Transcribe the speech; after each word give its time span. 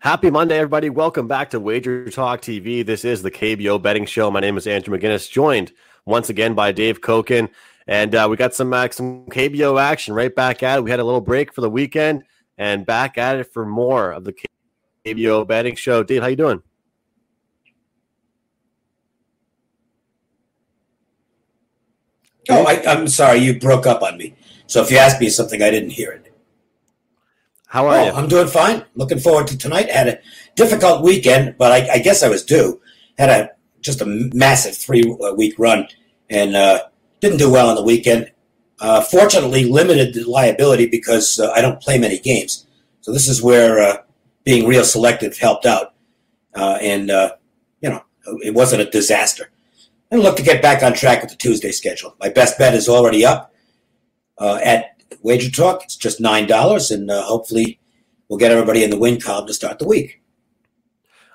Happy 0.00 0.30
Monday, 0.30 0.56
everybody. 0.56 0.90
Welcome 0.90 1.26
back 1.26 1.50
to 1.50 1.58
Wager 1.58 2.08
Talk 2.08 2.40
TV. 2.40 2.86
This 2.86 3.04
is 3.04 3.20
the 3.20 3.32
KBO 3.32 3.82
Betting 3.82 4.06
Show. 4.06 4.30
My 4.30 4.38
name 4.38 4.56
is 4.56 4.68
Andrew 4.68 4.96
McInnis, 4.96 5.28
joined 5.28 5.72
once 6.06 6.30
again 6.30 6.54
by 6.54 6.70
Dave 6.70 7.00
Cokin. 7.00 7.50
And 7.88 8.14
uh, 8.14 8.28
we 8.30 8.36
got 8.36 8.54
some, 8.54 8.72
uh, 8.72 8.88
some 8.92 9.26
KBO 9.26 9.80
action 9.82 10.14
right 10.14 10.32
back 10.32 10.62
at 10.62 10.78
it. 10.78 10.84
We 10.84 10.92
had 10.92 11.00
a 11.00 11.04
little 11.04 11.20
break 11.20 11.52
for 11.52 11.62
the 11.62 11.68
weekend 11.68 12.22
and 12.56 12.86
back 12.86 13.18
at 13.18 13.38
it 13.38 13.52
for 13.52 13.66
more 13.66 14.12
of 14.12 14.22
the 14.22 14.36
KBO 15.04 15.44
Betting 15.48 15.74
Show. 15.74 16.04
Dave, 16.04 16.22
how 16.22 16.28
you 16.28 16.36
doing? 16.36 16.62
Oh, 22.50 22.64
I, 22.66 22.84
I'm 22.86 23.08
sorry. 23.08 23.40
You 23.40 23.58
broke 23.58 23.88
up 23.88 24.02
on 24.02 24.16
me. 24.16 24.36
So 24.68 24.80
if 24.80 24.92
you 24.92 24.98
asked 24.98 25.20
me 25.20 25.28
something, 25.28 25.60
I 25.60 25.70
didn't 25.70 25.90
hear 25.90 26.12
it. 26.12 26.27
How 27.68 27.86
are 27.86 27.98
oh, 27.98 28.04
you? 28.06 28.12
I'm 28.12 28.28
doing 28.28 28.48
fine. 28.48 28.84
Looking 28.94 29.18
forward 29.18 29.46
to 29.48 29.58
tonight. 29.58 29.90
Had 29.90 30.08
a 30.08 30.18
difficult 30.56 31.02
weekend, 31.02 31.56
but 31.58 31.70
I, 31.70 31.94
I 31.94 31.98
guess 31.98 32.22
I 32.22 32.28
was 32.28 32.42
due. 32.42 32.80
Had 33.18 33.28
a 33.28 33.50
just 33.80 34.00
a 34.00 34.06
massive 34.06 34.76
three 34.76 35.04
week 35.36 35.54
run 35.58 35.86
and 36.30 36.56
uh, 36.56 36.80
didn't 37.20 37.38
do 37.38 37.50
well 37.50 37.68
on 37.68 37.76
the 37.76 37.82
weekend. 37.82 38.32
Uh, 38.80 39.02
fortunately, 39.02 39.64
limited 39.64 40.14
the 40.14 40.24
liability 40.24 40.86
because 40.86 41.38
uh, 41.38 41.50
I 41.50 41.60
don't 41.60 41.80
play 41.80 41.98
many 41.98 42.18
games. 42.18 42.66
So 43.02 43.12
this 43.12 43.28
is 43.28 43.42
where 43.42 43.80
uh, 43.80 43.96
being 44.44 44.66
real 44.66 44.84
selective 44.84 45.36
helped 45.36 45.66
out, 45.66 45.94
uh, 46.54 46.78
and 46.80 47.10
uh, 47.10 47.32
you 47.82 47.90
know 47.90 48.02
it 48.42 48.54
wasn't 48.54 48.82
a 48.82 48.90
disaster. 48.90 49.50
And 50.10 50.22
look 50.22 50.36
to 50.38 50.42
get 50.42 50.62
back 50.62 50.82
on 50.82 50.94
track 50.94 51.20
with 51.20 51.30
the 51.30 51.36
Tuesday 51.36 51.70
schedule. 51.70 52.16
My 52.18 52.30
best 52.30 52.58
bet 52.58 52.72
is 52.72 52.88
already 52.88 53.26
up 53.26 53.52
at 54.40 54.97
Wager 55.22 55.50
Talk. 55.50 55.84
It's 55.84 55.96
just 55.96 56.20
nine 56.20 56.46
dollars, 56.46 56.90
and 56.90 57.10
uh, 57.10 57.22
hopefully, 57.22 57.78
we'll 58.28 58.38
get 58.38 58.50
everybody 58.50 58.84
in 58.84 58.90
the 58.90 58.98
win 58.98 59.20
column 59.20 59.46
to 59.46 59.54
start 59.54 59.78
the 59.78 59.86
week. 59.86 60.20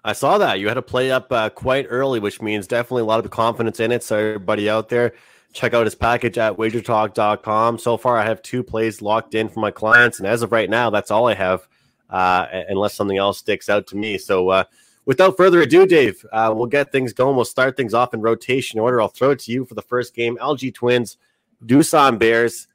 I 0.05 0.13
saw 0.13 0.37
that 0.37 0.59
you 0.59 0.67
had 0.67 0.73
to 0.73 0.81
play 0.81 1.11
up 1.11 1.31
uh, 1.31 1.49
quite 1.49 1.87
early, 1.89 2.19
which 2.19 2.41
means 2.41 2.67
definitely 2.67 3.03
a 3.03 3.05
lot 3.05 3.23
of 3.23 3.31
confidence 3.31 3.79
in 3.79 3.91
it. 3.91 4.03
So 4.03 4.17
everybody 4.17 4.69
out 4.69 4.89
there, 4.89 5.13
check 5.53 5.73
out 5.73 5.85
his 5.85 5.95
package 5.95 6.37
at 6.37 6.57
wagertalk.com. 6.57 7.77
So 7.77 7.95
far, 7.95 8.17
I 8.17 8.25
have 8.25 8.41
two 8.41 8.63
plays 8.63 9.01
locked 9.01 9.33
in 9.33 9.47
for 9.47 9.61
my 9.61 9.71
clients, 9.71 10.19
and 10.19 10.27
as 10.27 10.41
of 10.41 10.51
right 10.51 10.69
now, 10.69 10.89
that's 10.89 11.11
all 11.11 11.27
I 11.27 11.35
have, 11.35 11.67
uh, 12.09 12.47
unless 12.69 12.95
something 12.95 13.17
else 13.17 13.39
sticks 13.39 13.69
out 13.69 13.87
to 13.87 13.95
me. 13.95 14.17
So. 14.17 14.49
Uh, 14.49 14.63
without 15.05 15.35
further 15.35 15.61
ado, 15.61 15.85
Dave, 15.85 16.25
uh, 16.31 16.53
we'll 16.55 16.65
get 16.65 16.89
things 16.89 17.11
going. 17.11 17.35
We'll 17.35 17.43
start 17.43 17.75
things 17.75 17.93
off 17.93 18.13
in 18.13 18.21
rotation 18.21 18.79
order. 18.79 19.01
I'll 19.01 19.09
throw 19.09 19.31
it 19.31 19.39
to 19.39 19.51
you 19.51 19.65
for 19.65 19.73
the 19.73 19.81
first 19.81 20.15
game. 20.15 20.37
LG 20.37 20.73
Twins, 20.73 21.17
Doosan 21.65 22.17
Bears 22.17 22.67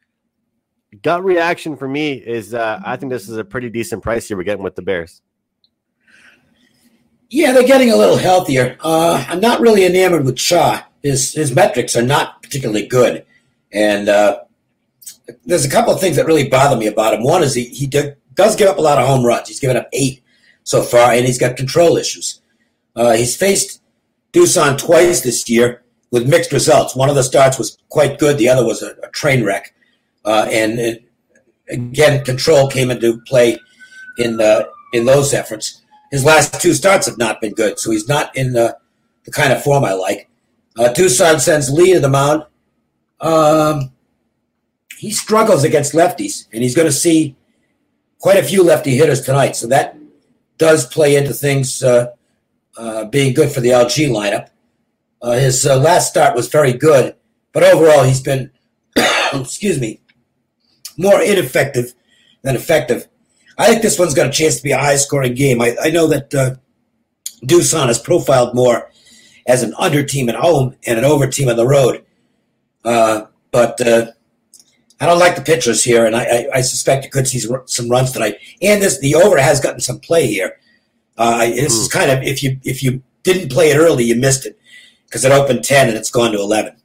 gut 1.02 1.24
reaction 1.24 1.76
for 1.76 1.88
me 1.88 2.12
is 2.12 2.54
uh, 2.54 2.80
I 2.84 2.96
think 2.96 3.10
this 3.12 3.28
is 3.28 3.36
a 3.36 3.44
pretty 3.44 3.70
decent 3.70 4.02
price 4.02 4.28
here 4.28 4.36
we're 4.36 4.42
getting 4.44 4.64
with 4.64 4.76
the 4.76 4.82
Bears. 4.82 5.22
Yeah, 7.30 7.52
they're 7.52 7.66
getting 7.66 7.90
a 7.90 7.96
little 7.96 8.16
healthier. 8.16 8.76
Uh, 8.80 9.24
I'm 9.28 9.40
not 9.40 9.60
really 9.60 9.84
enamored 9.84 10.24
with 10.24 10.36
Cha. 10.36 10.88
His 11.02 11.32
his 11.32 11.54
metrics 11.54 11.94
are 11.94 12.02
not 12.02 12.42
particularly 12.42 12.86
good, 12.86 13.24
and 13.72 14.08
uh, 14.08 14.40
there's 15.44 15.64
a 15.64 15.70
couple 15.70 15.92
of 15.92 16.00
things 16.00 16.16
that 16.16 16.26
really 16.26 16.48
bother 16.48 16.76
me 16.76 16.86
about 16.86 17.14
him. 17.14 17.22
One 17.22 17.42
is 17.42 17.54
he 17.54 17.64
he 17.66 17.86
do, 17.86 18.14
does 18.34 18.56
give 18.56 18.68
up 18.68 18.78
a 18.78 18.80
lot 18.80 18.98
of 18.98 19.06
home 19.06 19.24
runs. 19.24 19.48
He's 19.48 19.60
given 19.60 19.76
up 19.76 19.88
eight 19.92 20.22
so 20.64 20.82
far, 20.82 21.12
and 21.12 21.26
he's 21.26 21.38
got 21.38 21.56
control 21.56 21.96
issues. 21.96 22.40
Uh, 22.96 23.12
he's 23.12 23.36
faced 23.36 23.82
Doosan 24.32 24.78
twice 24.78 25.20
this 25.20 25.48
year 25.48 25.82
with 26.10 26.28
mixed 26.28 26.52
results. 26.52 26.96
One 26.96 27.10
of 27.10 27.14
the 27.14 27.22
starts 27.22 27.58
was 27.58 27.78
quite 27.90 28.18
good. 28.18 28.38
The 28.38 28.48
other 28.48 28.64
was 28.64 28.82
a, 28.82 28.96
a 29.02 29.08
train 29.10 29.44
wreck. 29.44 29.74
Uh, 30.28 30.46
and 30.50 30.78
it, 30.78 31.10
again, 31.70 32.22
control 32.22 32.68
came 32.68 32.90
into 32.90 33.18
play 33.22 33.56
in 34.18 34.38
uh, 34.38 34.64
in 34.92 35.06
those 35.06 35.32
efforts. 35.32 35.80
His 36.10 36.22
last 36.22 36.60
two 36.60 36.74
starts 36.74 37.06
have 37.06 37.16
not 37.16 37.40
been 37.40 37.54
good, 37.54 37.78
so 37.78 37.90
he's 37.90 38.08
not 38.08 38.36
in 38.36 38.52
the, 38.52 38.76
the 39.24 39.30
kind 39.30 39.54
of 39.54 39.62
form 39.62 39.86
I 39.86 39.94
like. 39.94 40.28
Uh, 40.78 40.92
Doosan 40.92 41.40
sends 41.40 41.70
Lee 41.70 41.94
to 41.94 42.00
the 42.00 42.10
mound. 42.10 42.44
Um, 43.22 43.92
he 44.98 45.10
struggles 45.10 45.64
against 45.64 45.94
lefties, 45.94 46.46
and 46.52 46.62
he's 46.62 46.74
going 46.74 46.88
to 46.88 46.92
see 46.92 47.34
quite 48.18 48.36
a 48.36 48.42
few 48.42 48.62
lefty 48.62 48.96
hitters 48.96 49.22
tonight. 49.22 49.56
So 49.56 49.66
that 49.68 49.96
does 50.58 50.84
play 50.86 51.16
into 51.16 51.32
things 51.32 51.82
uh, 51.82 52.12
uh, 52.76 53.06
being 53.06 53.32
good 53.32 53.50
for 53.50 53.60
the 53.60 53.70
LG 53.70 54.10
lineup. 54.10 54.48
Uh, 55.22 55.32
his 55.32 55.66
uh, 55.66 55.78
last 55.78 56.10
start 56.10 56.36
was 56.36 56.48
very 56.48 56.74
good, 56.74 57.14
but 57.52 57.62
overall 57.62 58.04
he's 58.04 58.20
been, 58.20 58.50
excuse 59.32 59.80
me, 59.80 60.00
more 60.98 61.22
ineffective 61.22 61.94
than 62.42 62.56
effective. 62.56 63.08
I 63.56 63.66
think 63.66 63.82
this 63.82 63.98
one's 63.98 64.14
got 64.14 64.26
a 64.26 64.30
chance 64.30 64.56
to 64.56 64.62
be 64.62 64.72
a 64.72 64.78
high 64.78 64.96
scoring 64.96 65.34
game. 65.34 65.62
I, 65.62 65.74
I 65.82 65.90
know 65.90 66.06
that 66.08 66.34
uh, 66.34 66.56
Doosan 67.44 67.88
is 67.88 67.98
profiled 67.98 68.54
more 68.54 68.90
as 69.46 69.62
an 69.62 69.74
under 69.78 70.04
team 70.04 70.28
at 70.28 70.34
home 70.34 70.76
and 70.86 70.98
an 70.98 71.04
over 71.04 71.26
team 71.26 71.48
on 71.48 71.56
the 71.56 71.66
road. 71.66 72.04
Uh, 72.84 73.26
but 73.50 73.80
uh, 73.80 74.12
I 75.00 75.06
don't 75.06 75.18
like 75.18 75.36
the 75.36 75.42
pitchers 75.42 75.82
here, 75.82 76.04
and 76.04 76.14
I, 76.14 76.24
I, 76.24 76.48
I, 76.54 76.60
suspect 76.60 77.04
you 77.04 77.10
could 77.10 77.26
see 77.26 77.40
some 77.66 77.88
runs 77.88 78.12
tonight. 78.12 78.36
And 78.62 78.82
this 78.82 78.98
the 78.98 79.14
over 79.14 79.38
has 79.38 79.60
gotten 79.60 79.80
some 79.80 80.00
play 80.00 80.26
here. 80.26 80.58
Uh, 81.16 81.46
this 81.46 81.74
mm. 81.74 81.82
is 81.82 81.92
hmm. 81.92 81.98
kind 81.98 82.10
of 82.10 82.22
if 82.22 82.42
you 82.42 82.60
if 82.64 82.82
you 82.82 83.02
didn't 83.24 83.50
play 83.50 83.70
it 83.70 83.76
early, 83.76 84.04
you 84.04 84.14
missed 84.14 84.46
it 84.46 84.58
because 85.06 85.24
it 85.24 85.32
opened 85.32 85.64
ten 85.64 85.88
and 85.88 85.96
it's 85.96 86.10
gone 86.10 86.32
to 86.32 86.38
eleven. 86.38 86.76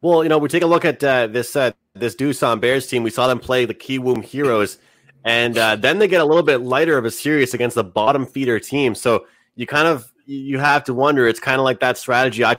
Well, 0.00 0.22
you 0.22 0.28
know, 0.28 0.38
we 0.38 0.48
take 0.48 0.62
a 0.62 0.66
look 0.66 0.84
at 0.84 1.02
uh, 1.02 1.26
this 1.26 1.56
uh, 1.56 1.72
this 2.00 2.14
Doosan 2.14 2.60
Bears 2.60 2.86
team. 2.86 3.02
We 3.02 3.10
saw 3.10 3.26
them 3.26 3.38
play 3.38 3.64
the 3.64 3.74
Kiwoom 3.74 4.24
Heroes, 4.24 4.78
and 5.24 5.56
uh, 5.56 5.76
then 5.76 5.98
they 5.98 6.08
get 6.08 6.20
a 6.20 6.24
little 6.24 6.42
bit 6.42 6.58
lighter 6.58 6.98
of 6.98 7.04
a 7.04 7.10
series 7.10 7.54
against 7.54 7.74
the 7.74 7.84
bottom 7.84 8.26
feeder 8.26 8.58
team. 8.58 8.94
So 8.94 9.26
you 9.56 9.66
kind 9.66 9.88
of 9.88 10.12
you 10.26 10.58
have 10.58 10.84
to 10.84 10.94
wonder. 10.94 11.26
It's 11.26 11.40
kind 11.40 11.58
of 11.58 11.64
like 11.64 11.80
that 11.80 11.98
strategy 11.98 12.44
I 12.44 12.56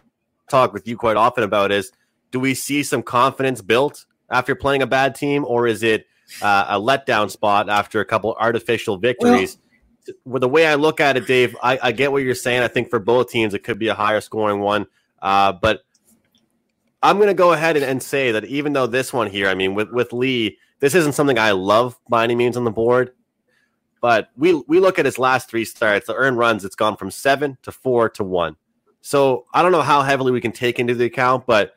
talk 0.50 0.74
with 0.74 0.88
you 0.88 0.98
quite 0.98 1.18
often 1.18 1.44
about. 1.44 1.72
Is 1.72 1.92
do 2.32 2.40
we 2.40 2.54
see 2.54 2.84
some 2.84 3.04
confidence 3.04 3.62
built 3.62 4.06
after 4.30 4.56
playing 4.56 4.82
a 4.82 4.88
bad 4.88 5.16
team, 5.16 5.46
or 5.46 5.68
is 5.68 5.84
it 5.84 6.06
uh, 6.42 6.66
a 6.70 6.80
letdown 6.80 7.30
spot 7.30 7.70
after 7.70 8.00
a 8.00 8.06
couple 8.06 8.36
artificial 8.40 8.98
victories? 8.98 9.58
Well, 9.58 10.16
with 10.26 10.42
the 10.42 10.50
way 10.50 10.66
I 10.66 10.76
look 10.76 11.00
at 11.00 11.18
it, 11.18 11.28
Dave, 11.28 11.56
I, 11.62 11.80
I, 11.82 11.92
get 11.92 12.12
what 12.12 12.24
you're 12.24 12.34
saying. 12.34 12.62
I 12.64 12.68
think 12.68 12.90
for 12.90 13.00
both 13.00 13.30
teams, 13.30 13.54
it 13.54 13.64
could 13.64 13.78
be 13.78 13.90
a 13.90 13.94
higher 13.94 14.22
scoring 14.22 14.60
one, 14.60 14.88
uh, 15.22 15.54
but 15.54 15.82
I'm 17.02 17.18
going 17.18 17.28
to 17.28 17.34
go 17.34 17.54
ahead 17.54 17.78
and, 17.78 17.86
and, 17.86 18.04
say 18.04 18.32
that 18.32 18.46
even 18.46 18.74
though 18.74 18.88
this 18.88 19.14
one 19.14 19.30
here, 19.30 19.48
I 19.48 19.56
mean, 19.56 19.74
with, 19.74 19.90
with 19.92 20.12
Lee, 20.12 20.58
this 20.80 20.96
isn't 20.96 21.14
something 21.14 21.40
I 21.40 21.52
love 21.52 21.98
by 22.10 22.24
any 22.24 22.36
means 22.36 22.58
on 22.58 22.66
the 22.66 22.72
board, 22.72 23.12
but 24.02 24.30
we 24.36 24.54
we 24.68 24.80
look 24.80 25.00
at 25.00 25.06
his 25.06 25.20
last 25.20 25.50
three 25.50 25.66
starts, 25.66 26.08
the 26.08 26.16
earned 26.16 26.38
runs, 26.38 26.66
it's 26.66 26.76
gone 26.76 26.98
from 26.98 27.12
seven 27.12 27.58
to 27.64 27.72
four 27.72 28.10
to 28.10 28.24
one. 28.24 28.56
So 29.02 29.46
I 29.54 29.62
don't 29.62 29.72
know 29.72 29.82
how 29.82 30.02
heavily 30.02 30.32
we 30.32 30.42
can 30.42 30.52
take 30.52 30.80
into 30.80 30.96
the 30.96 31.06
account, 31.06 31.46
but 31.46 31.74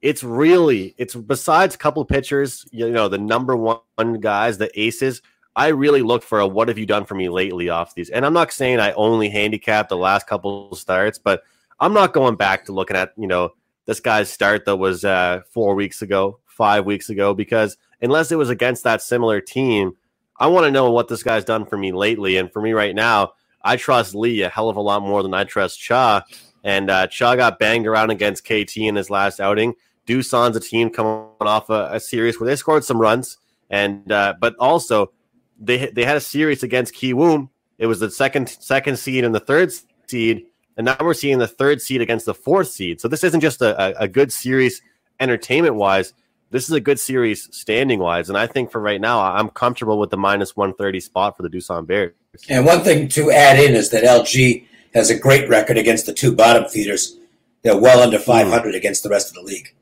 it's 0.00 0.24
really 0.24 0.94
it's 0.98 1.14
besides 1.14 1.74
a 1.74 1.78
couple 1.78 2.04
pitchers, 2.04 2.66
you 2.72 2.90
know, 2.90 3.08
the 3.08 3.18
number 3.18 3.56
one 3.56 4.20
guys, 4.20 4.58
the 4.58 4.70
aces. 4.78 5.22
I 5.54 5.68
really 5.68 6.00
look 6.00 6.22
for 6.22 6.40
a 6.40 6.46
what 6.46 6.68
have 6.68 6.78
you 6.78 6.86
done 6.86 7.04
for 7.04 7.14
me 7.14 7.28
lately 7.28 7.68
off 7.68 7.94
these. 7.94 8.08
And 8.08 8.24
I'm 8.24 8.32
not 8.32 8.52
saying 8.52 8.80
I 8.80 8.92
only 8.92 9.28
handicap 9.28 9.90
the 9.90 9.98
last 9.98 10.26
couple 10.26 10.74
starts, 10.74 11.18
but 11.18 11.42
I'm 11.78 11.92
not 11.92 12.14
going 12.14 12.36
back 12.36 12.64
to 12.66 12.72
looking 12.72 12.96
at, 12.96 13.12
you 13.18 13.26
know, 13.26 13.50
this 13.86 14.00
guy's 14.00 14.30
start 14.30 14.64
that 14.64 14.76
was 14.76 15.04
uh, 15.04 15.40
four 15.50 15.74
weeks 15.74 16.02
ago, 16.02 16.38
five 16.46 16.86
weeks 16.86 17.10
ago, 17.10 17.34
because 17.34 17.76
unless 18.00 18.32
it 18.32 18.36
was 18.36 18.50
against 18.50 18.84
that 18.84 19.02
similar 19.02 19.40
team, 19.40 19.92
I 20.38 20.46
want 20.46 20.64
to 20.64 20.70
know 20.70 20.90
what 20.90 21.08
this 21.08 21.22
guy's 21.22 21.44
done 21.44 21.66
for 21.66 21.76
me 21.76 21.92
lately. 21.92 22.36
And 22.36 22.52
for 22.52 22.60
me 22.60 22.72
right 22.72 22.94
now, 22.94 23.32
I 23.62 23.76
trust 23.76 24.14
Lee 24.14 24.42
a 24.42 24.48
hell 24.48 24.68
of 24.68 24.76
a 24.76 24.80
lot 24.80 25.02
more 25.02 25.22
than 25.22 25.34
I 25.34 25.44
trust 25.44 25.80
Cha. 25.80 26.24
And 26.64 26.90
uh, 26.90 27.06
Cha 27.08 27.36
got 27.36 27.58
banged 27.58 27.86
around 27.86 28.10
against 28.10 28.44
KT 28.44 28.76
in 28.76 28.96
his 28.96 29.10
last 29.10 29.40
outing. 29.40 29.74
Doosan's 30.06 30.56
a 30.56 30.60
team 30.60 30.90
coming 30.90 31.28
off 31.40 31.70
a, 31.70 31.90
a 31.92 32.00
series 32.00 32.38
where 32.38 32.48
they 32.48 32.56
scored 32.56 32.84
some 32.84 33.00
runs, 33.00 33.38
and 33.70 34.10
uh, 34.10 34.34
but 34.40 34.56
also 34.58 35.12
they 35.60 35.90
they 35.90 36.04
had 36.04 36.16
a 36.16 36.20
series 36.20 36.62
against 36.62 36.94
Kiwoom. 36.94 37.48
It 37.78 37.86
was 37.86 38.00
the 38.00 38.10
second 38.10 38.48
second 38.48 38.98
seed 38.98 39.24
and 39.24 39.34
the 39.34 39.40
third 39.40 39.72
seed 40.08 40.46
and 40.76 40.84
now 40.86 40.96
we're 41.00 41.14
seeing 41.14 41.38
the 41.38 41.48
third 41.48 41.82
seed 41.82 42.00
against 42.00 42.26
the 42.26 42.34
fourth 42.34 42.68
seed. 42.68 43.00
So 43.00 43.08
this 43.08 43.24
isn't 43.24 43.40
just 43.40 43.60
a, 43.60 44.00
a, 44.00 44.08
good 44.08 44.32
series 44.32 44.80
entertainment 45.20 45.74
wise. 45.74 46.14
This 46.50 46.64
is 46.64 46.72
a 46.72 46.80
good 46.80 46.98
series 46.98 47.54
standing 47.54 47.98
wise. 47.98 48.28
And 48.28 48.38
I 48.38 48.46
think 48.46 48.70
for 48.70 48.80
right 48.80 49.00
now, 49.00 49.20
I'm 49.20 49.48
comfortable 49.50 49.98
with 49.98 50.10
the 50.10 50.16
minus 50.16 50.56
130 50.56 51.00
spot 51.00 51.36
for 51.36 51.42
the 51.42 51.50
Doosan 51.50 51.86
Bears. 51.86 52.12
And 52.48 52.64
one 52.64 52.80
thing 52.80 53.08
to 53.08 53.30
add 53.30 53.58
in 53.58 53.74
is 53.74 53.90
that 53.90 54.04
LG 54.04 54.66
has 54.94 55.10
a 55.10 55.18
great 55.18 55.48
record 55.48 55.78
against 55.78 56.06
the 56.06 56.12
two 56.12 56.34
bottom 56.34 56.68
feeders. 56.68 57.18
They're 57.62 57.78
well 57.78 58.02
under 58.02 58.18
500 58.18 58.74
against 58.74 59.02
the 59.02 59.08
rest 59.08 59.28
of 59.28 59.34
the 59.34 59.42
league. 59.42 59.74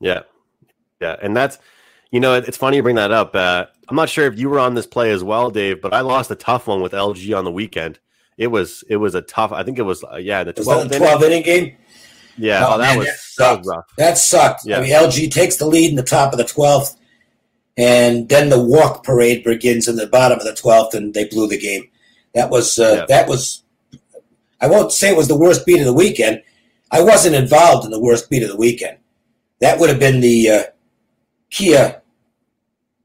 Yeah. 0.00 0.22
Yeah. 1.00 1.16
And 1.22 1.36
that's, 1.36 1.58
you 2.10 2.20
know, 2.20 2.34
it's 2.34 2.56
funny 2.56 2.76
you 2.76 2.82
bring 2.82 2.96
that 2.96 3.12
up. 3.12 3.34
Uh, 3.34 3.66
I'm 3.88 3.96
not 3.96 4.08
sure 4.08 4.26
if 4.26 4.38
you 4.38 4.48
were 4.48 4.58
on 4.58 4.74
this 4.74 4.86
play 4.86 5.10
as 5.12 5.24
well, 5.24 5.50
Dave, 5.50 5.80
but 5.80 5.94
I 5.94 6.00
lost 6.00 6.30
a 6.30 6.36
tough 6.36 6.66
one 6.66 6.82
with 6.82 6.92
LG 6.92 7.36
on 7.36 7.44
the 7.44 7.52
weekend 7.52 7.98
it 8.38 8.46
was 8.46 8.84
it 8.88 8.96
was 8.96 9.14
a 9.14 9.20
tough. 9.20 9.52
I 9.52 9.64
think 9.64 9.78
it 9.78 9.82
was 9.82 10.04
uh, 10.04 10.16
yeah 10.16 10.44
the 10.44 10.52
twelve 10.52 10.92
inning? 10.92 11.22
inning 11.22 11.42
game. 11.42 11.76
Yeah, 12.38 12.64
oh, 12.64 12.74
oh 12.74 12.78
that 12.78 12.90
man, 12.90 12.98
was 12.98 13.06
that 13.08 13.18
sucked. 13.18 13.66
rough. 13.66 13.84
That 13.98 14.16
sucked. 14.16 14.64
Yeah. 14.64 14.78
I 14.78 14.82
mean, 14.82 14.92
LG 14.92 15.30
takes 15.32 15.56
the 15.56 15.66
lead 15.66 15.90
in 15.90 15.96
the 15.96 16.04
top 16.04 16.32
of 16.32 16.38
the 16.38 16.44
twelfth, 16.44 16.96
and 17.76 18.28
then 18.28 18.48
the 18.48 18.62
walk 18.62 19.02
parade 19.02 19.42
begins 19.42 19.88
in 19.88 19.96
the 19.96 20.06
bottom 20.06 20.38
of 20.38 20.44
the 20.44 20.54
twelfth, 20.54 20.94
and 20.94 21.12
they 21.12 21.24
blew 21.24 21.48
the 21.48 21.58
game. 21.58 21.90
That 22.34 22.48
was 22.48 22.78
uh, 22.78 22.98
yeah. 23.00 23.06
that 23.08 23.28
was. 23.28 23.64
I 24.60 24.68
won't 24.68 24.92
say 24.92 25.10
it 25.10 25.16
was 25.16 25.28
the 25.28 25.38
worst 25.38 25.66
beat 25.66 25.80
of 25.80 25.86
the 25.86 25.92
weekend. 25.92 26.42
I 26.90 27.02
wasn't 27.02 27.34
involved 27.34 27.84
in 27.84 27.90
the 27.90 28.00
worst 28.00 28.30
beat 28.30 28.42
of 28.42 28.48
the 28.48 28.56
weekend. 28.56 28.98
That 29.60 29.78
would 29.78 29.90
have 29.90 30.00
been 30.00 30.20
the 30.20 30.48
uh, 30.48 30.62
Kia 31.50 32.02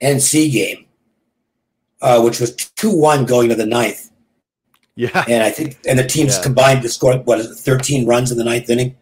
NC 0.01 0.51
game, 0.51 0.85
uh, 2.01 2.21
which 2.21 2.39
was 2.39 2.55
two 2.55 2.95
one 2.95 3.25
going 3.25 3.49
to 3.49 3.55
the 3.55 3.65
ninth. 3.65 4.11
Yeah, 4.95 5.25
and 5.27 5.43
I 5.43 5.49
think 5.49 5.77
and 5.87 5.97
the 5.97 6.05
teams 6.05 6.37
yeah. 6.37 6.43
combined 6.43 6.81
to 6.83 6.89
score 6.89 7.17
what 7.17 7.39
is 7.39 7.49
it, 7.49 7.55
thirteen 7.55 8.05
runs 8.05 8.31
in 8.31 8.37
the 8.37 8.43
ninth 8.43 8.69
inning. 8.69 8.95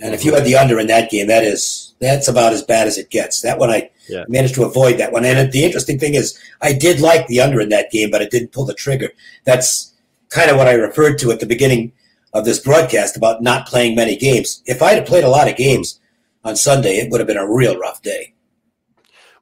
And 0.00 0.14
if 0.14 0.24
you 0.24 0.34
had 0.34 0.44
the 0.44 0.56
under 0.56 0.80
in 0.80 0.88
that 0.88 1.10
game, 1.10 1.28
that 1.28 1.44
is 1.44 1.94
that's 2.00 2.26
about 2.26 2.52
as 2.52 2.62
bad 2.62 2.88
as 2.88 2.98
it 2.98 3.10
gets. 3.10 3.42
That 3.42 3.58
one 3.58 3.70
I 3.70 3.90
yeah. 4.08 4.24
managed 4.28 4.54
to 4.56 4.64
avoid 4.64 4.98
that 4.98 5.12
one. 5.12 5.24
And 5.24 5.52
the 5.52 5.64
interesting 5.64 5.98
thing 5.98 6.14
is, 6.14 6.38
I 6.60 6.72
did 6.72 7.00
like 7.00 7.28
the 7.28 7.40
under 7.40 7.60
in 7.60 7.68
that 7.68 7.92
game, 7.92 8.10
but 8.10 8.20
I 8.20 8.26
didn't 8.26 8.52
pull 8.52 8.64
the 8.64 8.74
trigger. 8.74 9.10
That's 9.44 9.94
kind 10.30 10.50
of 10.50 10.56
what 10.56 10.66
I 10.66 10.72
referred 10.72 11.18
to 11.18 11.30
at 11.30 11.40
the 11.40 11.46
beginning 11.46 11.92
of 12.32 12.44
this 12.44 12.58
broadcast 12.58 13.16
about 13.16 13.42
not 13.42 13.66
playing 13.66 13.94
many 13.94 14.16
games. 14.16 14.62
If 14.66 14.82
I 14.82 14.94
had 14.94 15.06
played 15.06 15.24
a 15.24 15.28
lot 15.28 15.48
of 15.48 15.56
games 15.56 16.00
hmm. 16.42 16.48
on 16.48 16.56
Sunday, 16.56 16.96
it 16.96 17.10
would 17.10 17.20
have 17.20 17.28
been 17.28 17.36
a 17.36 17.48
real 17.48 17.78
rough 17.78 18.02
day. 18.02 18.34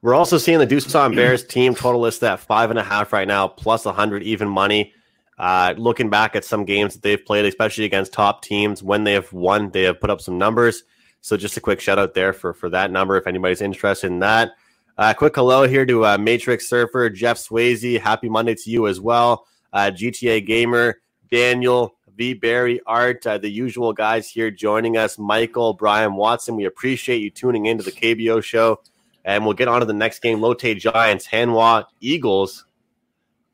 We're 0.03 0.15
also 0.15 0.37
seeing 0.39 0.57
the 0.57 0.67
Doosan 0.67 1.15
Bears 1.15 1.43
team 1.43 1.75
total 1.75 2.01
list 2.01 2.23
at 2.23 2.39
five 2.39 2.71
and 2.71 2.79
a 2.79 2.83
half 2.83 3.13
right 3.13 3.27
now, 3.27 3.47
plus 3.47 3.85
100 3.85 4.23
even 4.23 4.49
money. 4.49 4.93
Uh, 5.41 5.73
looking 5.75 6.07
back 6.07 6.35
at 6.35 6.45
some 6.45 6.65
games 6.65 6.93
that 6.93 7.01
they've 7.01 7.25
played, 7.25 7.45
especially 7.45 7.83
against 7.83 8.13
top 8.13 8.43
teams, 8.43 8.83
when 8.83 9.03
they 9.03 9.13
have 9.13 9.33
won, 9.33 9.71
they 9.71 9.81
have 9.81 9.99
put 9.99 10.11
up 10.11 10.21
some 10.21 10.37
numbers. 10.37 10.83
So 11.21 11.35
just 11.35 11.57
a 11.57 11.59
quick 11.59 11.81
shout 11.81 11.97
out 11.97 12.13
there 12.13 12.31
for 12.31 12.53
for 12.53 12.69
that 12.69 12.91
number 12.91 13.17
if 13.17 13.25
anybody's 13.25 13.59
interested 13.59 14.11
in 14.11 14.19
that. 14.19 14.51
Uh, 14.99 15.15
quick 15.15 15.35
hello 15.35 15.67
here 15.67 15.83
to 15.83 16.05
uh, 16.05 16.17
Matrix 16.19 16.67
Surfer, 16.67 17.09
Jeff 17.09 17.37
Swayze. 17.37 17.99
Happy 17.99 18.29
Monday 18.29 18.53
to 18.53 18.69
you 18.69 18.85
as 18.85 19.01
well. 19.01 19.47
Uh, 19.73 19.89
GTA 19.91 20.45
Gamer, 20.45 21.01
Daniel, 21.31 21.95
V. 22.15 22.35
Barry, 22.35 22.79
Art, 22.85 23.25
uh, 23.25 23.39
the 23.39 23.49
usual 23.49 23.93
guys 23.93 24.29
here 24.29 24.51
joining 24.51 24.95
us. 24.95 25.17
Michael, 25.17 25.73
Brian 25.73 26.13
Watson. 26.13 26.55
We 26.55 26.65
appreciate 26.65 27.17
you 27.17 27.31
tuning 27.31 27.65
into 27.65 27.83
the 27.83 27.91
KBO 27.91 28.43
show. 28.43 28.79
And 29.25 29.43
we'll 29.43 29.55
get 29.55 29.67
on 29.67 29.79
to 29.79 29.87
the 29.87 29.93
next 29.93 30.19
game. 30.19 30.39
Lotte 30.39 30.77
Giants, 30.77 31.27
Hanwha 31.27 31.85
Eagles. 31.99 32.65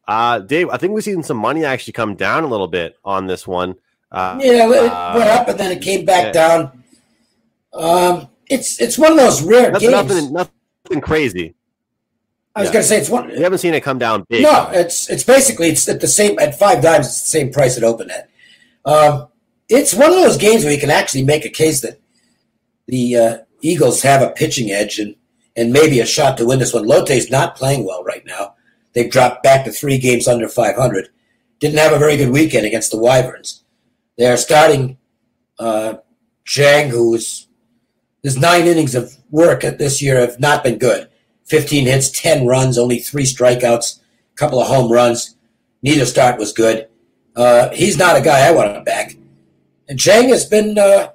Uh, 0.07 0.39
Dave, 0.39 0.69
I 0.69 0.77
think 0.77 0.93
we've 0.93 1.03
seen 1.03 1.23
some 1.23 1.37
money 1.37 1.65
actually 1.65 1.93
come 1.93 2.15
down 2.15 2.43
a 2.43 2.47
little 2.47 2.67
bit 2.67 2.97
on 3.03 3.27
this 3.27 3.45
one. 3.45 3.75
Uh, 4.11 4.39
yeah, 4.41 4.65
it 4.65 4.69
went 4.69 5.29
up 5.29 5.47
and 5.49 5.59
then 5.59 5.71
it 5.71 5.81
came 5.81 6.05
back 6.05 6.27
yeah. 6.27 6.31
down. 6.31 6.83
Um, 7.73 8.29
it's 8.47 8.79
it's 8.79 8.97
one 8.97 9.11
of 9.11 9.17
those 9.17 9.41
rare 9.43 9.71
nothing, 9.71 9.91
games. 9.91 10.31
Nothing, 10.31 10.49
nothing 10.85 11.01
crazy. 11.01 11.55
I 12.55 12.61
was 12.61 12.69
yeah. 12.69 12.73
going 12.73 12.83
to 12.83 12.87
say 12.89 12.97
it's 12.97 13.09
one. 13.09 13.27
We 13.27 13.41
haven't 13.41 13.59
seen 13.59 13.73
it 13.73 13.81
come 13.81 13.99
down 13.99 14.25
big. 14.29 14.43
No, 14.43 14.69
it's 14.71 15.09
it's 15.09 15.23
basically 15.23 15.67
it's 15.67 15.87
at 15.89 15.99
the 15.99 16.07
same 16.07 16.39
at 16.39 16.57
five 16.57 16.81
times 16.81 17.05
it's 17.07 17.21
the 17.21 17.27
same 17.27 17.51
price 17.51 17.77
it 17.77 17.83
opened 17.83 18.11
at. 18.11 18.29
Um, 18.85 19.27
it's 19.69 19.93
one 19.93 20.09
of 20.09 20.15
those 20.15 20.37
games 20.37 20.63
where 20.63 20.73
you 20.73 20.79
can 20.79 20.89
actually 20.89 21.23
make 21.23 21.45
a 21.45 21.49
case 21.49 21.81
that 21.81 21.99
the 22.87 23.15
uh, 23.15 23.37
Eagles 23.61 24.01
have 24.01 24.21
a 24.21 24.31
pitching 24.31 24.71
edge 24.71 24.97
and 24.99 25.15
and 25.57 25.73
maybe 25.73 25.99
a 25.99 26.05
shot 26.05 26.37
to 26.37 26.45
win 26.45 26.59
this 26.59 26.73
one. 26.73 26.87
Lotte's 26.87 27.29
not 27.29 27.57
playing 27.57 27.85
well 27.85 28.03
right 28.03 28.25
now. 28.25 28.55
They've 28.97 29.11
dropped 29.11 29.43
back 29.43 29.63
to 29.65 29.71
three 29.71 29.99
games 29.99 30.27
under 30.27 30.49
500. 30.49 31.09
Didn't 31.59 31.77
have 31.77 31.93
a 31.93 31.99
very 31.99 32.17
good 32.17 32.31
weekend 32.31 32.65
against 32.65 32.89
the 32.89 32.97
Wyverns. 32.97 33.63
They're 34.17 34.37
starting 34.37 34.97
uh, 35.59 35.97
Zhang, 36.47 36.89
who's 36.89 37.47
his 38.23 38.39
nine 38.39 38.65
innings 38.65 38.95
of 38.95 39.15
work 39.29 39.61
this 39.61 40.01
year 40.01 40.19
have 40.19 40.39
not 40.39 40.63
been 40.63 40.79
good. 40.79 41.09
15 41.45 41.85
hits, 41.85 42.09
10 42.09 42.47
runs, 42.47 42.75
only 42.75 42.97
three 42.97 43.25
strikeouts, 43.25 43.99
a 43.99 44.35
couple 44.35 44.59
of 44.59 44.67
home 44.67 44.91
runs. 44.91 45.35
Neither 45.83 46.07
start 46.07 46.39
was 46.39 46.51
good. 46.51 46.87
Uh, 47.35 47.69
he's 47.69 47.99
not 47.99 48.17
a 48.17 48.21
guy 48.21 48.47
I 48.47 48.51
want 48.51 48.73
to 48.73 48.81
back. 48.81 49.13
And 49.87 49.99
Zhang 49.99 50.29
has 50.29 50.43
been 50.43 50.79
uh, 50.79 51.11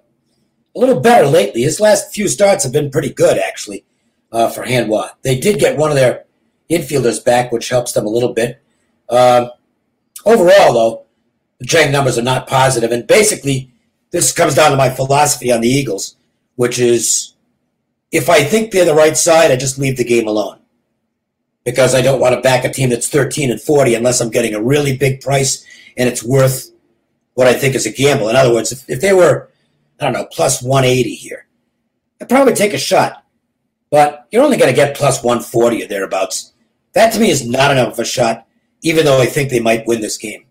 a 0.77 0.79
little 0.79 1.01
better 1.01 1.27
lately. 1.27 1.63
His 1.63 1.81
last 1.81 2.15
few 2.15 2.29
starts 2.29 2.63
have 2.63 2.73
been 2.73 2.93
pretty 2.93 3.13
good, 3.13 3.39
actually, 3.39 3.85
uh, 4.31 4.51
for 4.51 4.63
Hanwha. 4.63 5.15
They 5.23 5.37
did 5.41 5.59
get 5.59 5.77
one 5.77 5.91
of 5.91 5.97
their 5.97 6.27
infielders 6.71 7.25
back, 7.25 7.53
which 7.53 7.69
helps 7.69 7.93
them 7.93 8.07
a 8.07 8.11
little 8.11 8.33
bit. 8.33 8.63
Uh, 9.09 9.49
overall, 10.25 10.73
though, 10.73 11.07
the 11.59 11.67
Zhang 11.67 11.93
numbers 11.93 12.19
are 12.19 12.23
not 12.23 12.47
positive, 12.47 12.91
and 12.91 13.07
basically, 13.07 13.73
this 14.11 14.33
comes 14.33 14.55
down 14.55 14.71
to 14.71 14.77
my 14.77 14.91
philosophy 14.91 15.53
on 15.53 15.61
the 15.61 15.69
Eagles, 15.69 16.17
which 16.57 16.79
is 16.79 17.35
if 18.11 18.29
I 18.29 18.45
think 18.45 18.71
they're 18.71 18.85
the 18.85 18.95
right 18.95 19.17
side, 19.17 19.51
I 19.51 19.57
just 19.57 19.79
leave 19.79 19.97
the 19.97 20.05
game 20.05 20.27
alone 20.27 20.59
because 21.65 21.95
I 21.95 22.03
don't 22.03 22.21
want 22.21 22.35
to 22.35 22.41
back 22.41 22.65
a 22.65 22.73
team 22.73 22.91
that's 22.91 23.09
13 23.09 23.51
and 23.51 23.61
40 23.61 23.95
unless 23.95 24.21
I'm 24.21 24.31
getting 24.31 24.55
a 24.55 24.63
really 24.63 24.97
big 24.97 25.21
price 25.21 25.65
and 25.97 26.09
it's 26.09 26.23
worth 26.23 26.71
what 27.35 27.47
I 27.47 27.55
think 27.55 27.75
is 27.75 27.87
a 27.87 27.93
gamble. 27.93 28.29
In 28.29 28.37
other 28.37 28.53
words, 28.53 28.73
if, 28.73 28.89
if 28.89 29.01
they 29.01 29.13
were, 29.13 29.49
I 29.99 30.05
don't 30.05 30.13
know, 30.13 30.27
plus 30.31 30.63
180 30.63 31.15
here, 31.15 31.47
I'd 32.21 32.29
probably 32.29 32.55
take 32.55 32.75
a 32.75 32.79
shot. 32.79 33.25
But 33.91 34.27
you're 34.31 34.43
only 34.43 34.57
going 34.57 34.71
to 34.71 34.77
get 34.77 34.97
plus 34.97 35.23
140 35.23 35.85
or 35.85 35.87
thereabouts. 35.87 36.52
That 36.95 37.13
to 37.15 37.21
me 37.21 37.31
is 37.31 37.47
not 37.47 37.71
enough 37.71 37.95
of 37.95 37.99
a 37.99 38.05
shot, 38.05 38.47
even 38.83 39.05
though 39.05 39.21
I 39.21 39.27
think 39.27 39.51
they 39.51 39.61
might 39.61 39.87
win 39.87 40.01
this 40.01 40.19
game. 40.19 40.45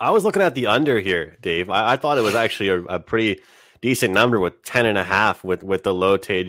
I 0.00 0.10
was 0.10 0.24
looking 0.24 0.42
at 0.42 0.54
the 0.54 0.66
under 0.66 1.00
here, 1.00 1.36
Dave. 1.42 1.68
I, 1.68 1.92
I 1.92 1.96
thought 1.96 2.18
it 2.18 2.22
was 2.22 2.34
actually 2.34 2.68
a, 2.68 2.82
a, 2.84 2.98
pretty 2.98 3.40
decent 3.82 4.14
number 4.14 4.40
with 4.40 4.62
10 4.64 4.86
and 4.86 4.96
a 4.96 5.04
half 5.04 5.44
with, 5.44 5.62
with 5.62 5.82
the 5.82 5.92
Lotte 5.92 6.46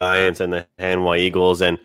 Giants 0.00 0.40
and 0.40 0.52
the 0.52 0.66
Hanwha 0.78 1.18
Eagles. 1.18 1.62
And 1.62 1.78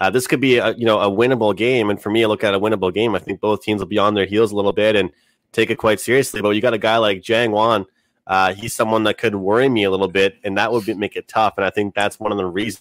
uh, 0.00 0.10
this 0.10 0.26
could 0.26 0.40
be 0.40 0.58
a, 0.58 0.72
you 0.72 0.86
know, 0.86 0.98
a 0.98 1.08
winnable 1.08 1.56
game. 1.56 1.88
And 1.88 2.00
for 2.02 2.10
me, 2.10 2.24
I 2.24 2.26
look 2.26 2.42
at 2.42 2.54
a 2.54 2.58
winnable 2.58 2.92
game. 2.92 3.14
I 3.14 3.20
think 3.20 3.40
both 3.40 3.62
teams 3.62 3.80
will 3.80 3.86
be 3.86 3.98
on 3.98 4.14
their 4.14 4.26
heels 4.26 4.50
a 4.50 4.56
little 4.56 4.72
bit 4.72 4.96
and 4.96 5.10
take 5.52 5.70
it 5.70 5.76
quite 5.76 6.00
seriously. 6.00 6.42
But 6.42 6.50
you 6.50 6.60
got 6.60 6.74
a 6.74 6.78
guy 6.78 6.96
like 6.96 7.20
Zhang 7.20 7.50
Wan. 7.50 7.86
Uh, 8.26 8.54
he's 8.54 8.74
someone 8.74 9.04
that 9.04 9.18
could 9.18 9.36
worry 9.36 9.68
me 9.68 9.84
a 9.84 9.90
little 9.90 10.08
bit, 10.08 10.38
and 10.42 10.56
that 10.56 10.72
would 10.72 10.86
be, 10.86 10.94
make 10.94 11.14
it 11.14 11.28
tough. 11.28 11.54
And 11.58 11.64
I 11.64 11.70
think 11.70 11.94
that's 11.94 12.18
one 12.18 12.32
of 12.32 12.38
the 12.38 12.46
reasons 12.46 12.80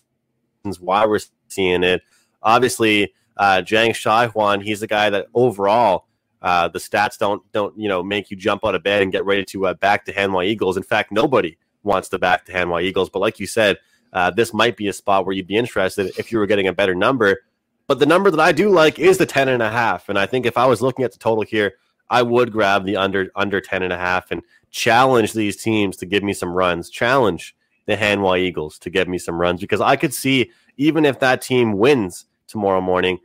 why 0.79 1.05
we're 1.05 1.19
seeing 1.49 1.83
it 1.83 2.01
obviously 2.43 3.13
uh, 3.37 3.61
Jang 3.61 3.93
Si-hwan, 3.93 4.61
he's 4.61 4.81
the 4.81 4.87
guy 4.87 5.09
that 5.09 5.27
overall 5.33 6.05
uh, 6.43 6.67
the 6.67 6.79
stats 6.79 7.17
don't 7.17 7.41
don't 7.53 7.77
you 7.79 7.87
know 7.87 8.03
make 8.03 8.29
you 8.29 8.35
jump 8.35 8.65
out 8.65 8.75
of 8.75 8.83
bed 8.83 9.01
and 9.01 9.11
get 9.11 9.25
ready 9.25 9.45
to 9.45 9.67
uh, 9.67 9.73
back 9.75 10.05
the 10.05 10.11
Hanwha 10.11 10.45
Eagles. 10.45 10.75
In 10.75 10.83
fact, 10.83 11.11
nobody 11.11 11.57
wants 11.83 12.09
to 12.09 12.19
back 12.19 12.45
the 12.45 12.53
Hanwha 12.53 12.83
Eagles. 12.83 13.09
But 13.09 13.19
like 13.19 13.39
you 13.39 13.47
said, 13.47 13.77
uh, 14.11 14.29
this 14.29 14.53
might 14.53 14.75
be 14.75 14.87
a 14.89 14.93
spot 14.93 15.25
where 15.25 15.33
you'd 15.33 15.47
be 15.47 15.55
interested 15.55 16.11
if 16.17 16.31
you 16.31 16.37
were 16.37 16.45
getting 16.45 16.67
a 16.67 16.73
better 16.73 16.93
number. 16.93 17.43
But 17.87 17.99
the 17.99 18.05
number 18.05 18.29
that 18.29 18.39
I 18.39 18.51
do 18.51 18.69
like 18.69 18.99
is 18.99 19.17
the 19.17 19.25
10 19.25 19.49
and 19.49 19.63
a 19.63 19.69
half. 19.69 20.09
And 20.09 20.17
I 20.17 20.25
think 20.25 20.45
if 20.45 20.57
I 20.57 20.65
was 20.65 20.81
looking 20.81 21.03
at 21.03 21.11
the 21.11 21.17
total 21.17 21.43
here, 21.43 21.75
I 22.09 22.21
would 22.21 22.51
grab 22.51 22.85
the 22.85 22.97
under 22.97 23.31
under 23.35 23.61
10 23.61 23.81
and 23.81 23.93
a 23.93 23.97
half 23.97 24.29
and 24.29 24.43
challenge 24.69 25.33
these 25.33 25.61
teams 25.61 25.97
to 25.97 26.05
give 26.05 26.23
me 26.23 26.33
some 26.33 26.53
runs. 26.53 26.89
Challenge 26.89 27.55
the 27.85 27.95
Hanwha 27.95 28.39
Eagles 28.39 28.79
to 28.79 28.89
give 28.89 29.07
me 29.07 29.17
some 29.17 29.39
runs 29.39 29.61
because 29.61 29.81
I 29.81 29.95
could 29.95 30.13
see 30.13 30.51
even 30.77 31.05
if 31.05 31.19
that 31.19 31.41
team 31.41 31.77
wins 31.77 32.25
tomorrow 32.53 32.79
morning, 32.79 33.19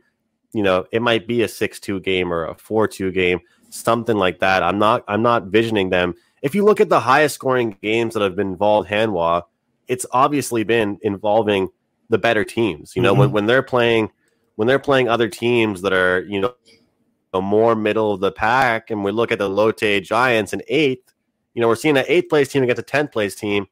you 0.51 0.63
know, 0.63 0.85
it 0.91 1.01
might 1.01 1.27
be 1.27 1.43
a 1.43 1.47
6-2 1.47 2.03
game 2.03 2.33
or 2.33 2.45
a 2.45 2.55
4-2 2.55 3.13
game, 3.13 3.39
something 3.69 4.17
like 4.17 4.39
that. 4.39 4.63
I'm 4.63 4.79
not 4.79 5.05
I'm 5.07 5.21
not 5.21 5.45
visioning 5.45 5.89
them. 5.89 6.15
If 6.41 6.55
you 6.55 6.65
look 6.65 6.81
at 6.81 6.89
the 6.89 6.99
highest 6.99 7.35
scoring 7.35 7.77
games 7.81 8.13
that 8.13 8.23
have 8.23 8.35
been 8.35 8.51
involved 8.51 8.89
Hanwha, 8.89 9.43
it's 9.87 10.05
obviously 10.11 10.63
been 10.63 10.97
involving 11.01 11.69
the 12.09 12.17
better 12.17 12.43
teams. 12.43 12.95
You 12.95 13.01
know, 13.01 13.11
mm-hmm. 13.13 13.19
when, 13.19 13.31
when 13.31 13.45
they're 13.45 13.63
playing 13.63 14.09
when 14.55 14.67
they're 14.67 14.79
playing 14.79 15.07
other 15.07 15.29
teams 15.29 15.83
that 15.83 15.93
are, 15.93 16.25
you 16.27 16.41
know, 16.41 17.41
more 17.41 17.75
middle 17.75 18.11
of 18.11 18.19
the 18.19 18.31
pack, 18.31 18.89
and 18.89 19.05
we 19.05 19.11
look 19.11 19.31
at 19.31 19.39
the 19.39 19.47
Lotte 19.47 20.03
Giants 20.03 20.51
in 20.51 20.61
eighth, 20.67 21.13
you 21.53 21.61
know, 21.61 21.67
we're 21.69 21.75
seeing 21.75 21.95
an 21.95 22.03
eighth 22.07 22.27
place 22.27 22.49
team 22.49 22.63
against 22.63 22.81
a 22.81 22.83
10th 22.83 23.13
place 23.13 23.35
team, 23.35 23.67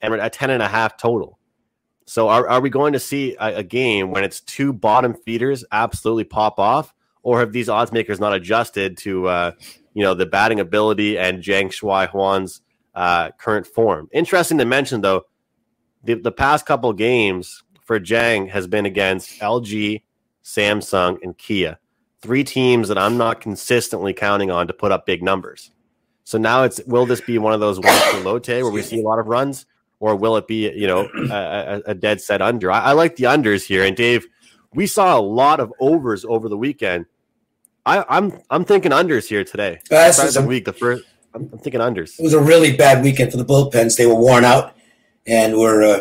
and 0.00 0.12
we're 0.12 0.18
at 0.18 0.32
10 0.32 0.50
and 0.50 0.62
a 0.62 0.68
half 0.68 0.96
total. 0.96 1.38
So 2.06 2.28
are, 2.28 2.48
are 2.48 2.60
we 2.60 2.70
going 2.70 2.92
to 2.92 2.98
see 2.98 3.36
a, 3.38 3.56
a, 3.56 3.62
game 3.62 4.10
when 4.10 4.24
it's 4.24 4.40
two 4.40 4.72
bottom 4.72 5.14
feeders 5.14 5.64
absolutely 5.70 6.24
pop 6.24 6.58
off, 6.58 6.94
or 7.22 7.40
have 7.40 7.52
these 7.52 7.68
odds 7.68 7.92
makers 7.92 8.18
not 8.18 8.34
adjusted 8.34 8.96
to 8.98 9.28
uh, 9.28 9.52
you 9.94 10.02
know 10.02 10.14
the 10.14 10.26
batting 10.26 10.60
ability 10.60 11.18
and 11.18 11.42
Jang 11.42 11.70
Si-hwan's 11.70 12.62
uh, 12.94 13.30
current 13.38 13.66
form? 13.66 14.08
Interesting 14.12 14.58
to 14.58 14.64
mention 14.64 15.00
though, 15.00 15.26
the, 16.04 16.14
the 16.14 16.32
past 16.32 16.66
couple 16.66 16.92
games 16.92 17.62
for 17.82 18.00
Zhang 18.00 18.48
has 18.50 18.66
been 18.66 18.86
against 18.86 19.40
LG, 19.40 20.02
Samsung, 20.44 21.18
and 21.22 21.36
Kia, 21.38 21.78
three 22.20 22.44
teams 22.44 22.88
that 22.88 22.98
I'm 22.98 23.16
not 23.16 23.40
consistently 23.40 24.12
counting 24.12 24.50
on 24.50 24.66
to 24.66 24.72
put 24.72 24.92
up 24.92 25.06
big 25.06 25.22
numbers. 25.22 25.70
So 26.24 26.38
now 26.38 26.64
it's 26.64 26.80
will 26.86 27.06
this 27.06 27.20
be 27.20 27.38
one 27.38 27.52
of 27.52 27.60
those 27.60 27.80
ones 27.80 28.00
for 28.04 28.20
Lotte 28.20 28.48
where 28.48 28.70
we 28.70 28.82
see 28.82 29.00
a 29.00 29.04
lot 29.04 29.18
of 29.18 29.26
runs? 29.26 29.66
Or 30.02 30.16
will 30.16 30.36
it 30.36 30.48
be 30.48 30.68
you 30.72 30.86
know 30.86 31.08
a, 31.30 31.80
a 31.86 31.94
dead 31.94 32.20
set 32.20 32.42
under? 32.42 32.70
I, 32.70 32.80
I, 32.80 32.92
like 32.92 33.16
the 33.16 33.24
unders 33.24 33.64
here. 33.64 33.84
And 33.84 33.96
Dave, 33.96 34.26
we 34.74 34.86
saw 34.86 35.16
a 35.16 35.22
lot 35.22 35.60
of 35.60 35.72
overs 35.80 36.24
over 36.24 36.48
the 36.48 36.56
weekend. 36.56 37.06
I, 37.86 37.98
am 37.98 38.04
I'm, 38.08 38.40
I'm 38.50 38.64
thinking 38.64 38.90
unders 38.90 39.28
here 39.28 39.44
today. 39.44 39.80
Uh, 39.90 40.12
the 40.12 40.44
week, 40.46 40.64
the 40.64 40.72
first. 40.72 41.04
I'm, 41.34 41.48
I'm, 41.52 41.58
thinking 41.60 41.80
unders. 41.80 42.18
It 42.18 42.22
was 42.22 42.34
a 42.34 42.42
really 42.42 42.76
bad 42.76 43.02
weekend 43.02 43.30
for 43.30 43.38
the 43.38 43.44
bullpens. 43.44 43.96
They 43.96 44.06
were 44.06 44.16
worn 44.16 44.44
out 44.44 44.76
and 45.26 45.56
were 45.56 45.82
uh, 45.82 46.00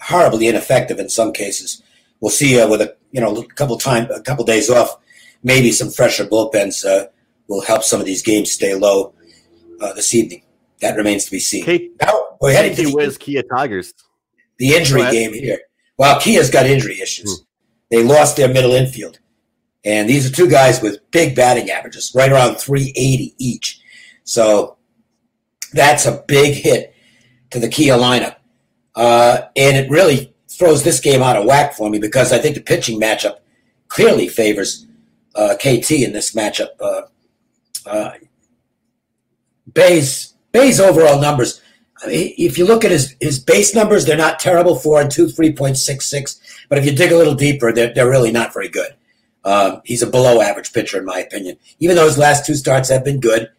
horribly 0.00 0.46
ineffective 0.46 0.98
in 0.98 1.08
some 1.08 1.32
cases. 1.32 1.82
we'll 2.20 2.30
see 2.30 2.58
uh, 2.58 2.68
with 2.68 2.80
a 2.80 2.96
you 3.10 3.20
know 3.20 3.36
a 3.36 3.46
couple 3.54 3.76
time 3.78 4.08
a 4.12 4.22
couple 4.22 4.44
days 4.44 4.70
off, 4.70 4.96
maybe 5.42 5.72
some 5.72 5.90
fresher 5.90 6.24
bullpens 6.24 6.84
uh, 6.84 7.06
will 7.48 7.62
help 7.62 7.82
some 7.82 7.98
of 7.98 8.06
these 8.06 8.22
games 8.22 8.52
stay 8.52 8.76
low 8.76 9.12
uh, 9.80 9.92
this 9.94 10.14
evening. 10.14 10.42
That 10.80 10.96
remains 10.96 11.24
to 11.24 11.32
be 11.32 11.40
seen. 11.40 11.90
Now 12.00 12.19
we're 12.40 12.52
heading 12.52 12.74
to 12.76 12.82
the, 12.84 13.16
Kia 13.18 13.42
Tigers. 13.42 13.94
the 14.58 14.74
injury 14.74 15.02
game 15.10 15.32
here. 15.32 15.60
Well, 15.98 16.18
Kia's 16.20 16.50
got 16.50 16.66
injury 16.66 17.00
issues. 17.00 17.40
Hmm. 17.40 17.44
They 17.90 18.02
lost 18.04 18.36
their 18.36 18.48
middle 18.48 18.72
infield, 18.72 19.18
and 19.84 20.08
these 20.08 20.30
are 20.30 20.34
two 20.34 20.48
guys 20.48 20.80
with 20.80 20.98
big 21.10 21.34
batting 21.34 21.70
averages, 21.70 22.12
right 22.14 22.30
around 22.30 22.56
380 22.56 23.34
each. 23.38 23.80
So 24.24 24.76
that's 25.72 26.06
a 26.06 26.24
big 26.26 26.54
hit 26.54 26.94
to 27.50 27.58
the 27.58 27.68
Kia 27.68 27.94
lineup. 27.94 28.36
Uh, 28.94 29.42
and 29.56 29.76
it 29.76 29.90
really 29.90 30.34
throws 30.48 30.82
this 30.82 31.00
game 31.00 31.22
out 31.22 31.36
of 31.36 31.46
whack 31.46 31.74
for 31.74 31.90
me 31.90 31.98
because 31.98 32.32
I 32.32 32.38
think 32.38 32.54
the 32.54 32.60
pitching 32.60 33.00
matchup 33.00 33.38
clearly 33.88 34.28
favors 34.28 34.86
uh, 35.34 35.54
KT 35.56 35.90
in 35.92 36.12
this 36.12 36.34
matchup. 36.34 36.68
Uh, 36.80 37.02
uh, 37.86 38.12
Bae's 39.66 40.34
Bae's 40.52 40.80
overall 40.80 41.20
numbers. 41.20 41.59
If 42.04 42.56
you 42.56 42.64
look 42.64 42.84
at 42.84 42.90
his, 42.90 43.14
his 43.20 43.38
base 43.38 43.74
numbers, 43.74 44.06
they're 44.06 44.16
not 44.16 44.38
terrible. 44.40 44.76
Four 44.76 45.00
and 45.00 45.10
two, 45.10 45.28
three 45.28 45.52
point 45.52 45.76
six 45.76 46.06
six. 46.06 46.40
But 46.68 46.78
if 46.78 46.86
you 46.86 46.92
dig 46.92 47.12
a 47.12 47.16
little 47.16 47.34
deeper, 47.34 47.72
they're 47.72 47.92
they're 47.92 48.08
really 48.08 48.32
not 48.32 48.54
very 48.54 48.68
good. 48.68 48.94
Um, 49.44 49.82
he's 49.84 50.02
a 50.02 50.06
below 50.06 50.40
average 50.40 50.72
pitcher 50.72 50.98
in 50.98 51.04
my 51.04 51.18
opinion. 51.18 51.56
Even 51.78 51.96
though 51.96 52.06
his 52.06 52.18
last 52.18 52.46
two 52.46 52.54
starts 52.54 52.88
have 52.88 53.04
been 53.04 53.20
good, 53.20 53.50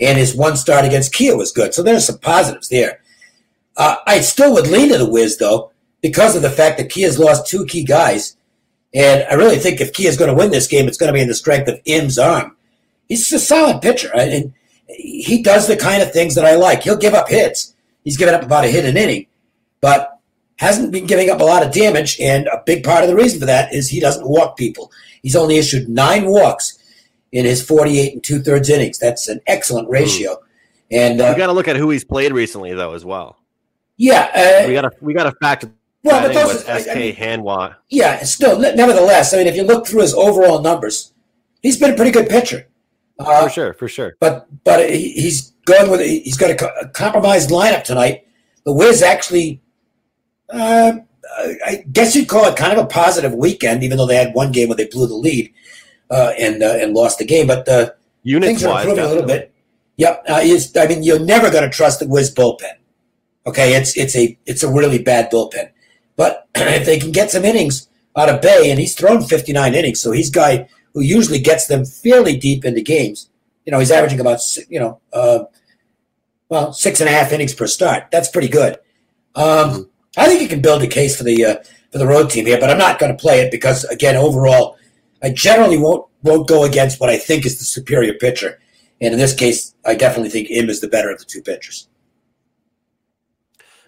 and 0.00 0.18
his 0.18 0.34
one 0.34 0.56
start 0.56 0.84
against 0.84 1.14
Kia 1.14 1.36
was 1.36 1.52
good, 1.52 1.74
so 1.74 1.82
there's 1.82 2.06
some 2.06 2.18
positives 2.18 2.68
there. 2.68 3.00
Uh, 3.76 3.96
I 4.06 4.20
still 4.20 4.52
would 4.54 4.68
lean 4.68 4.90
to 4.90 4.98
the 4.98 5.10
Wiz 5.10 5.38
though 5.38 5.72
because 6.00 6.36
of 6.36 6.42
the 6.42 6.50
fact 6.50 6.78
that 6.78 6.90
Kia's 6.90 7.18
lost 7.18 7.46
two 7.46 7.64
key 7.66 7.84
guys, 7.84 8.36
and 8.92 9.24
I 9.30 9.34
really 9.34 9.58
think 9.58 9.80
if 9.80 9.92
Kia's 9.92 10.16
going 10.16 10.30
to 10.30 10.36
win 10.36 10.50
this 10.50 10.68
game, 10.68 10.86
it's 10.86 10.98
going 10.98 11.08
to 11.08 11.14
be 11.14 11.22
in 11.22 11.28
the 11.28 11.34
strength 11.34 11.68
of 11.68 11.80
Im's 11.84 12.18
arm. 12.18 12.56
He's 13.08 13.32
a 13.32 13.38
solid 13.38 13.82
pitcher, 13.82 14.10
and 14.14 14.52
he 14.88 15.42
does 15.42 15.66
the 15.66 15.76
kind 15.76 16.02
of 16.02 16.12
things 16.12 16.34
that 16.34 16.44
I 16.44 16.54
like. 16.56 16.82
He'll 16.82 16.96
give 16.96 17.14
up 17.14 17.28
hits. 17.28 17.73
He's 18.04 18.16
given 18.16 18.34
up 18.34 18.42
about 18.42 18.64
a 18.64 18.68
hit 18.68 18.84
an 18.84 18.96
inning, 18.96 19.26
but 19.80 20.18
hasn't 20.58 20.92
been 20.92 21.06
giving 21.06 21.30
up 21.30 21.40
a 21.40 21.44
lot 21.44 21.64
of 21.66 21.72
damage. 21.72 22.20
And 22.20 22.46
a 22.46 22.62
big 22.64 22.84
part 22.84 23.02
of 23.02 23.08
the 23.08 23.16
reason 23.16 23.40
for 23.40 23.46
that 23.46 23.72
is 23.74 23.88
he 23.88 23.98
doesn't 24.00 24.28
walk 24.28 24.56
people. 24.56 24.92
He's 25.22 25.34
only 25.34 25.56
issued 25.56 25.88
nine 25.88 26.26
walks 26.26 26.78
in 27.32 27.44
his 27.44 27.62
48 27.62 28.12
and 28.12 28.22
two 28.22 28.40
thirds 28.40 28.70
innings. 28.70 28.98
That's 28.98 29.26
an 29.28 29.40
excellent 29.46 29.88
ratio. 29.88 30.36
And 30.90 31.20
uh, 31.20 31.32
We 31.34 31.38
got 31.38 31.46
to 31.48 31.52
look 31.52 31.66
at 31.66 31.76
who 31.76 31.90
he's 31.90 32.04
played 32.04 32.32
recently, 32.32 32.72
though, 32.74 32.92
as 32.94 33.04
well. 33.04 33.38
yeah, 33.96 34.30
uh, 34.64 34.68
We 34.68 34.74
got 34.74 34.82
to 34.82 34.90
we 35.00 35.14
got 35.14 35.24
to 35.24 35.32
factor 35.42 35.72
Well, 36.04 36.20
but 36.28 36.34
those- 36.34 36.54
with 36.58 36.68
I- 36.68 36.74
I 36.74 36.80
SK 36.82 36.94
mean- 36.96 37.16
Hanwha. 37.16 37.74
yeah. 37.88 38.22
Still, 38.22 38.58
nevertheless, 38.58 39.32
I 39.34 39.38
mean, 39.38 39.46
if 39.46 39.56
you 39.56 39.62
look 39.64 39.86
through 39.86 40.02
his 40.02 40.14
overall 40.14 40.60
numbers, 40.60 41.12
he's 41.62 41.78
been 41.78 41.92
a 41.92 41.96
pretty 41.96 42.10
good 42.12 42.28
pitcher. 42.28 42.66
Uh, 43.18 43.44
For 43.44 43.50
sure, 43.50 43.72
for 43.74 43.88
sure. 43.88 44.16
but 44.20 44.46
but 44.64 44.90
he- 44.90 45.12
he's 45.12 45.52
going 45.66 45.90
with 45.90 46.00
he's 46.00 46.36
got 46.36 46.50
a, 46.50 46.80
a 46.80 46.88
compromised 46.88 47.50
lineup 47.50 47.84
tonight. 47.84 48.26
The 48.64 48.72
Wiz 48.72 49.02
actually, 49.02 49.60
uh, 50.50 50.94
I 51.66 51.84
guess 51.92 52.14
you'd 52.16 52.28
call 52.28 52.46
it 52.46 52.56
kind 52.56 52.72
of 52.72 52.78
a 52.84 52.86
positive 52.86 53.32
weekend, 53.34 53.82
even 53.84 53.98
though 53.98 54.06
they 54.06 54.16
had 54.16 54.34
one 54.34 54.52
game 54.52 54.68
where 54.68 54.76
they 54.76 54.86
blew 54.86 55.06
the 55.06 55.14
lead 55.14 55.52
uh, 56.10 56.32
and 56.38 56.62
uh, 56.62 56.74
and 56.80 56.92
lost 56.94 57.18
the 57.18 57.24
game. 57.24 57.46
But 57.46 57.68
uh, 57.68 57.90
Units 58.22 58.48
things 58.48 58.64
are 58.64 58.80
improving 58.80 59.04
a 59.04 59.08
little 59.08 59.26
bit. 59.26 59.52
Yep, 59.96 60.24
uh, 60.28 60.34
I 60.34 60.86
mean 60.88 61.02
you're 61.04 61.20
never 61.20 61.50
going 61.50 61.64
to 61.64 61.70
trust 61.70 62.00
the 62.00 62.08
Wiz 62.08 62.34
bullpen. 62.34 62.72
Okay, 63.46 63.74
it's 63.74 63.96
it's 63.96 64.16
a 64.16 64.36
it's 64.46 64.62
a 64.62 64.72
really 64.72 64.98
bad 65.02 65.30
bullpen. 65.30 65.70
But 66.16 66.48
if 66.56 66.84
they 66.86 66.98
can 66.98 67.12
get 67.12 67.30
some 67.30 67.44
innings 67.44 67.88
out 68.16 68.28
of 68.28 68.40
Bae, 68.42 68.66
and 68.66 68.78
he's 68.78 68.94
thrown 68.94 69.22
59 69.22 69.74
innings, 69.74 70.00
so 70.00 70.10
he's 70.12 70.30
guy 70.30 70.68
who 70.94 71.02
usually 71.02 71.40
gets 71.40 71.66
them 71.66 71.84
fairly 71.84 72.36
deep 72.36 72.64
into 72.64 72.80
games. 72.80 73.28
You 73.66 73.72
know, 73.72 73.78
he's 73.78 73.90
averaging 73.90 74.20
about 74.20 74.40
you 74.68 74.80
know, 74.80 75.00
uh, 75.12 75.44
well, 76.48 76.72
six 76.72 77.00
and 77.00 77.08
a 77.08 77.12
half 77.12 77.32
innings 77.32 77.54
per 77.54 77.66
start. 77.66 78.04
That's 78.10 78.28
pretty 78.28 78.48
good. 78.48 78.78
Um, 79.34 79.90
I 80.16 80.26
think 80.26 80.40
you 80.40 80.48
can 80.48 80.62
build 80.62 80.82
a 80.82 80.86
case 80.86 81.16
for 81.16 81.24
the 81.24 81.44
uh, 81.44 81.56
for 81.90 81.98
the 81.98 82.06
road 82.06 82.30
team 82.30 82.46
here, 82.46 82.60
but 82.60 82.70
I'm 82.70 82.78
not 82.78 82.98
going 82.98 83.14
to 83.14 83.20
play 83.20 83.40
it 83.40 83.50
because 83.50 83.84
again, 83.84 84.16
overall, 84.16 84.76
I 85.22 85.30
generally 85.30 85.78
won't 85.78 86.06
won't 86.22 86.48
go 86.48 86.64
against 86.64 87.00
what 87.00 87.10
I 87.10 87.18
think 87.18 87.44
is 87.44 87.58
the 87.58 87.64
superior 87.64 88.14
pitcher, 88.14 88.60
and 89.00 89.12
in 89.12 89.18
this 89.18 89.34
case, 89.34 89.74
I 89.84 89.94
definitely 89.94 90.30
think 90.30 90.48
him 90.48 90.70
is 90.70 90.80
the 90.80 90.88
better 90.88 91.10
of 91.10 91.18
the 91.18 91.24
two 91.24 91.42
pitchers. 91.42 91.88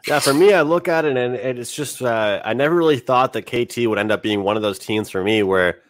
Yeah, 0.07 0.21
for 0.21 0.33
me, 0.33 0.53
I 0.53 0.63
look 0.63 0.87
at 0.89 1.05
it 1.05 1.17
and 1.17 1.35
and 1.35 1.59
it's 1.59 1.75
just 1.75 2.01
uh, 2.01 2.41
I 2.45 2.55
never 2.55 2.75
really 2.75 2.99
thought 2.99 3.33
that 3.33 3.43
KT 3.43 3.87
would 3.89 3.99
end 3.99 4.13
up 4.13 4.23
being 4.23 4.43
one 4.43 4.57
of 4.57 4.63
those 4.63 4.79
teams 4.79 5.11
for 5.11 5.23
me 5.23 5.43
where, 5.43 5.81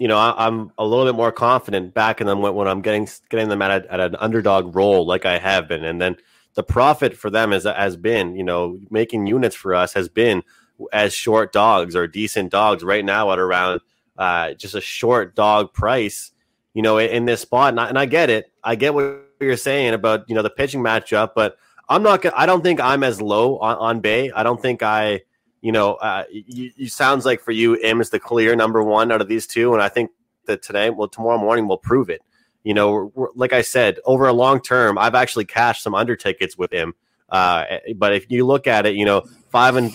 you 0.00 0.08
know, 0.08 0.16
I, 0.16 0.46
I'm 0.46 0.72
a 0.78 0.84
little 0.84 1.04
bit 1.04 1.14
more 1.14 1.30
confident 1.30 1.92
backing 1.92 2.26
them 2.26 2.40
when, 2.40 2.54
when 2.54 2.66
I'm 2.66 2.80
getting 2.80 3.06
getting 3.28 3.50
them 3.50 3.60
at, 3.60 3.84
a, 3.84 3.92
at 3.92 4.00
an 4.00 4.16
underdog 4.16 4.74
role 4.74 5.06
like 5.06 5.26
I 5.26 5.38
have 5.38 5.68
been, 5.68 5.84
and 5.84 6.00
then 6.00 6.16
the 6.54 6.62
profit 6.62 7.14
for 7.16 7.28
them 7.28 7.52
is 7.52 7.64
has 7.64 7.98
been, 7.98 8.34
you 8.34 8.42
know, 8.42 8.80
making 8.90 9.26
units 9.26 9.54
for 9.54 9.74
us 9.74 9.92
has 9.92 10.08
been 10.08 10.42
as 10.90 11.12
short 11.12 11.52
dogs 11.52 11.94
or 11.94 12.06
decent 12.06 12.50
dogs 12.50 12.82
right 12.82 13.04
now 13.04 13.30
at 13.30 13.38
around 13.38 13.82
uh, 14.16 14.54
just 14.54 14.74
a 14.74 14.80
short 14.80 15.36
dog 15.36 15.74
price, 15.74 16.32
you 16.72 16.80
know, 16.80 16.96
in, 16.96 17.10
in 17.10 17.24
this 17.26 17.42
spot. 17.42 17.74
And 17.74 17.80
I, 17.80 17.88
and 17.90 17.98
I 17.98 18.06
get 18.06 18.30
it, 18.30 18.50
I 18.64 18.76
get 18.76 18.94
what 18.94 19.20
you're 19.38 19.58
saying 19.58 19.92
about 19.92 20.24
you 20.28 20.34
know 20.34 20.42
the 20.42 20.48
pitching 20.48 20.80
matchup, 20.80 21.32
but 21.36 21.58
I'm 21.90 22.02
not. 22.02 22.24
I 22.34 22.46
don't 22.46 22.62
think 22.62 22.80
I'm 22.80 23.04
as 23.04 23.20
low 23.20 23.58
on, 23.58 23.76
on 23.76 24.00
Bae. 24.00 24.30
I 24.34 24.44
don't 24.44 24.62
think 24.62 24.82
I, 24.82 25.20
you 25.60 25.72
know, 25.72 25.94
uh, 25.94 26.24
you, 26.30 26.72
you 26.76 26.88
sounds 26.88 27.24
like 27.24 27.40
for 27.40 27.52
you, 27.52 27.76
Im 27.76 28.00
is 28.00 28.10
the 28.10 28.20
clear 28.20 28.56
number 28.56 28.82
one 28.82 29.12
out 29.12 29.20
of 29.20 29.28
these 29.28 29.46
two, 29.46 29.74
and 29.74 29.82
I 29.82 29.88
think 29.88 30.10
that 30.46 30.62
today, 30.62 30.90
well, 30.90 31.08
tomorrow 31.08 31.38
morning 31.38 31.68
will 31.68 31.78
prove 31.78 32.08
it. 32.10 32.22
You 32.64 32.74
know, 32.74 33.32
like 33.34 33.52
I 33.52 33.62
said, 33.62 33.98
over 34.04 34.26
a 34.26 34.32
long 34.32 34.60
term, 34.60 34.98
I've 34.98 35.14
actually 35.14 35.46
cashed 35.46 35.82
some 35.82 35.94
under 35.94 36.16
tickets 36.16 36.58
with 36.58 36.72
him. 36.72 36.94
Uh, 37.28 37.64
but 37.96 38.14
if 38.14 38.30
you 38.30 38.46
look 38.46 38.66
at 38.66 38.86
it, 38.86 38.94
you 38.94 39.04
know, 39.04 39.22
five 39.50 39.76
and 39.76 39.94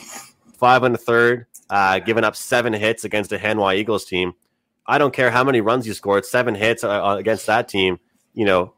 five 0.57 0.84
and 0.84 0.95
a 0.95 0.98
third, 0.98 1.45
uh, 1.69 2.00
giving 2.00 2.24
up 2.24 2.36
seven 2.36 2.74
hits 2.74 3.03
against 3.03 3.31
a 3.31 3.38
Hanwha 3.38 3.75
Eagles 3.75 4.05
team. 4.05 4.34
I 4.88 4.98
don't 4.98 5.13
care 5.13 5.31
how 5.31 5.43
many 5.43 5.62
runs 5.62 5.88
you 5.88 5.93
scored, 5.93 6.25
seven 6.25 6.55
hits 6.55 6.84
uh, 6.84 7.03
uh, 7.03 7.15
against 7.17 7.48
that 7.48 7.67
team. 7.67 8.00
You 8.34 8.45
know, 8.45 8.74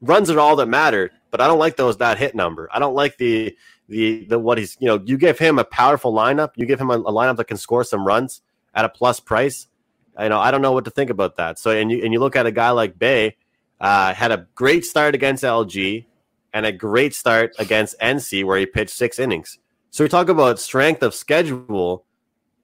runs 0.00 0.30
are 0.30 0.40
all 0.40 0.56
that 0.56 0.66
matter. 0.66 1.10
But 1.30 1.40
I 1.40 1.46
don't 1.46 1.58
like 1.58 1.76
those 1.76 1.98
that 1.98 2.18
hit 2.18 2.34
number. 2.34 2.68
I 2.72 2.78
don't 2.78 2.94
like 2.94 3.18
the 3.18 3.56
the 3.88 4.24
the 4.26 4.38
what 4.38 4.58
he's 4.58 4.76
you 4.80 4.86
know. 4.86 5.00
You 5.04 5.16
give 5.16 5.38
him 5.38 5.58
a 5.58 5.64
powerful 5.64 6.12
lineup. 6.12 6.50
You 6.56 6.66
give 6.66 6.80
him 6.80 6.90
a, 6.90 6.98
a 6.98 7.12
lineup 7.12 7.36
that 7.36 7.46
can 7.46 7.56
score 7.56 7.84
some 7.84 8.06
runs 8.06 8.42
at 8.74 8.84
a 8.84 8.88
plus 8.88 9.20
price. 9.20 9.66
You 10.18 10.28
know, 10.28 10.38
I 10.38 10.50
don't 10.50 10.62
know 10.62 10.72
what 10.72 10.84
to 10.84 10.90
think 10.90 11.10
about 11.10 11.36
that. 11.36 11.58
So 11.58 11.70
and 11.70 11.90
you 11.90 12.02
and 12.04 12.12
you 12.12 12.20
look 12.20 12.36
at 12.36 12.46
a 12.46 12.52
guy 12.52 12.70
like 12.70 12.98
Bae, 12.98 13.34
uh, 13.80 14.14
had 14.14 14.32
a 14.32 14.46
great 14.54 14.84
start 14.84 15.14
against 15.14 15.44
LG 15.44 16.04
and 16.52 16.66
a 16.66 16.72
great 16.72 17.14
start 17.14 17.54
against 17.58 17.98
NC 18.00 18.44
where 18.44 18.58
he 18.58 18.66
pitched 18.66 18.94
six 18.94 19.18
innings. 19.18 19.58
So 19.90 20.04
we 20.04 20.08
talk 20.08 20.28
about 20.28 20.58
strength 20.58 21.02
of 21.02 21.14
schedule. 21.14 22.04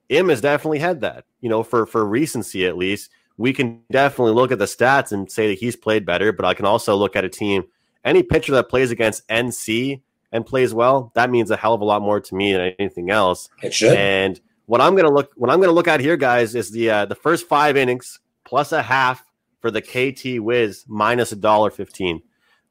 Im 0.09 0.29
has 0.29 0.41
definitely 0.41 0.79
had 0.79 1.01
that. 1.01 1.25
You 1.41 1.49
know, 1.49 1.63
for 1.63 1.85
for 1.85 2.05
recency 2.05 2.65
at 2.67 2.77
least, 2.77 3.09
we 3.37 3.53
can 3.53 3.81
definitely 3.91 4.33
look 4.33 4.51
at 4.51 4.59
the 4.59 4.65
stats 4.65 5.11
and 5.11 5.31
say 5.31 5.47
that 5.47 5.59
he's 5.59 5.75
played 5.75 6.05
better. 6.05 6.31
But 6.31 6.45
I 6.45 6.53
can 6.53 6.65
also 6.65 6.95
look 6.95 7.15
at 7.15 7.25
a 7.25 7.29
team, 7.29 7.63
any 8.03 8.21
pitcher 8.21 8.51
that 8.53 8.69
plays 8.69 8.91
against 8.91 9.27
NC 9.27 10.01
and 10.35 10.45
plays 10.45 10.73
well, 10.73 11.13
that 11.15 11.29
means 11.29 11.49
a 11.49 11.55
hell 11.55 11.73
of 11.73 11.79
a 11.79 11.85
lot 11.85 12.01
more 12.01 12.19
to 12.19 12.35
me 12.35 12.51
than 12.51 12.73
anything 12.77 13.09
else. 13.09 13.47
It 13.63 13.73
should. 13.73 13.95
And 13.95 14.39
what 14.65 14.81
I'm 14.81 14.93
gonna 14.95 15.09
look 15.09 15.31
what 15.37 15.49
I'm 15.49 15.61
gonna 15.61 15.71
look 15.71 15.87
at 15.87 16.01
here, 16.01 16.17
guys, 16.17 16.55
is 16.55 16.71
the 16.71 16.89
uh, 16.89 17.05
the 17.05 17.15
first 17.15 17.47
five 17.47 17.77
innings 17.77 18.19
plus 18.43 18.73
a 18.73 18.81
half 18.81 19.25
for 19.61 19.71
the 19.71 19.81
KT 19.81 20.43
Wiz 20.43 20.83
minus 20.87 21.31
a 21.31 21.37
dollar 21.37 21.71
fifteen. 21.71 22.21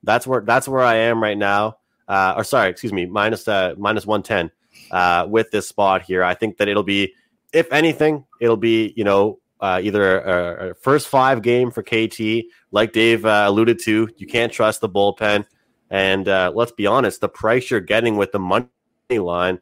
That's 0.02 0.26
where 0.26 0.42
that's 0.42 0.68
where 0.68 0.82
I 0.82 0.96
am 0.96 1.22
right 1.22 1.38
now. 1.38 1.78
Uh, 2.06 2.34
or 2.36 2.44
sorry, 2.44 2.68
excuse 2.68 2.92
me, 2.92 3.06
minus 3.06 3.48
uh, 3.48 3.74
minus 3.78 4.04
one 4.04 4.22
ten 4.22 4.50
uh, 4.90 5.26
with 5.26 5.50
this 5.50 5.66
spot 5.66 6.02
here. 6.02 6.22
I 6.22 6.34
think 6.34 6.58
that 6.58 6.68
it'll 6.68 6.82
be, 6.82 7.14
if 7.54 7.72
anything, 7.72 8.26
it'll 8.42 8.58
be 8.58 8.92
you 8.94 9.04
know 9.04 9.38
uh, 9.60 9.80
either 9.82 10.20
a, 10.20 10.70
a 10.70 10.74
first 10.74 11.08
five 11.08 11.40
game 11.40 11.70
for 11.70 11.82
KT, 11.82 12.44
like 12.72 12.92
Dave 12.92 13.24
uh, 13.24 13.44
alluded 13.46 13.78
to. 13.84 14.10
You 14.18 14.26
can't 14.26 14.52
trust 14.52 14.82
the 14.82 14.88
bullpen, 14.90 15.46
and 15.90 16.28
uh, 16.28 16.52
let's 16.54 16.72
be 16.72 16.86
honest, 16.86 17.20
the 17.20 17.28
price 17.28 17.70
you're 17.70 17.80
getting 17.80 18.16
with 18.16 18.32
the 18.32 18.38
money 18.38 18.68
line 19.10 19.60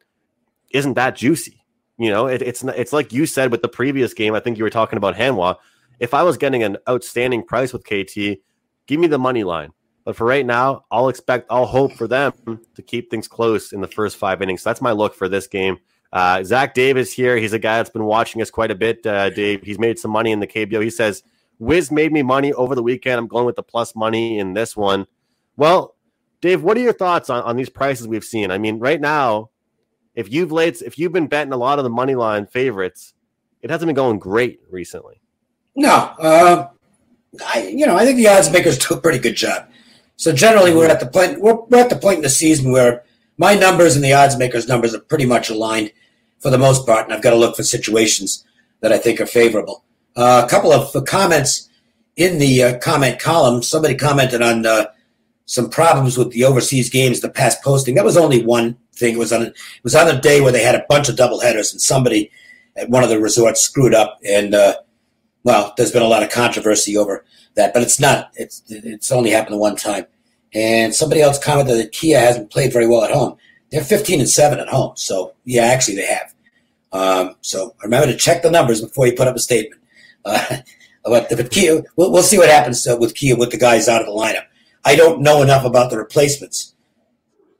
isn't 0.71 0.93
that 0.95 1.15
juicy. 1.15 1.63
You 1.97 2.11
know, 2.11 2.27
it, 2.27 2.41
it's 2.41 2.63
it's 2.63 2.93
like 2.93 3.13
you 3.13 3.25
said 3.25 3.51
with 3.51 3.61
the 3.61 3.67
previous 3.67 4.13
game. 4.13 4.33
I 4.33 4.39
think 4.39 4.57
you 4.57 4.63
were 4.63 4.69
talking 4.69 4.97
about 4.97 5.15
Hanwha. 5.15 5.57
If 5.99 6.13
I 6.13 6.23
was 6.23 6.37
getting 6.37 6.63
an 6.63 6.77
outstanding 6.89 7.43
price 7.43 7.71
with 7.71 7.83
KT, 7.83 8.39
give 8.87 8.99
me 8.99 9.07
the 9.07 9.19
money 9.19 9.43
line. 9.43 9.71
But 10.05 10.15
for 10.15 10.25
right 10.25 10.45
now, 10.45 10.85
I'll 10.91 11.07
expect, 11.07 11.47
I'll 11.49 11.65
hope 11.65 11.93
for 11.93 12.07
them 12.07 12.33
to 12.75 12.81
keep 12.81 13.09
things 13.09 13.27
close 13.27 13.71
in 13.71 13.79
the 13.79 13.87
first 13.87 14.17
five 14.17 14.41
innings. 14.41 14.61
So 14.61 14.69
that's 14.69 14.81
my 14.81 14.91
look 14.91 15.15
for 15.15 15.29
this 15.29 15.47
game. 15.47 15.77
Uh, 16.11 16.43
Zach 16.43 16.73
Davis 16.73 17.11
here. 17.11 17.37
He's 17.37 17.53
a 17.53 17.59
guy 17.59 17.77
that's 17.77 17.89
been 17.89 18.03
watching 18.03 18.41
us 18.41 18.51
quite 18.51 18.69
a 18.69 18.75
bit. 18.75 19.05
Uh, 19.05 19.29
Dave, 19.29 19.63
he's 19.63 19.79
made 19.79 19.97
some 19.97 20.11
money 20.11 20.31
in 20.31 20.39
the 20.39 20.47
KBO. 20.47 20.83
He 20.83 20.89
says, 20.89 21.23
"Wiz 21.57 21.89
made 21.89 22.11
me 22.11 22.21
money 22.21 22.53
over 22.53 22.75
the 22.75 22.83
weekend. 22.83 23.17
I'm 23.17 23.27
going 23.27 23.45
with 23.45 23.55
the 23.55 23.63
plus 23.63 23.95
money 23.95 24.37
in 24.37 24.53
this 24.53 24.77
one." 24.77 25.07
Well, 25.57 25.92
Dave, 26.43 26.61
what 26.61 26.75
are 26.75 26.81
your 26.81 26.91
thoughts 26.91 27.29
on, 27.29 27.41
on 27.43 27.55
these 27.55 27.69
prices 27.69 28.05
we've 28.05 28.25
seen? 28.25 28.51
I 28.51 28.57
mean, 28.57 28.77
right 28.77 28.99
now, 28.99 29.49
if 30.13 30.29
you've 30.29 30.51
laid, 30.51 30.81
if 30.81 30.99
you've 30.99 31.13
been 31.13 31.27
betting 31.27 31.53
a 31.53 31.57
lot 31.57 31.79
of 31.79 31.83
the 31.83 31.89
money 31.89 32.15
line 32.15 32.47
favorites, 32.47 33.13
it 33.61 33.69
hasn't 33.69 33.87
been 33.87 33.95
going 33.95 34.19
great 34.19 34.59
recently. 34.69 35.21
No, 35.73 35.89
uh, 35.89 36.67
I 37.45 37.67
you 37.73 37.87
know 37.87 37.95
I 37.95 38.03
think 38.03 38.17
the 38.17 38.27
odds 38.27 38.51
makers 38.51 38.77
do 38.77 38.93
a 38.93 38.99
pretty 38.99 39.19
good 39.19 39.37
job. 39.37 39.69
So 40.17 40.33
generally, 40.33 40.75
we're 40.75 40.89
at 40.89 40.99
the 40.99 41.05
point 41.05 41.39
we're, 41.39 41.55
we're 41.69 41.79
at 41.79 41.89
the 41.89 41.95
point 41.95 42.17
in 42.17 42.23
the 42.23 42.29
season 42.29 42.73
where 42.73 43.05
my 43.37 43.55
numbers 43.55 43.95
and 43.95 44.03
the 44.03 44.11
odds 44.11 44.37
makers' 44.37 44.67
numbers 44.67 44.93
are 44.93 44.99
pretty 44.99 45.25
much 45.25 45.49
aligned 45.49 45.93
for 46.39 46.49
the 46.49 46.57
most 46.57 46.85
part, 46.85 47.05
and 47.05 47.13
I've 47.13 47.23
got 47.23 47.29
to 47.29 47.37
look 47.37 47.55
for 47.55 47.63
situations 47.63 48.43
that 48.81 48.91
I 48.91 48.97
think 48.97 49.21
are 49.21 49.25
favorable. 49.25 49.85
Uh, 50.13 50.41
a 50.45 50.49
couple 50.49 50.73
of 50.73 50.93
comments 51.05 51.69
in 52.17 52.37
the 52.37 52.63
uh, 52.63 52.79
comment 52.79 53.17
column. 53.17 53.63
Somebody 53.63 53.95
commented 53.95 54.41
on 54.41 54.65
uh, 54.65 54.87
some 55.45 55.69
problems 55.69 56.17
with 56.17 56.31
the 56.31 56.43
overseas 56.43 56.89
games, 56.89 57.19
the 57.19 57.29
past 57.29 57.63
posting. 57.63 57.95
That 57.95 58.05
was 58.05 58.17
only 58.17 58.43
one 58.43 58.77
thing. 58.95 59.15
It 59.15 59.19
was 59.19 59.33
on 59.33 59.43
it 59.43 59.55
was 59.83 59.95
on 59.95 60.07
a 60.07 60.19
day 60.19 60.41
where 60.41 60.51
they 60.51 60.63
had 60.63 60.75
a 60.75 60.85
bunch 60.87 61.09
of 61.09 61.15
double 61.15 61.41
headers, 61.41 61.71
and 61.71 61.81
somebody 61.81 62.31
at 62.75 62.89
one 62.89 63.03
of 63.03 63.09
the 63.09 63.19
resorts 63.19 63.61
screwed 63.61 63.93
up, 63.93 64.19
and 64.27 64.55
uh, 64.55 64.75
well, 65.43 65.73
there's 65.77 65.91
been 65.91 66.01
a 66.01 66.07
lot 66.07 66.23
of 66.23 66.29
controversy 66.29 66.97
over 66.97 67.25
that, 67.55 67.73
but 67.73 67.83
it's 67.83 67.99
not. 67.99 68.31
It's 68.35 68.63
it's 68.69 69.11
only 69.11 69.31
happened 69.31 69.59
one 69.59 69.75
time. 69.75 70.05
And 70.53 70.93
somebody 70.93 71.21
else 71.21 71.43
commented 71.43 71.79
that 71.79 71.91
Kia 71.91 72.19
hasn't 72.19 72.51
played 72.51 72.71
very 72.71 72.87
well 72.87 73.03
at 73.03 73.11
home. 73.11 73.37
They're 73.71 73.83
15 73.83 74.19
and 74.19 74.29
seven 74.29 74.59
at 74.59 74.69
home, 74.69 74.93
so 74.95 75.33
yeah, 75.45 75.63
actually 75.63 75.95
they 75.95 76.05
have. 76.05 76.33
Um, 76.91 77.35
so 77.41 77.75
remember 77.81 78.05
to 78.07 78.17
check 78.17 78.43
the 78.43 78.51
numbers 78.51 78.81
before 78.81 79.07
you 79.07 79.13
put 79.13 79.27
up 79.27 79.35
a 79.35 79.39
statement. 79.39 79.81
Uh, 80.23 80.57
but, 81.03 81.27
but 81.29 81.51
Kia, 81.51 81.83
we'll, 81.95 82.11
we'll, 82.11 82.21
see 82.21 82.37
what 82.37 82.49
happens 82.49 82.85
uh, 82.85 82.95
with 82.99 83.15
Kia 83.15 83.35
with 83.35 83.49
the 83.49 83.57
guys 83.57 83.89
out 83.89 84.01
of 84.01 84.07
the 84.07 84.13
lineup. 84.13 84.45
I 84.85 84.95
don't 84.95 85.21
know 85.21 85.41
enough 85.41 85.65
about 85.65 85.89
the 85.89 85.97
replacements 85.97 86.73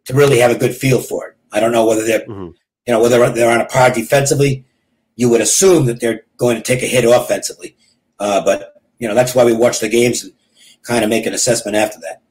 to 0.05 0.13
really 0.13 0.39
have 0.39 0.51
a 0.51 0.57
good 0.57 0.75
feel 0.75 0.99
for 0.99 1.27
it. 1.27 1.37
I 1.51 1.59
don't 1.59 1.71
know 1.71 1.85
whether 1.85 2.03
they're, 2.03 2.21
mm-hmm. 2.21 2.51
you 2.87 2.93
know, 2.93 3.01
whether 3.01 3.29
they're 3.31 3.51
on 3.51 3.61
a 3.61 3.65
par 3.65 3.91
defensively. 3.91 4.65
You 5.15 5.29
would 5.29 5.41
assume 5.41 5.85
that 5.85 5.99
they're 5.99 6.25
going 6.37 6.57
to 6.57 6.63
take 6.63 6.81
a 6.81 6.87
hit 6.87 7.05
offensively, 7.05 7.77
uh, 8.19 8.43
but 8.43 8.81
you 8.97 9.07
know 9.07 9.13
that's 9.13 9.35
why 9.35 9.45
we 9.45 9.53
watch 9.53 9.79
the 9.79 9.87
games 9.87 10.23
and 10.23 10.33
kind 10.81 11.03
of 11.03 11.09
make 11.09 11.27
an 11.27 11.33
assessment 11.33 11.77
after 11.77 11.99
that. 11.99 12.23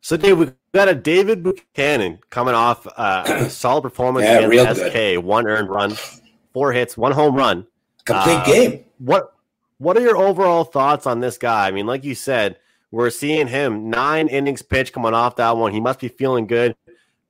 So, 0.00 0.16
Dave, 0.16 0.38
we've 0.38 0.54
got 0.72 0.88
a 0.88 0.94
David 0.94 1.42
Buchanan 1.42 2.18
coming 2.30 2.54
off 2.54 2.86
uh, 2.96 3.24
a 3.26 3.50
solid 3.50 3.82
performance 3.82 4.24
yeah, 4.24 4.38
against 4.40 4.80
SK, 4.80 4.92
good. 4.92 5.18
one 5.18 5.46
earned 5.46 5.68
run, 5.68 5.96
four 6.52 6.72
hits, 6.72 6.96
one 6.96 7.12
home 7.12 7.34
run. 7.34 7.66
Complete 8.04 8.34
uh, 8.34 8.44
game. 8.44 8.84
What 8.98 9.34
What 9.78 9.96
are 9.96 10.00
your 10.00 10.16
overall 10.16 10.64
thoughts 10.64 11.06
on 11.06 11.20
this 11.20 11.38
guy? 11.38 11.68
I 11.68 11.70
mean, 11.70 11.86
like 11.86 12.04
you 12.04 12.14
said, 12.14 12.58
we're 12.90 13.10
seeing 13.10 13.48
him 13.48 13.90
nine 13.90 14.28
innings 14.28 14.62
pitch 14.62 14.92
coming 14.92 15.14
off 15.14 15.36
that 15.36 15.56
one. 15.56 15.72
He 15.72 15.80
must 15.80 16.00
be 16.00 16.08
feeling 16.08 16.46
good. 16.46 16.76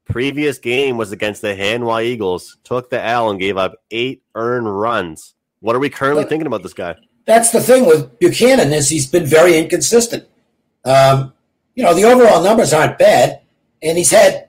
Previous 0.04 0.58
game 0.58 0.96
was 0.96 1.12
against 1.12 1.42
the 1.42 1.48
Hanwha 1.48 2.04
Eagles, 2.04 2.56
took 2.64 2.88
the 2.90 3.02
L 3.02 3.30
and 3.30 3.38
gave 3.38 3.56
up 3.56 3.74
eight 3.90 4.22
earned 4.34 4.80
runs. 4.80 5.34
What 5.60 5.76
are 5.76 5.80
we 5.80 5.90
currently 5.90 6.22
but 6.22 6.30
thinking 6.30 6.46
about 6.46 6.62
this 6.62 6.72
guy? 6.72 6.94
That's 7.26 7.50
the 7.50 7.60
thing 7.60 7.84
with 7.86 8.18
Buchanan 8.18 8.72
is 8.72 8.88
he's 8.88 9.06
been 9.06 9.26
very 9.26 9.58
inconsistent. 9.58 10.26
Um, 10.84 11.34
you 11.74 11.82
know, 11.82 11.92
the 11.92 12.04
overall 12.04 12.42
numbers 12.42 12.72
aren't 12.72 12.98
bad, 12.98 13.42
and 13.82 13.98
he's 13.98 14.10
had 14.10 14.48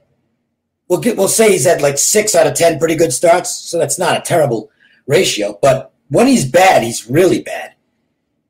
we'll 0.87 1.01
get, 1.01 1.17
we'll 1.17 1.27
say 1.27 1.51
he's 1.51 1.65
had 1.65 1.81
like 1.81 1.97
six 1.97 2.35
out 2.35 2.47
of 2.47 2.53
ten 2.53 2.79
pretty 2.79 2.95
good 2.95 3.11
starts, 3.11 3.53
so 3.53 3.77
that's 3.77 3.99
not 3.99 4.17
a 4.17 4.21
terrible 4.21 4.71
ratio. 5.07 5.57
But 5.61 5.91
when 6.07 6.27
he's 6.27 6.49
bad, 6.49 6.83
he's 6.83 7.09
really 7.09 7.41
bad, 7.41 7.73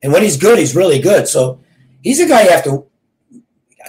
and 0.03 0.13
when 0.13 0.21
he's 0.21 0.37
good, 0.37 0.59
he's 0.59 0.75
really 0.75 0.99
good. 0.99 1.27
So 1.27 1.59
he's 2.03 2.19
a 2.19 2.27
guy 2.27 2.43
you 2.43 2.49
have 2.49 2.63
to 2.63 2.85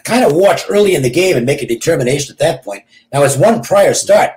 kind 0.05 0.25
of 0.25 0.35
watch 0.35 0.63
early 0.69 0.95
in 0.95 1.03
the 1.03 1.11
game 1.11 1.37
and 1.37 1.47
make 1.47 1.63
a 1.63 1.67
determination 1.67 2.33
at 2.33 2.39
that 2.39 2.65
point. 2.65 2.85
Now, 3.13 3.23
his 3.23 3.37
one 3.37 3.63
prior 3.63 3.95
start 3.95 4.33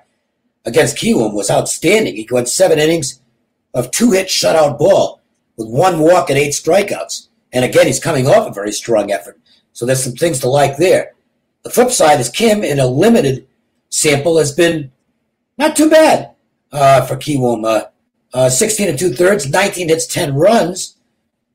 against 0.65 0.97
Kiwoom 0.97 1.33
was 1.33 1.49
outstanding. 1.51 2.15
He 2.15 2.27
went 2.29 2.49
seven 2.49 2.79
innings 2.79 3.21
of 3.73 3.91
two 3.91 4.11
hit 4.11 4.27
shutout 4.27 4.77
ball 4.77 5.21
with 5.57 5.67
one 5.67 5.99
walk 5.99 6.29
and 6.29 6.39
eight 6.39 6.51
strikeouts. 6.51 7.27
And 7.51 7.63
again, 7.63 7.87
he's 7.87 7.99
coming 7.99 8.27
off 8.27 8.47
a 8.47 8.53
very 8.53 8.71
strong 8.71 9.11
effort. 9.11 9.39
So 9.73 9.85
there's 9.85 10.03
some 10.03 10.13
things 10.13 10.39
to 10.39 10.49
like 10.49 10.77
there. 10.77 11.13
The 11.63 11.69
flip 11.69 11.91
side 11.91 12.19
is 12.19 12.29
Kim, 12.29 12.63
in 12.63 12.79
a 12.79 12.87
limited 12.87 13.47
sample, 13.89 14.37
has 14.37 14.51
been 14.51 14.91
not 15.57 15.75
too 15.75 15.89
bad 15.89 16.31
uh, 16.71 17.05
for 17.05 17.15
Kiwoom. 17.15 17.65
Uh, 17.65 17.85
uh, 18.33 18.49
16 18.49 18.89
and 18.89 18.97
two 18.99 19.13
thirds, 19.13 19.49
19 19.49 19.89
hits, 19.89 20.07
10 20.07 20.33
runs, 20.33 20.97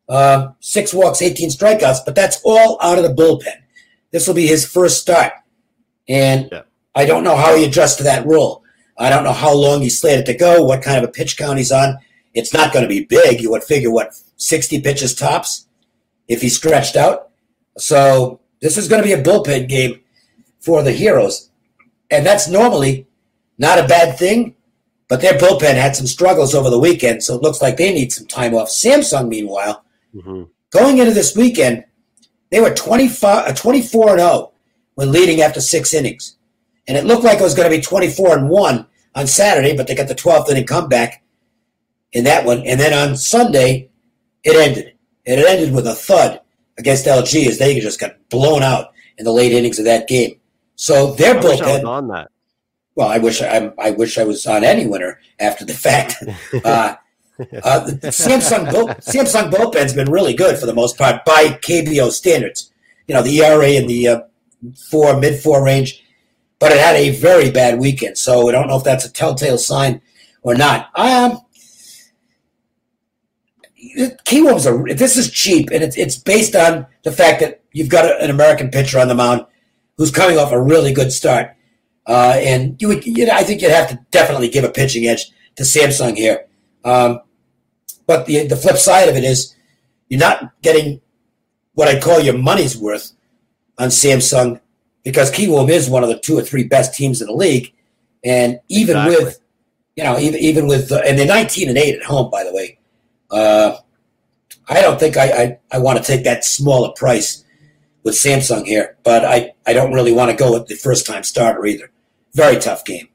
uh, 0.08 0.52
six 0.60 0.94
walks, 0.94 1.22
18 1.22 1.50
strikeouts, 1.50 1.98
but 2.04 2.14
that's 2.14 2.40
all 2.44 2.78
out 2.80 2.98
of 2.98 3.04
the 3.04 3.14
bullpen. 3.14 3.62
This 4.10 4.26
will 4.26 4.34
be 4.34 4.46
his 4.46 4.66
first 4.66 5.00
start. 5.00 5.32
And 6.08 6.48
yeah. 6.50 6.62
I 6.94 7.04
don't 7.04 7.24
know 7.24 7.36
how 7.36 7.54
he 7.54 7.64
adjusts 7.64 7.96
to 7.96 8.02
that 8.04 8.26
rule. 8.26 8.64
I 8.98 9.10
don't 9.10 9.24
know 9.24 9.32
how 9.32 9.54
long 9.54 9.82
he's 9.82 10.00
slated 10.00 10.26
to 10.26 10.34
go, 10.34 10.64
what 10.64 10.82
kind 10.82 10.98
of 10.98 11.08
a 11.08 11.12
pitch 11.12 11.36
count 11.36 11.58
he's 11.58 11.70
on. 11.70 11.98
It's 12.34 12.52
not 12.52 12.72
going 12.72 12.82
to 12.82 12.88
be 12.88 13.04
big. 13.04 13.40
You 13.40 13.50
would 13.50 13.64
figure, 13.64 13.90
what, 13.90 14.14
60 14.36 14.80
pitches 14.80 15.14
tops 15.14 15.66
if 16.26 16.40
he's 16.40 16.56
stretched 16.56 16.96
out? 16.96 17.30
So 17.76 18.40
this 18.60 18.76
is 18.76 18.88
going 18.88 19.02
to 19.02 19.06
be 19.06 19.12
a 19.12 19.22
bullpen 19.22 19.68
game 19.68 20.00
for 20.60 20.82
the 20.82 20.92
Heroes. 20.92 21.50
And 22.10 22.24
that's 22.24 22.48
normally 22.48 23.06
not 23.58 23.78
a 23.78 23.86
bad 23.86 24.18
thing, 24.18 24.54
but 25.08 25.20
their 25.20 25.34
bullpen 25.34 25.74
had 25.74 25.94
some 25.94 26.06
struggles 26.06 26.54
over 26.54 26.70
the 26.70 26.78
weekend, 26.78 27.22
so 27.22 27.34
it 27.34 27.42
looks 27.42 27.62
like 27.62 27.76
they 27.76 27.92
need 27.92 28.12
some 28.12 28.26
time 28.26 28.54
off. 28.54 28.68
Samsung, 28.68 29.28
meanwhile, 29.28 29.84
mm-hmm. 30.14 30.44
going 30.70 30.98
into 30.98 31.12
this 31.12 31.36
weekend, 31.36 31.84
they 32.50 32.60
were 32.60 32.74
25, 32.74 33.48
uh, 33.48 33.54
24 33.54 34.10
and 34.10 34.20
0 34.20 34.52
when 34.94 35.12
leading 35.12 35.40
after 35.40 35.60
six 35.60 35.94
innings. 35.94 36.36
And 36.86 36.96
it 36.96 37.04
looked 37.04 37.24
like 37.24 37.38
it 37.38 37.42
was 37.42 37.54
going 37.54 37.70
to 37.70 37.76
be 37.76 37.82
24 37.82 38.38
and 38.38 38.48
1 38.48 38.86
on 39.14 39.26
Saturday, 39.26 39.76
but 39.76 39.86
they 39.86 39.94
got 39.94 40.08
the 40.08 40.14
12th 40.14 40.48
inning 40.48 40.66
comeback 40.66 41.22
in 42.12 42.24
that 42.24 42.44
one. 42.44 42.66
And 42.66 42.80
then 42.80 42.94
on 42.94 43.16
Sunday, 43.16 43.90
it 44.42 44.56
ended. 44.56 44.94
And 45.26 45.40
it 45.40 45.46
ended 45.46 45.74
with 45.74 45.86
a 45.86 45.94
thud 45.94 46.40
against 46.78 47.06
LG 47.06 47.46
as 47.46 47.58
they 47.58 47.78
just 47.80 48.00
got 48.00 48.16
blown 48.30 48.62
out 48.62 48.92
in 49.18 49.24
the 49.24 49.32
late 49.32 49.52
innings 49.52 49.78
of 49.78 49.84
that 49.84 50.08
game. 50.08 50.40
So 50.76 51.12
their 51.14 51.36
I 51.36 51.40
bullpen 51.40 51.84
on 51.84 52.08
that. 52.08 52.30
Well, 52.94 53.08
I 53.08 53.18
wish 53.18 53.42
I, 53.42 53.72
I 53.78 53.90
wish 53.90 54.16
I 54.18 54.24
was 54.24 54.46
on 54.46 54.64
any 54.64 54.86
winner 54.86 55.20
after 55.38 55.64
the 55.64 55.74
fact. 55.74 56.14
uh, 56.64 56.94
uh, 57.38 57.86
Samsung 58.04 58.70
bull, 58.70 58.88
Samsung 58.88 59.50
bullpen's 59.50 59.92
been 59.94 60.10
really 60.10 60.34
good 60.34 60.58
for 60.58 60.66
the 60.66 60.74
most 60.74 60.98
part 60.98 61.24
by 61.24 61.58
KBO 61.62 62.10
standards. 62.10 62.72
You 63.06 63.14
know 63.14 63.22
the 63.22 63.38
ERA 63.40 63.68
in 63.70 63.86
the 63.86 64.08
uh, 64.08 64.20
four 64.90 65.18
mid 65.18 65.40
four 65.40 65.64
range, 65.64 66.04
but 66.58 66.72
it 66.72 66.78
had 66.78 66.96
a 66.96 67.10
very 67.10 67.50
bad 67.50 67.78
weekend. 67.78 68.18
So 68.18 68.48
I 68.48 68.52
don't 68.52 68.68
know 68.68 68.76
if 68.76 68.84
that's 68.84 69.04
a 69.04 69.12
telltale 69.12 69.58
sign 69.58 70.00
or 70.42 70.54
not. 70.54 70.90
Um, 70.94 71.40
Kiwoom's 74.24 74.66
a 74.66 74.94
this 74.94 75.16
is 75.16 75.30
cheap, 75.30 75.70
and 75.70 75.82
it's 75.82 75.96
it's 75.96 76.16
based 76.16 76.54
on 76.54 76.86
the 77.04 77.12
fact 77.12 77.40
that 77.40 77.62
you've 77.72 77.88
got 77.88 78.20
an 78.20 78.30
American 78.30 78.70
pitcher 78.70 78.98
on 78.98 79.08
the 79.08 79.14
mound 79.14 79.46
who's 79.96 80.10
coming 80.10 80.38
off 80.38 80.52
a 80.52 80.60
really 80.60 80.92
good 80.92 81.12
start, 81.12 81.54
uh, 82.06 82.34
and 82.38 82.80
you 82.80 82.88
would 82.88 83.06
you 83.06 83.26
know, 83.26 83.32
I 83.32 83.44
think 83.44 83.62
you'd 83.62 83.70
have 83.70 83.90
to 83.90 83.98
definitely 84.10 84.48
give 84.48 84.64
a 84.64 84.70
pitching 84.70 85.06
edge 85.06 85.30
to 85.56 85.62
Samsung 85.62 86.16
here. 86.16 86.46
Um, 86.84 87.20
but 88.08 88.26
the 88.26 88.48
the 88.48 88.56
flip 88.56 88.76
side 88.76 89.08
of 89.08 89.14
it 89.14 89.22
is 89.22 89.54
you're 90.08 90.18
not 90.18 90.50
getting 90.62 91.00
what 91.74 91.86
I 91.86 92.00
call 92.00 92.18
your 92.18 92.36
money's 92.36 92.76
worth 92.76 93.12
on 93.78 93.88
Samsung 93.88 94.60
because 95.04 95.30
Kiwoom 95.30 95.68
is 95.68 95.88
one 95.88 96.02
of 96.02 96.08
the 96.08 96.18
two 96.18 96.36
or 96.36 96.42
three 96.42 96.64
best 96.64 96.94
teams 96.94 97.20
in 97.20 97.28
the 97.28 97.32
league, 97.34 97.72
and 98.24 98.58
even 98.68 98.96
exactly. 98.96 99.24
with 99.24 99.40
you 99.94 100.02
know 100.02 100.18
even 100.18 100.40
even 100.40 100.66
with 100.66 100.90
uh, 100.90 101.02
and 101.06 101.16
they're 101.16 101.26
19 101.26 101.68
and 101.68 101.78
eight 101.78 101.94
at 101.94 102.02
home 102.02 102.30
by 102.30 102.42
the 102.42 102.52
way. 102.52 102.78
Uh, 103.30 103.76
I 104.70 104.82
don't 104.82 104.98
think 105.00 105.16
I, 105.16 105.30
I, 105.30 105.58
I 105.72 105.78
want 105.78 105.98
to 105.98 106.04
take 106.04 106.24
that 106.24 106.44
smaller 106.44 106.92
price 106.94 107.44
with 108.02 108.14
Samsung 108.14 108.66
here, 108.66 108.96
but 109.02 109.24
I, 109.24 109.52
I 109.66 109.72
don't 109.72 109.92
really 109.92 110.12
want 110.12 110.30
to 110.30 110.36
go 110.36 110.52
with 110.52 110.66
the 110.66 110.74
first 110.74 111.06
time 111.06 111.22
starter 111.22 111.64
either. 111.64 111.90
Very 112.34 112.58
tough 112.58 112.84
game. 112.84 113.08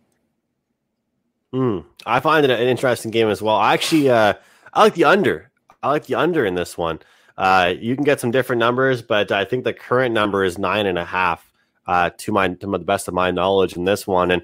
Mm, 1.54 1.86
I 2.06 2.20
find 2.20 2.44
it 2.44 2.50
an 2.50 2.68
interesting 2.68 3.12
game 3.12 3.30
as 3.30 3.42
well. 3.42 3.56
I 3.56 3.74
actually 3.74 4.10
uh, 4.10 4.34
I 4.74 4.84
like 4.84 4.96
the 4.96 5.06
under. 5.06 5.52
I 5.82 5.90
like 5.90 6.06
the 6.06 6.16
under 6.16 6.46
in 6.46 6.56
this 6.56 6.78
one. 6.78 7.00
Uh, 7.38 7.74
you 7.80 7.96
can 7.96 8.04
get 8.04 8.20
some 8.20 8.32
different 8.32 8.60
numbers, 8.60 9.02
but 9.02 9.32
I 9.32 9.46
think 9.46 9.64
the 9.64 9.74
current 9.74 10.14
number 10.14 10.44
is 10.44 10.58
nine 10.58 10.86
and 10.86 10.98
a 10.98 11.06
half. 11.06 11.50
Uh, 11.86 12.10
to 12.18 12.32
my 12.32 12.48
to 12.48 12.66
the 12.66 12.80
best 12.80 13.10
of 13.10 13.14
my 13.14 13.30
knowledge 13.30 13.76
in 13.76 13.84
this 13.84 14.08
one, 14.08 14.32
and 14.32 14.42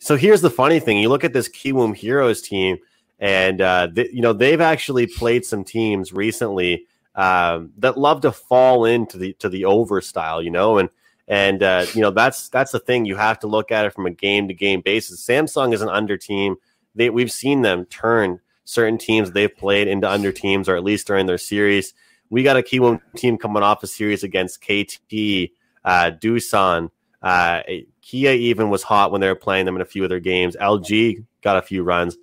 so 0.00 0.16
here's 0.16 0.40
the 0.40 0.50
funny 0.50 0.80
thing: 0.80 0.98
you 0.98 1.08
look 1.08 1.22
at 1.22 1.32
this 1.32 1.48
Kiwoom 1.48 1.94
Heroes 1.94 2.42
team 2.42 2.78
and 3.20 3.60
uh, 3.60 3.86
th- 3.88 4.12
you 4.12 4.22
know 4.22 4.32
they've 4.32 4.60
actually 4.60 5.06
played 5.06 5.44
some 5.44 5.62
teams 5.62 6.12
recently 6.12 6.86
um, 7.14 7.70
that 7.78 7.98
love 7.98 8.22
to 8.22 8.32
fall 8.32 8.86
into 8.86 9.18
the 9.18 9.34
to 9.34 9.48
the 9.48 9.66
over 9.66 10.00
style, 10.00 10.42
you 10.42 10.50
know, 10.50 10.78
and 10.78 10.88
and 11.28 11.62
uh, 11.62 11.86
you 11.94 12.00
know 12.00 12.10
that's 12.10 12.48
that's 12.48 12.72
the 12.72 12.78
thing 12.80 13.04
you 13.04 13.16
have 13.16 13.38
to 13.40 13.46
look 13.46 13.70
at 13.70 13.84
it 13.84 13.92
from 13.92 14.06
a 14.06 14.10
game 14.10 14.48
to 14.48 14.54
game 14.54 14.80
basis. 14.80 15.24
Samsung 15.24 15.74
is 15.74 15.82
an 15.82 15.90
under 15.90 16.16
team. 16.16 16.56
They 16.94 17.10
we've 17.10 17.30
seen 17.30 17.62
them 17.62 17.84
turn 17.84 18.40
certain 18.70 18.98
teams 18.98 19.32
they've 19.32 19.54
played 19.56 19.88
into 19.88 20.08
under 20.08 20.30
teams, 20.30 20.68
or 20.68 20.76
at 20.76 20.84
least 20.84 21.06
during 21.08 21.26
their 21.26 21.38
series. 21.38 21.92
We 22.30 22.44
got 22.44 22.56
a 22.56 22.62
Kiwoom 22.62 23.00
team 23.16 23.36
coming 23.36 23.64
off 23.64 23.82
a 23.82 23.88
series 23.88 24.22
against 24.22 24.60
KT, 24.60 25.50
uh, 25.84 26.12
Doosan. 26.12 26.90
Uh, 27.20 27.62
Kia 28.00 28.32
even 28.32 28.70
was 28.70 28.84
hot 28.84 29.10
when 29.10 29.20
they 29.20 29.26
were 29.26 29.34
playing 29.34 29.66
them 29.66 29.74
in 29.74 29.82
a 29.82 29.86
few 29.86 30.04
of 30.04 30.08
their 30.08 30.20
games. 30.20 30.56
LG 30.56 31.24
got 31.42 31.56
a 31.56 31.62
few 31.62 31.82
runs 31.82 32.16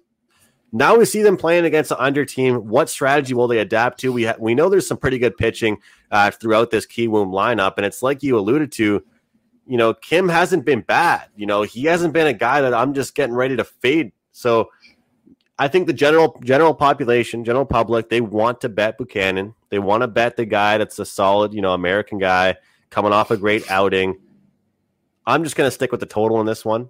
Now 0.71 0.95
we 0.97 1.05
see 1.05 1.21
them 1.21 1.38
playing 1.38 1.65
against 1.65 1.89
the 1.89 2.01
under 2.01 2.25
team. 2.25 2.67
What 2.67 2.89
strategy 2.89 3.33
will 3.33 3.47
they 3.47 3.60
adapt 3.60 3.99
to? 4.01 4.13
We 4.13 4.25
ha- 4.25 4.36
we 4.39 4.55
know 4.55 4.69
there's 4.69 4.88
some 4.88 4.97
pretty 4.97 5.17
good 5.17 5.36
pitching 5.38 5.77
uh, 6.12 6.31
throughout 6.31 6.71
this 6.71 6.86
Kiwoom 6.86 7.31
lineup, 7.31 7.73
and 7.77 7.86
it's 7.86 8.01
like 8.01 8.23
you 8.23 8.38
alluded 8.38 8.71
to. 8.73 9.03
You 9.65 9.77
know, 9.77 9.93
Kim 9.93 10.29
hasn't 10.29 10.63
been 10.65 10.81
bad. 10.81 11.27
You 11.36 11.45
know, 11.45 11.63
he 11.63 11.83
hasn't 11.86 12.13
been 12.13 12.27
a 12.27 12.33
guy 12.33 12.62
that 12.62 12.73
I'm 12.73 12.93
just 12.93 13.15
getting 13.15 13.36
ready 13.36 13.57
to 13.57 13.65
fade. 13.65 14.13
So 14.31 14.69
I 15.59 15.67
think 15.67 15.87
the 15.87 15.93
general 15.93 16.39
general 16.43 16.73
population, 16.73 17.43
general 17.43 17.65
public, 17.65 18.09
they 18.09 18.21
want 18.21 18.61
to 18.61 18.69
bet 18.69 18.97
Buchanan. 18.97 19.55
They 19.69 19.79
want 19.79 20.01
to 20.01 20.07
bet 20.07 20.37
the 20.37 20.45
guy 20.45 20.77
that's 20.77 20.99
a 20.99 21.05
solid, 21.05 21.53
you 21.53 21.61
know, 21.61 21.73
American 21.73 22.19
guy 22.19 22.55
coming 22.89 23.11
off 23.11 23.31
a 23.31 23.37
great 23.37 23.69
outing. 23.71 24.19
I'm 25.25 25.43
just 25.43 25.55
going 25.55 25.67
to 25.67 25.71
stick 25.71 25.91
with 25.91 25.99
the 25.99 26.05
total 26.05 26.39
in 26.39 26.45
this 26.45 26.63
one. 26.63 26.89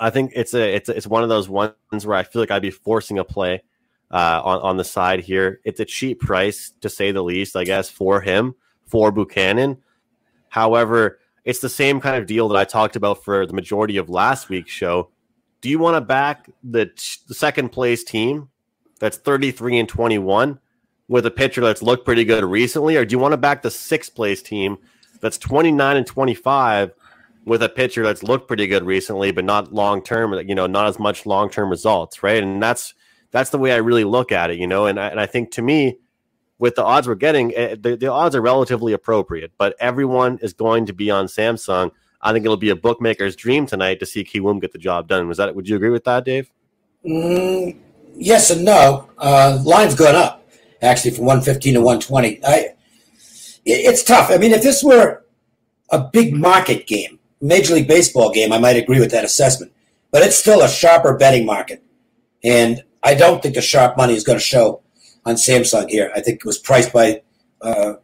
I 0.00 0.10
think 0.10 0.32
it's 0.34 0.54
a 0.54 0.74
it's 0.74 0.88
a, 0.88 0.96
it's 0.96 1.06
one 1.06 1.22
of 1.22 1.28
those 1.28 1.48
ones 1.48 1.74
where 2.04 2.16
I 2.16 2.24
feel 2.24 2.42
like 2.42 2.50
I'd 2.50 2.62
be 2.62 2.70
forcing 2.70 3.18
a 3.18 3.24
play 3.24 3.62
uh, 4.10 4.40
on 4.44 4.60
on 4.60 4.76
the 4.76 4.84
side 4.84 5.20
here. 5.20 5.60
It's 5.64 5.80
a 5.80 5.84
cheap 5.84 6.20
price 6.20 6.72
to 6.80 6.88
say 6.88 7.12
the 7.12 7.22
least, 7.22 7.54
I 7.54 7.64
guess, 7.64 7.88
for 7.88 8.20
him 8.20 8.54
for 8.86 9.12
Buchanan. 9.12 9.78
However, 10.48 11.20
it's 11.44 11.60
the 11.60 11.68
same 11.68 12.00
kind 12.00 12.16
of 12.16 12.26
deal 12.26 12.48
that 12.48 12.58
I 12.58 12.64
talked 12.64 12.96
about 12.96 13.24
for 13.24 13.46
the 13.46 13.54
majority 13.54 13.96
of 13.96 14.10
last 14.10 14.48
week's 14.48 14.72
show. 14.72 15.10
Do 15.62 15.70
you 15.70 15.78
want 15.78 15.96
to 15.96 16.02
back 16.02 16.50
the, 16.62 16.90
the 17.28 17.34
second 17.34 17.70
place 17.70 18.04
team 18.04 18.50
that's 19.00 19.16
33 19.16 19.78
and 19.78 19.88
21 19.88 20.58
with 21.08 21.24
a 21.24 21.30
pitcher 21.30 21.62
that's 21.62 21.82
looked 21.82 22.04
pretty 22.04 22.24
good 22.24 22.44
recently, 22.44 22.96
or 22.96 23.04
do 23.04 23.14
you 23.14 23.18
want 23.18 23.32
to 23.32 23.38
back 23.38 23.62
the 23.62 23.70
sixth 23.70 24.14
place 24.14 24.42
team 24.42 24.76
that's 25.20 25.38
29 25.38 25.96
and 25.96 26.06
25 26.06 26.92
with 27.44 27.62
a 27.62 27.68
pitcher 27.68 28.02
that's 28.02 28.22
looked 28.22 28.46
pretty 28.46 28.66
good 28.66 28.84
recently, 28.84 29.32
but 29.32 29.44
not 29.44 29.72
long 29.72 30.02
term, 30.02 30.32
you 30.48 30.54
know, 30.54 30.66
not 30.66 30.86
as 30.86 30.98
much 30.98 31.26
long 31.26 31.48
term 31.48 31.70
results, 31.70 32.22
right? 32.22 32.42
And 32.42 32.62
that's 32.62 32.94
that's 33.30 33.50
the 33.50 33.58
way 33.58 33.72
I 33.72 33.76
really 33.76 34.04
look 34.04 34.30
at 34.30 34.50
it, 34.50 34.58
you 34.58 34.66
know. 34.66 34.86
And 34.86 35.00
I, 35.00 35.08
and 35.08 35.18
I 35.18 35.26
think 35.26 35.50
to 35.52 35.62
me, 35.62 35.98
with 36.58 36.76
the 36.76 36.84
odds 36.84 37.08
we're 37.08 37.14
getting, 37.16 37.54
eh, 37.56 37.76
the, 37.78 37.96
the 37.96 38.06
odds 38.06 38.36
are 38.36 38.40
relatively 38.40 38.92
appropriate. 38.92 39.52
But 39.58 39.74
everyone 39.80 40.38
is 40.42 40.52
going 40.52 40.86
to 40.86 40.92
be 40.92 41.10
on 41.10 41.26
Samsung. 41.26 41.90
I 42.22 42.32
think 42.32 42.44
it'll 42.44 42.56
be 42.56 42.70
a 42.70 42.76
bookmaker's 42.76 43.34
dream 43.34 43.66
tonight 43.66 43.98
to 44.00 44.06
see 44.06 44.24
Kiwoom 44.24 44.60
get 44.60 44.72
the 44.72 44.78
job 44.78 45.08
done. 45.08 45.26
Was 45.28 45.38
that? 45.38 45.54
Would 45.54 45.68
you 45.68 45.76
agree 45.76 45.90
with 45.90 46.04
that, 46.04 46.24
Dave? 46.24 46.50
Mm, 47.04 47.76
yes 48.14 48.50
and 48.50 48.64
no. 48.64 49.08
Uh, 49.18 49.60
line's 49.64 49.94
gone 49.94 50.14
up 50.14 50.46
actually 50.80 51.12
from 51.12 51.24
115 51.24 51.74
to 51.74 51.80
120. 51.80 52.44
I, 52.44 52.54
it, 52.54 52.76
it's 53.64 54.02
tough. 54.02 54.30
I 54.30 54.36
mean, 54.36 54.52
if 54.52 54.62
this 54.62 54.82
were 54.82 55.24
a 55.90 56.00
big 56.00 56.34
market 56.34 56.86
game, 56.86 57.18
Major 57.40 57.74
League 57.74 57.88
Baseball 57.88 58.32
game, 58.32 58.52
I 58.52 58.58
might 58.58 58.76
agree 58.76 59.00
with 59.00 59.10
that 59.10 59.24
assessment. 59.24 59.72
But 60.10 60.22
it's 60.22 60.36
still 60.36 60.62
a 60.62 60.68
sharper 60.68 61.16
betting 61.16 61.46
market. 61.46 61.82
And 62.44 62.84
I 63.02 63.14
don't 63.14 63.42
think 63.42 63.54
the 63.54 63.62
sharp 63.62 63.96
money 63.96 64.14
is 64.14 64.24
going 64.24 64.38
to 64.38 64.44
show 64.44 64.82
on 65.24 65.34
Samsung 65.34 65.88
here. 65.88 66.12
I 66.14 66.20
think 66.20 66.36
it 66.36 66.44
was 66.44 66.58
priced 66.58 66.92
by 66.92 67.22
uh, 67.60 67.94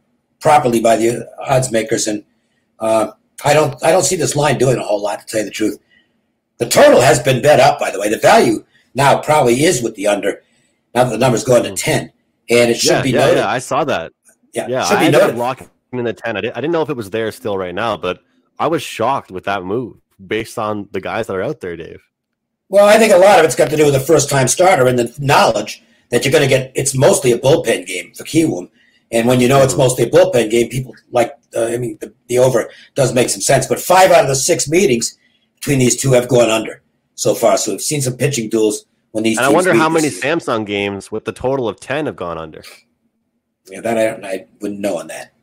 properly 0.41 0.81
by 0.81 0.97
the 0.97 1.29
odds 1.39 1.71
makers, 1.73 2.07
and 2.07 2.25
uh, 2.79 3.13
I 3.45 3.55
don't 3.55 3.83
I 3.85 3.93
don't 3.93 4.05
see 4.05 4.17
this 4.17 4.35
line 4.37 4.59
doing 4.59 4.77
a 4.77 4.83
whole 4.83 5.03
lot 5.03 5.21
to 5.21 5.27
tell 5.27 5.41
you 5.41 5.47
the 5.47 5.53
truth. 5.53 5.79
The 6.59 6.69
total 6.69 7.01
has 7.01 7.23
been 7.23 7.41
bet 7.41 7.61
up, 7.61 7.79
by 7.79 7.91
the 7.91 8.01
way. 8.01 8.09
The 8.09 8.19
value 8.19 8.65
now 8.95 9.21
probably 9.21 9.63
is 9.63 9.83
with 9.83 9.95
the 9.95 10.07
under. 10.09 10.43
Now 10.95 11.05
that 11.05 11.11
the 11.11 11.19
number's 11.19 11.45
going 11.45 11.63
to 11.63 11.75
ten, 11.75 12.13
and 12.51 12.71
it 12.71 12.79
should 12.79 12.91
yeah, 12.91 13.03
be 13.03 13.11
yeah, 13.11 13.19
noted. 13.21 13.37
Yeah, 13.39 13.49
I 13.49 13.59
saw 13.59 13.85
that. 13.85 14.13
Yeah, 14.53 14.67
yeah. 14.69 14.85
should 14.85 14.97
I 14.97 15.01
be 15.01 15.07
ended 15.07 15.21
noted. 15.21 15.35
up 15.35 15.39
locking 15.39 15.69
in 15.93 16.05
the 16.05 16.13
ten. 16.13 16.37
I 16.37 16.41
didn't, 16.41 16.57
I 16.57 16.61
didn't 16.61 16.73
know 16.73 16.83
if 16.83 16.91
it 16.91 16.97
was 16.97 17.11
there 17.11 17.31
still 17.31 17.57
right 17.57 17.75
now, 17.75 17.97
but 17.97 18.21
I 18.59 18.67
was 18.67 18.83
shocked 18.83 19.31
with 19.31 19.45
that 19.45 19.63
move 19.63 19.99
based 20.27 20.59
on 20.59 20.89
the 20.91 21.01
guys 21.01 21.29
that 21.29 21.37
are 21.37 21.43
out 21.43 21.61
there, 21.61 21.77
Dave. 21.77 22.03
Well, 22.69 22.87
I 22.87 22.99
think 22.99 23.13
a 23.13 23.19
lot 23.19 23.39
of 23.39 23.45
it's 23.45 23.55
got 23.55 23.71
to 23.71 23.77
do 23.77 23.85
with 23.85 23.95
the 23.95 24.01
first 24.01 24.29
time 24.29 24.49
starter 24.49 24.87
and 24.89 24.99
the 24.99 25.15
knowledge 25.21 25.83
that 26.11 26.25
you're 26.25 26.33
going 26.33 26.43
to 26.43 26.49
get. 26.49 26.73
It's 26.75 26.95
mostly 26.95 27.33
a 27.33 27.39
bullpen 27.39 27.87
game 27.87 28.13
for 28.15 28.25
Kiwoom. 28.25 28.69
And 29.13 29.27
when 29.29 29.41
you 29.41 29.49
know 29.49 29.63
it's 29.63 29.75
Mhm. 29.75 29.79
mostly 29.79 30.05
a 30.05 30.11
bullpen 30.11 30.51
game, 30.51 30.69
people 30.69 30.95
like, 31.13 31.35
uh, 31.57 31.67
I 31.67 31.79
mean, 31.79 31.99
the, 32.01 32.13
the 32.29 32.39
over 32.39 32.71
does 32.95 33.15
make 33.15 33.29
some 33.29 33.41
sense. 33.41 33.67
But 33.67 33.81
five 33.81 34.11
out 34.11 34.23
of 34.23 34.29
the 34.29 34.35
six 34.35 34.69
meetings 34.69 35.19
between 35.57 35.79
these 35.79 35.97
two 35.97 36.13
have 36.13 36.29
gone 36.29 36.51
under 36.51 36.83
so 37.15 37.35
far. 37.35 37.57
So 37.57 37.73
we've 37.73 37.81
seen 37.81 38.03
some 38.03 38.17
pitching 38.17 38.49
duels 38.49 38.85
when 39.13 39.25
these 39.25 39.39
And 39.39 39.47
I 39.47 39.51
wonder 39.51 39.75
how 39.75 39.89
many. 39.89 40.09
Samsung 40.09 40.67
games 40.67 41.11
with 41.11 41.25
the 41.25 41.33
total 41.33 41.69
of 41.69 41.81
ten 41.81 42.07
have 42.07 42.17
gone 42.17 42.39
under. 42.39 42.63
Yeah, 43.71 43.81
that 43.81 44.25
I, 44.25 44.29
I 44.29 44.47
wouldn't 44.61 44.81
know 44.81 44.99
on 44.99 45.09
that. 45.09 45.35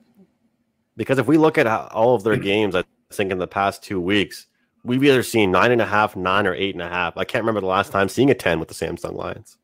Because 0.97 1.19
if 1.19 1.27
we 1.27 1.37
look 1.37 1.57
at 1.57 1.67
how, 1.67 1.89
all 1.91 2.15
of 2.15 2.23
their 2.23 2.37
games, 2.51 2.75
I 2.75 2.83
think 3.11 3.31
in 3.31 3.37
the 3.37 3.47
past 3.47 3.83
two 3.83 3.99
weeks, 3.99 4.47
we've 4.83 5.03
either 5.03 5.23
seen 5.23 5.51
nine 5.51 5.71
and 5.71 5.81
a 5.81 5.85
half, 5.85 6.15
nine, 6.15 6.47
or 6.47 6.53
eight 6.53 6.75
and 6.75 6.81
a 6.81 6.89
half. 6.89 7.17
I 7.17 7.23
can't 7.23 7.43
remember 7.43 7.61
the 7.61 7.67
last 7.67 7.91
time 7.91 8.09
seeing 8.09 8.29
a 8.29 8.35
ten 8.35 8.59
with 8.59 8.69
the 8.69 8.75
Samsung 8.75 9.13
Lions. 9.13 9.57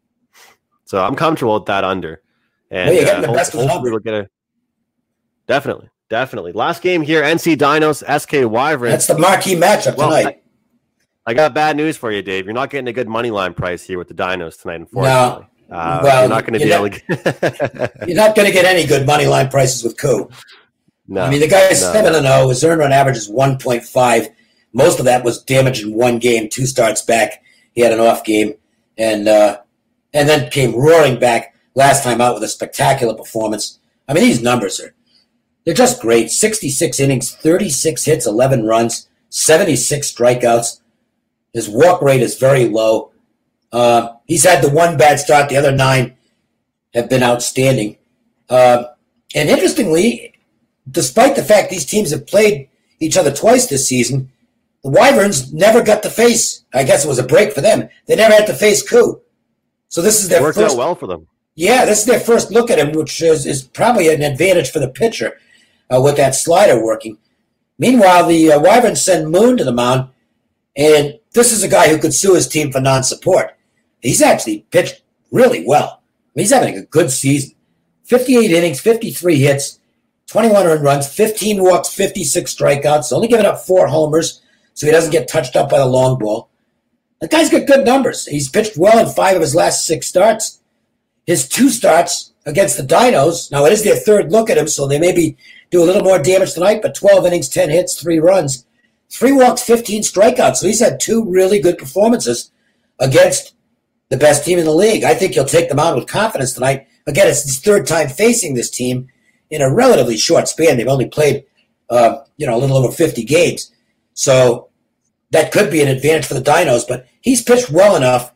So 0.85 1.03
I'm 1.03 1.15
comfortable 1.15 1.53
with 1.53 1.65
that 1.67 1.83
under. 1.83 2.21
And 2.69 2.89
Well, 2.89 2.95
you're 2.95 3.05
getting 3.05 3.23
uh, 3.23 3.27
the 3.27 3.33
best 3.33 3.53
of 3.53 3.61
the 3.61 3.67
hopefully 3.67 3.91
we'll 3.91 3.99
get 3.99 4.13
a 4.13 4.29
definitely, 5.47 5.89
definitely. 6.11 6.51
Last 6.51 6.83
game 6.83 7.01
here, 7.01 7.23
NC 7.23 7.55
Dinos, 7.55 8.03
SK 8.21 8.47
Wyvern. 8.51 8.91
That's 8.91 9.07
the 9.07 9.17
marquee 9.17 9.55
matchup 9.55 9.95
Well, 9.97 10.09
tonight. 10.09 10.43
I 11.25 11.33
got 11.33 11.53
bad 11.55 11.77
news 11.77 11.97
for 11.97 12.11
you, 12.11 12.21
Dave. 12.21 12.45
You're 12.45 12.53
not 12.53 12.69
getting 12.69 12.87
a 12.87 12.93
good 12.93 13.07
money 13.07 13.31
line 13.31 13.53
price 13.53 13.81
here 13.83 13.97
with 13.97 14.09
the 14.09 14.13
Dinos 14.13 14.61
tonight, 14.61 14.81
unfortunately. 14.81 15.47
Uh, 15.71 15.99
Well, 16.03 16.21
you're 16.21 16.29
not 16.29 16.45
going 16.45 16.53
to 16.53 16.59
be 16.59 16.65
you're 16.65 16.85
able 16.85 16.89
to 16.89 16.99
get. 16.99 18.07
You're 18.07 18.17
not 18.17 18.35
going 18.35 18.45
to 18.47 18.51
get 18.53 18.65
any 18.65 18.85
good 18.85 19.07
money 19.07 19.25
line 19.25 19.47
prices 19.49 19.83
with 19.83 19.97
Koo. 19.97 20.29
no, 21.07 21.21
I 21.21 21.29
mean, 21.29 21.39
the 21.39 21.47
guy 21.47 21.69
is 21.69 21.81
no. 21.81 21.93
seven 21.93 22.13
and 22.13 22.25
zero. 22.25 22.49
His 22.49 22.63
earned 22.63 22.79
run 22.79 22.91
average 22.91 23.17
is 23.17 23.29
one 23.29 23.57
point 23.57 23.83
five. 23.83 24.27
Most 24.73 24.99
of 24.99 25.05
that 25.05 25.23
was 25.23 25.41
damage 25.43 25.81
in 25.81 25.93
one 25.93 26.19
game. 26.19 26.49
Two 26.49 26.65
starts 26.65 27.01
back, 27.01 27.41
he 27.73 27.81
had 27.81 27.93
an 27.93 27.99
off 27.99 28.23
game, 28.25 28.55
and 28.97 29.27
uh, 29.29 29.59
and 30.13 30.27
then 30.27 30.49
came 30.51 30.75
roaring 30.75 31.19
back 31.19 31.55
last 31.73 32.03
time 32.03 32.19
out 32.19 32.33
with 32.33 32.43
a 32.43 32.47
spectacular 32.49 33.13
performance. 33.13 33.79
I 34.09 34.13
mean, 34.13 34.23
these 34.23 34.41
numbers 34.41 34.79
are 34.81 34.93
they're 35.63 35.73
just 35.73 36.01
great. 36.01 36.31
Sixty 36.31 36.69
six 36.69 36.99
innings, 36.99 37.33
thirty 37.33 37.69
six 37.69 38.05
hits, 38.05 38.25
eleven 38.25 38.65
runs, 38.65 39.07
seventy 39.29 39.75
six 39.75 40.11
strikeouts. 40.11 40.81
His 41.53 41.69
walk 41.69 42.01
rate 42.01 42.21
is 42.21 42.37
very 42.37 42.67
low. 42.67 43.11
Uh, 43.71 44.13
he's 44.25 44.43
had 44.43 44.63
the 44.63 44.69
one 44.69 44.97
bad 44.97 45.19
start. 45.19 45.49
The 45.49 45.57
other 45.57 45.71
nine 45.71 46.17
have 46.93 47.09
been 47.09 47.23
outstanding. 47.23 47.97
Uh, 48.49 48.83
and 49.35 49.49
interestingly, 49.49 50.33
despite 50.89 51.35
the 51.35 51.43
fact 51.43 51.69
these 51.69 51.85
teams 51.85 52.11
have 52.11 52.27
played 52.27 52.69
each 52.99 53.17
other 53.17 53.31
twice 53.31 53.67
this 53.67 53.87
season, 53.87 54.31
the 54.83 54.89
Wyverns 54.89 55.53
never 55.53 55.81
got 55.83 56.03
to 56.03 56.09
face. 56.09 56.63
I 56.73 56.83
guess 56.83 57.05
it 57.05 57.07
was 57.07 57.19
a 57.19 57.23
break 57.23 57.53
for 57.53 57.61
them. 57.61 57.87
They 58.07 58.15
never 58.15 58.33
had 58.33 58.47
to 58.47 58.53
face 58.53 58.87
Koo. 58.87 59.21
So 59.89 60.01
this 60.01 60.19
is 60.19 60.27
It 60.27 60.29
their 60.31 60.41
worked 60.41 60.57
first. 60.57 60.73
out 60.73 60.77
well 60.77 60.95
for 60.95 61.07
them. 61.07 61.27
Yeah, 61.55 61.85
this 61.85 61.99
is 61.99 62.05
their 62.05 62.19
first 62.19 62.51
look 62.51 62.71
at 62.71 62.79
him, 62.79 62.91
which 62.93 63.21
is, 63.21 63.45
is 63.45 63.61
probably 63.63 64.07
an 64.13 64.21
advantage 64.21 64.71
for 64.71 64.79
the 64.79 64.87
pitcher 64.89 65.37
uh, 65.91 66.01
with 66.01 66.17
that 66.17 66.35
slider 66.35 66.83
working. 66.83 67.17
Meanwhile, 67.77 68.27
the 68.27 68.53
uh, 68.53 68.59
Wyverns 68.59 69.03
send 69.03 69.31
Moon 69.31 69.57
to 69.57 69.63
the 69.63 69.71
mound, 69.71 70.09
and 70.75 71.19
this 71.33 71.51
is 71.51 71.63
a 71.63 71.67
guy 71.67 71.89
who 71.89 71.97
could 71.97 72.13
sue 72.13 72.35
his 72.35 72.47
team 72.47 72.71
for 72.71 72.79
non-support. 72.79 73.57
He's 74.01 74.21
actually 74.21 74.65
pitched 74.71 75.01
really 75.31 75.65
well. 75.65 76.01
I 76.01 76.29
mean, 76.35 76.43
he's 76.43 76.53
having 76.53 76.77
a 76.77 76.85
good 76.85 77.11
season. 77.11 77.55
58 78.03 78.51
innings, 78.51 78.79
53 78.79 79.37
hits, 79.37 79.79
21 80.27 80.65
earned 80.65 80.83
runs, 80.83 81.07
15 81.07 81.61
walks, 81.61 81.89
56 81.89 82.55
strikeouts, 82.55 83.11
only 83.11 83.27
giving 83.27 83.45
up 83.45 83.59
four 83.59 83.87
homers, 83.87 84.41
so 84.73 84.85
he 84.85 84.91
doesn't 84.91 85.11
get 85.11 85.27
touched 85.27 85.55
up 85.55 85.69
by 85.69 85.77
the 85.77 85.85
long 85.85 86.17
ball. 86.17 86.49
The 87.19 87.27
guy's 87.27 87.49
got 87.49 87.67
good 87.67 87.85
numbers. 87.85 88.25
He's 88.25 88.49
pitched 88.49 88.77
well 88.77 88.97
in 88.99 89.13
five 89.13 89.35
of 89.35 89.41
his 89.41 89.55
last 89.55 89.85
six 89.85 90.07
starts. 90.07 90.59
His 91.25 91.47
two 91.47 91.69
starts 91.69 92.30
against 92.45 92.77
the 92.77 92.83
Dinos, 92.83 93.51
now 93.51 93.65
it 93.65 93.73
is 93.73 93.83
their 93.83 93.95
third 93.95 94.31
look 94.31 94.49
at 94.49 94.57
him, 94.57 94.67
so 94.67 94.87
they 94.87 94.99
maybe 94.99 95.37
do 95.69 95.83
a 95.83 95.85
little 95.85 96.03
more 96.03 96.19
damage 96.19 96.53
tonight, 96.53 96.81
but 96.81 96.95
12 96.95 97.25
innings, 97.25 97.49
10 97.49 97.69
hits, 97.69 97.99
three 97.99 98.19
runs, 98.19 98.65
three 99.09 99.31
walks, 99.31 99.61
15 99.61 100.01
strikeouts. 100.01 100.57
So 100.57 100.67
he's 100.67 100.81
had 100.81 100.99
two 100.99 101.23
really 101.23 101.59
good 101.59 101.77
performances 101.77 102.51
against 102.99 103.55
the 104.09 104.17
best 104.17 104.43
team 104.43 104.59
in 104.59 104.65
the 104.65 104.73
league. 104.73 105.03
I 105.03 105.13
think 105.13 105.33
he'll 105.33 105.45
take 105.45 105.69
them 105.69 105.79
out 105.79 105.95
with 105.95 106.07
confidence 106.07 106.53
tonight. 106.53 106.87
Again, 107.07 107.27
it's 107.27 107.43
his 107.43 107.59
third 107.59 107.87
time 107.87 108.09
facing 108.09 108.53
this 108.53 108.69
team 108.69 109.07
in 109.49 109.61
a 109.61 109.73
relatively 109.73 110.17
short 110.17 110.47
span. 110.47 110.77
They've 110.77 110.87
only 110.87 111.07
played, 111.07 111.45
uh, 111.89 112.19
you 112.37 112.45
know, 112.45 112.55
a 112.55 112.59
little 112.59 112.77
over 112.77 112.91
50 112.91 113.23
games. 113.23 113.71
So 114.13 114.69
that 115.31 115.51
could 115.51 115.71
be 115.71 115.81
an 115.81 115.87
advantage 115.87 116.25
for 116.25 116.33
the 116.33 116.41
Dinos, 116.41 116.87
but 116.87 117.07
he's 117.21 117.41
pitched 117.41 117.69
well 117.69 117.95
enough 117.95 118.33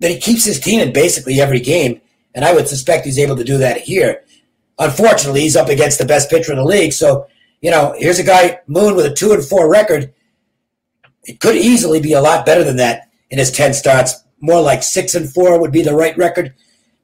that 0.00 0.10
he 0.10 0.18
keeps 0.18 0.44
his 0.44 0.60
team 0.60 0.80
in 0.80 0.92
basically 0.92 1.40
every 1.40 1.60
game, 1.60 2.00
and 2.34 2.44
I 2.44 2.54
would 2.54 2.68
suspect 2.68 3.04
he's 3.04 3.18
able 3.18 3.36
to 3.36 3.44
do 3.44 3.58
that 3.58 3.78
here. 3.78 4.24
Unfortunately, 4.78 5.42
he's 5.42 5.56
up 5.56 5.68
against 5.68 5.98
the 5.98 6.04
best 6.04 6.30
pitcher 6.30 6.52
in 6.52 6.58
the 6.58 6.64
league, 6.64 6.92
so 6.92 7.26
you 7.60 7.70
know, 7.70 7.94
here's 7.98 8.18
a 8.18 8.24
guy 8.24 8.60
Moon 8.66 8.96
with 8.96 9.06
a 9.06 9.14
two 9.14 9.32
and 9.32 9.44
four 9.44 9.70
record. 9.70 10.12
It 11.24 11.40
could 11.40 11.56
easily 11.56 12.00
be 12.00 12.14
a 12.14 12.22
lot 12.22 12.46
better 12.46 12.64
than 12.64 12.76
that 12.76 13.10
in 13.28 13.38
his 13.38 13.50
ten 13.50 13.74
starts. 13.74 14.24
More 14.40 14.62
like 14.62 14.82
six 14.82 15.14
and 15.14 15.30
four 15.30 15.60
would 15.60 15.72
be 15.72 15.82
the 15.82 15.94
right 15.94 16.16
record, 16.16 16.54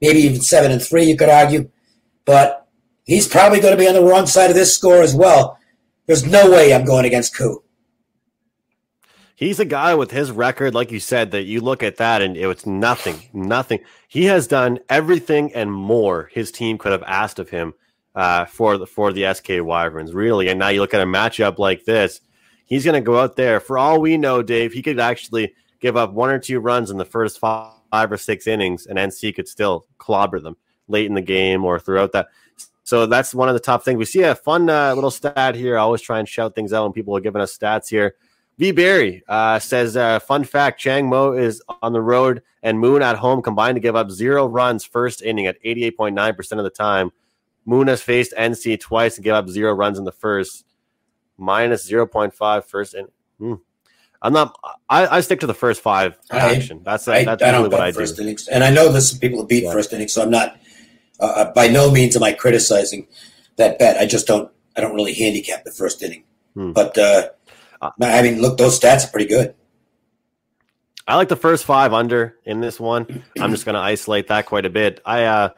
maybe 0.01 0.21
even 0.21 0.41
seven 0.41 0.73
and 0.73 0.83
three. 0.83 1.05
You 1.05 1.17
could 1.17 1.29
argue, 1.29 1.71
but 2.25 2.67
he's 3.05 3.29
probably 3.29 3.61
going 3.61 3.77
to 3.77 3.79
be 3.79 3.89
on 3.89 3.95
the 3.95 4.03
wrong 4.03 4.27
side 4.27 4.49
of 4.49 4.57
this 4.57 4.75
score 4.75 5.03
as 5.03 5.15
well. 5.15 5.59
There's 6.07 6.27
no 6.27 6.51
way 6.51 6.73
I'm 6.73 6.85
going 6.85 7.05
against 7.05 7.37
Koo. 7.37 7.63
He's 9.37 9.61
a 9.61 9.65
guy 9.65 9.95
with 9.95 10.11
his 10.11 10.33
record, 10.33 10.75
like 10.75 10.91
you 10.91 10.99
said, 10.99 11.31
that 11.31 11.45
you 11.45 11.61
look 11.61 11.83
at 11.83 11.99
that 11.99 12.23
and 12.23 12.37
it's 12.37 12.67
nothing, 12.67 13.21
nothing. 13.33 13.81
He 14.09 14.25
has 14.25 14.49
done 14.49 14.81
everything 14.89 15.55
and 15.55 15.73
more 15.73 16.29
his 16.33 16.51
team 16.51 16.79
could 16.79 16.93
have 16.93 17.05
asked 17.05 17.39
of 17.39 17.51
him 17.51 17.75
uh, 18.17 18.47
for 18.47 18.79
the 18.79 18.87
for 18.87 19.13
the 19.13 19.33
SK 19.33 19.49
Wyverns, 19.61 20.13
really. 20.13 20.49
And 20.49 20.59
now 20.59 20.69
you 20.69 20.81
look 20.81 20.95
at 20.95 21.03
a 21.03 21.07
matchup 21.07 21.59
like 21.59 21.85
this, 21.85 22.21
he's 22.65 22.85
going 22.85 22.95
to 22.95 23.01
go 23.01 23.21
out 23.21 23.37
there. 23.37 23.61
For 23.61 23.79
all 23.79 24.01
we 24.01 24.17
know, 24.17 24.43
Dave, 24.43 24.73
he 24.73 24.83
could 24.83 24.99
actually 24.99 25.55
give 25.81 25.97
up 25.97 26.13
one 26.13 26.31
or 26.31 26.39
two 26.39 26.59
runs 26.59 26.91
in 26.91 26.97
the 26.97 27.05
first 27.05 27.39
five, 27.39 27.73
five 27.91 28.11
or 28.11 28.17
six 28.17 28.47
innings, 28.47 28.87
and 28.87 28.99
NC 28.99 29.37
could 29.37 29.47
still 29.47 29.87
clobber 29.99 30.41
them 30.41 30.57
late 30.89 31.07
in 31.07 31.15
the 31.15 31.23
game 31.23 31.65
or 31.65 31.79
throughout 31.79 32.13
that. 32.13 32.29
So 32.85 33.05
that's 33.07 33.35
one 33.35 33.49
of 33.49 33.55
the 33.55 33.61
top 33.61 33.85
things. 33.85 33.99
We 33.99 34.05
see 34.05 34.23
a 34.23 34.35
fun 34.35 34.71
uh, 34.71 34.95
little 34.95 35.11
stat 35.11 35.57
here. 35.57 35.77
I 35.77 35.83
always 35.83 36.01
try 36.01 36.21
and 36.21 36.29
shout 36.29 36.55
things 36.55 36.73
out 36.73 36.85
when 36.85 36.93
people 36.93 37.17
are 37.17 37.21
giving 37.21 37.43
us 37.43 37.57
stats 37.57 37.89
here. 37.89 38.15
V. 38.59 38.73
Barry 38.73 39.23
uh, 39.29 39.59
says, 39.59 39.97
uh, 39.97 40.19
fun 40.21 40.45
fact 40.45 40.81
Chang 40.81 41.09
Mo 41.09 41.33
is 41.33 41.63
on 41.83 41.93
the 41.93 42.01
road 42.01 42.43
and 42.63 42.81
Moon 42.81 43.03
at 43.03 43.17
home 43.17 43.43
combined 43.43 43.77
to 43.77 43.81
give 43.81 43.95
up 43.95 44.11
zero 44.11 44.47
runs 44.47 44.85
first 44.85 45.23
inning 45.23 45.47
at 45.47 45.63
88.9% 45.63 46.53
of 46.53 46.65
the 46.65 46.71
time. 46.71 47.13
Moon 47.67 47.89
has 47.89 48.01
faced 48.01 48.33
NC 48.37 48.81
twice 48.81 49.17
and 49.17 49.25
gave 49.25 49.35
up 49.35 49.49
zero 49.49 49.73
runs 49.73 49.99
in 49.99 50.05
the 50.05 50.13
first, 50.13 50.65
minus 51.37 51.89
0.5 51.89 52.65
first 52.65 52.95
inning. 52.95 53.11
Hmm. 53.39 53.55
I'm 54.23 54.33
not. 54.33 54.59
I, 54.89 55.19
I, 55.19 55.21
stick 55.21 55.41
to 55.41 55.47
the 55.47 55.55
first 55.55 55.83
five 55.83 56.19
action. 56.31 56.81
That's 56.83 57.07
I, 57.07 57.25
that's 57.25 57.43
I 57.43 57.51
really 57.51 57.69
what 57.69 57.81
I 57.81 57.91
do. 57.91 58.03
Innings. 58.19 58.49
And 58.49 58.65
I 58.65 58.71
know 58.71 58.91
there's 58.91 59.11
some 59.11 59.21
people 59.21 59.41
who 59.41 59.47
beat 59.47 59.65
yeah. 59.65 59.73
first 59.73 59.93
innings, 59.93 60.15
so 60.15 60.23
I'm 60.23 60.31
not. 60.31 60.59
Uh, 61.21 61.25
uh, 61.25 61.53
by 61.53 61.69
no 61.69 61.91
means 61.91 62.17
am 62.17 62.23
I 62.23 62.33
criticizing 62.33 63.07
that 63.57 63.79
bet. 63.79 63.99
I 63.99 64.07
just 64.07 64.27
don't. 64.27 64.51
I 64.75 64.81
don't 64.81 64.95
really 64.95 65.13
handicap 65.13 65.65
the 65.65 65.71
first 65.71 66.03
inning. 66.03 66.25
Hmm. 66.55 66.73
But 66.73 66.97
uh, 66.97 67.29
I 67.83 68.23
mean, 68.23 68.41
look, 68.41 68.59
those 68.59 68.79
stats 68.79 69.07
are 69.07 69.11
pretty 69.11 69.29
good. 69.29 69.55
I 71.09 71.17
like 71.17 71.29
the 71.29 71.37
first 71.37 71.65
five 71.65 71.93
under 71.93 72.37
in 72.45 72.61
this 72.61 72.81
one. 72.81 73.23
I'm 73.41 73.53
just 73.53 73.65
going 73.65 73.75
to 73.75 73.81
isolate 73.81 74.29
that 74.29 74.47
quite 74.47 74.67
a 74.67 74.71
bit. 74.71 75.01
I 75.07 75.25
uh, 75.25 75.49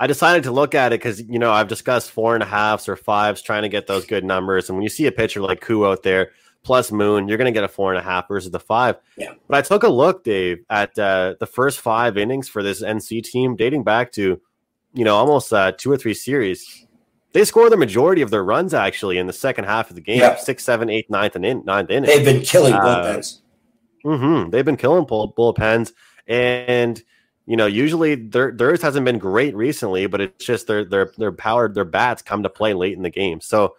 I 0.00 0.06
decided 0.06 0.44
to 0.44 0.52
look 0.52 0.74
at 0.74 0.92
it 0.92 1.00
because 1.00 1.20
you 1.20 1.38
know 1.38 1.52
I've 1.52 1.68
discussed 1.68 2.10
four 2.10 2.34
and 2.34 2.42
a 2.42 2.46
halfs 2.46 2.88
or 2.88 2.96
fives, 2.96 3.42
trying 3.42 3.62
to 3.62 3.68
get 3.68 3.86
those 3.86 4.06
good 4.06 4.24
numbers. 4.24 4.68
And 4.68 4.76
when 4.76 4.82
you 4.82 4.88
see 4.88 5.06
a 5.06 5.12
pitcher 5.12 5.40
like 5.40 5.60
Koo 5.60 5.86
out 5.86 6.02
there 6.02 6.30
plus 6.64 6.90
Moon, 6.90 7.28
you're 7.28 7.38
going 7.38 7.52
to 7.52 7.56
get 7.56 7.64
a 7.64 7.68
four 7.68 7.92
and 7.92 7.98
a 7.98 8.02
half 8.02 8.28
versus 8.28 8.50
the 8.50 8.60
five. 8.60 8.96
Yeah. 9.16 9.34
But 9.48 9.58
I 9.58 9.62
took 9.62 9.84
a 9.84 9.88
look, 9.88 10.24
Dave, 10.24 10.64
at 10.68 10.98
uh, 10.98 11.34
the 11.38 11.46
first 11.46 11.80
five 11.80 12.16
innings 12.18 12.48
for 12.48 12.62
this 12.62 12.82
NC 12.82 13.22
team, 13.22 13.56
dating 13.56 13.84
back 13.84 14.12
to 14.12 14.40
you 14.94 15.04
know 15.04 15.16
almost 15.16 15.52
uh, 15.52 15.72
two 15.72 15.92
or 15.92 15.96
three 15.96 16.14
series. 16.14 16.86
They 17.32 17.44
score 17.44 17.68
the 17.68 17.76
majority 17.76 18.22
of 18.22 18.30
their 18.30 18.42
runs 18.42 18.72
actually 18.72 19.18
in 19.18 19.26
the 19.26 19.32
second 19.32 19.64
half 19.64 19.90
of 19.90 19.96
the 19.96 20.00
game. 20.00 20.20
Yeah. 20.20 20.36
Six, 20.36 20.64
seven, 20.64 20.88
eight, 20.88 21.10
ninth, 21.10 21.36
and 21.36 21.44
in, 21.44 21.62
ninth 21.64 21.90
inning. 21.90 22.08
They've 22.08 22.24
been 22.24 22.42
killing 22.42 22.72
uh, 22.72 22.80
bullpens. 22.80 23.40
Mm-hmm. 24.04 24.50
They've 24.50 24.64
been 24.64 24.76
killing 24.76 25.04
bull, 25.04 25.32
bullpens, 25.36 25.92
and 26.26 27.02
you 27.46 27.56
know 27.56 27.66
usually 27.66 28.14
their, 28.14 28.52
theirs 28.52 28.80
hasn't 28.80 29.04
been 29.04 29.18
great 29.18 29.54
recently, 29.54 30.06
but 30.06 30.20
it's 30.20 30.44
just 30.44 30.66
their 30.66 30.84
their 30.84 31.12
their 31.18 31.32
powered 31.32 31.74
their 31.74 31.84
bats 31.84 32.22
come 32.22 32.42
to 32.42 32.48
play 32.48 32.72
late 32.72 32.96
in 32.96 33.02
the 33.02 33.10
game. 33.10 33.40
So, 33.40 33.76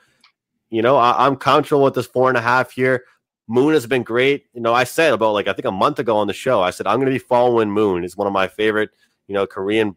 you 0.69 0.81
know, 0.81 0.97
I, 0.97 1.25
I'm 1.25 1.35
comfortable 1.35 1.83
with 1.83 1.95
this 1.95 2.05
four 2.05 2.29
and 2.29 2.38
a 2.38 2.41
half 2.41 2.71
here. 2.71 3.05
Moon 3.47 3.73
has 3.73 3.88
been 3.88 4.03
great. 4.03 4.45
You 4.53 4.62
know, 4.62 4.75
I 4.75 4.83
said 4.83 5.13
about 5.13 5.33
like 5.33 5.47
I 5.47 5.53
think 5.53 5.65
a 5.65 5.71
month 5.71 5.97
ago 5.97 6.17
on 6.17 6.27
the 6.27 6.33
show, 6.33 6.62
I 6.62 6.69
said 6.69 6.85
I'm 6.85 6.97
going 6.97 7.12
to 7.12 7.12
be 7.12 7.17
following 7.17 7.71
Moon. 7.71 8.03
He's 8.03 8.15
one 8.15 8.27
of 8.27 8.33
my 8.33 8.47
favorite, 8.47 8.91
you 9.27 9.33
know, 9.33 9.47
Korean 9.47 9.95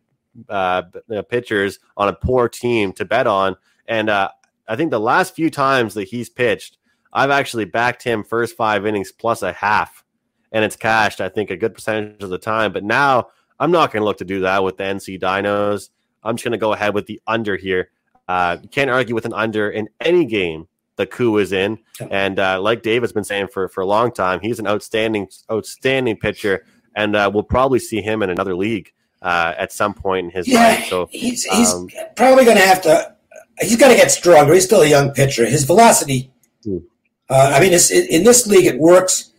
uh, 0.49 0.83
pitchers 1.29 1.79
on 1.97 2.09
a 2.09 2.13
poor 2.13 2.49
team 2.49 2.93
to 2.95 3.05
bet 3.05 3.27
on. 3.27 3.57
And 3.87 4.09
uh, 4.09 4.31
I 4.69 4.77
think 4.77 4.91
the 4.91 5.01
last 5.01 5.35
few 5.35 5.51
times 5.51 5.95
that 5.95 6.05
he's 6.05 6.29
pitched, 6.29 6.79
I've 7.13 7.31
actually 7.31 7.67
backed 7.67 8.03
him 8.03 8.25
first 8.25 8.57
five 8.57 8.87
innings 8.87 9.13
plus 9.13 9.43
a 9.43 9.53
half, 9.53 10.05
and 10.51 10.65
it's 10.65 10.77
cashed. 10.77 11.21
I 11.21 11.29
think 11.29 11.51
a 11.51 11.57
good 11.57 11.75
percentage 11.75 12.23
of 12.23 12.31
the 12.31 12.39
time. 12.39 12.73
But 12.73 12.85
now 12.85 13.29
I'm 13.61 13.71
not 13.71 13.93
going 13.93 14.01
to 14.01 14.05
look 14.05 14.19
to 14.19 14.25
do 14.25 14.41
that 14.41 14.65
with 14.65 14.79
the 14.79 14.85
NC 14.85 15.21
Dinos. 15.21 15.91
I'm 16.23 16.37
just 16.37 16.45
going 16.45 16.53
to 16.53 16.59
go 16.59 16.73
ahead 16.73 16.95
with 16.95 17.07
the 17.07 17.21
under 17.27 17.57
here. 17.57 17.91
Uh, 18.29 18.57
you 18.63 18.69
can't 18.69 18.91
argue 18.91 19.15
with 19.15 19.27
an 19.27 19.35
under 19.35 19.69
in 19.69 19.89
any 20.01 20.25
game 20.25 20.69
the 20.97 21.07
Koo 21.07 21.39
is 21.39 21.53
in. 21.53 21.79
And 22.11 22.39
uh, 22.39 22.61
like 22.61 22.83
Dave 22.83 23.03
has 23.03 23.13
been 23.13 23.25
saying 23.25 23.49
for, 23.49 23.69
for 23.69 23.81
a 23.81 23.87
long 23.87 24.13
time, 24.13 24.41
he's 24.41 24.59
an 24.59 24.67
outstanding, 24.67 25.29
outstanding 25.51 26.17
pitcher, 26.17 26.65
and 26.95 27.17
uh, 27.17 27.31
we'll 27.33 27.43
probably 27.43 27.79
see 27.79 28.01
him 28.03 28.23
in 28.23 28.31
another 28.31 28.55
league 28.55 28.93
uh, 29.23 29.55
at 29.57 29.73
some 29.73 29.95
point 29.95 30.27
in 30.27 30.31
his 30.33 30.49
yeah, 30.49 30.59
life. 30.59 30.87
So 30.89 31.09
he's, 31.11 31.45
he's 31.45 31.73
um, 31.73 31.89
probably 32.17 32.45
going 32.45 32.57
to 32.57 32.65
have 32.65 32.83
to. 32.83 33.15
He's 33.61 33.77
got 33.77 33.89
to 33.89 33.95
get 33.95 34.11
stronger. 34.11 34.53
He's 34.53 34.65
still 34.65 34.83
a 34.83 34.87
young 34.87 35.13
pitcher. 35.13 35.47
His 35.47 35.65
velocity. 35.65 36.33
Hmm. 36.65 36.79
Uh, 37.31 37.53
I 37.55 37.61
mean, 37.61 37.73
in 37.73 38.25
this 38.25 38.47
league, 38.47 38.67
it 38.67 38.79
works, 38.79 39.33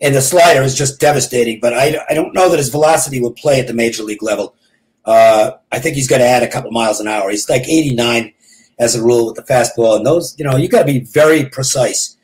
and 0.00 0.14
the 0.14 0.22
slider 0.22 0.62
is 0.62 0.74
just 0.74 0.98
devastating. 0.98 1.60
But 1.60 1.74
I, 1.74 1.98
I 2.08 2.14
don't 2.14 2.34
know 2.34 2.48
that 2.48 2.58
his 2.58 2.70
velocity 2.70 3.20
will 3.20 3.32
play 3.32 3.60
at 3.60 3.66
the 3.66 3.74
major 3.74 4.02
league 4.02 4.22
level. 4.22 4.56
Uh, 5.04 5.52
I 5.70 5.78
think 5.78 5.94
he's 5.94 6.08
got 6.08 6.18
to 6.18 6.24
add 6.24 6.42
a 6.42 6.48
couple 6.48 6.70
miles 6.70 7.00
an 7.00 7.08
hour. 7.08 7.30
He's 7.30 7.48
like 7.48 7.68
89 7.68 8.32
as 8.78 8.94
a 8.94 9.02
rule 9.02 9.26
with 9.26 9.36
the 9.36 9.42
fastball, 9.42 9.96
and 9.96 10.06
those, 10.06 10.34
you 10.38 10.44
know, 10.44 10.56
you 10.56 10.68
got 10.68 10.80
to 10.80 10.92
be 10.92 11.00
very 11.00 11.44
precise 11.46 12.16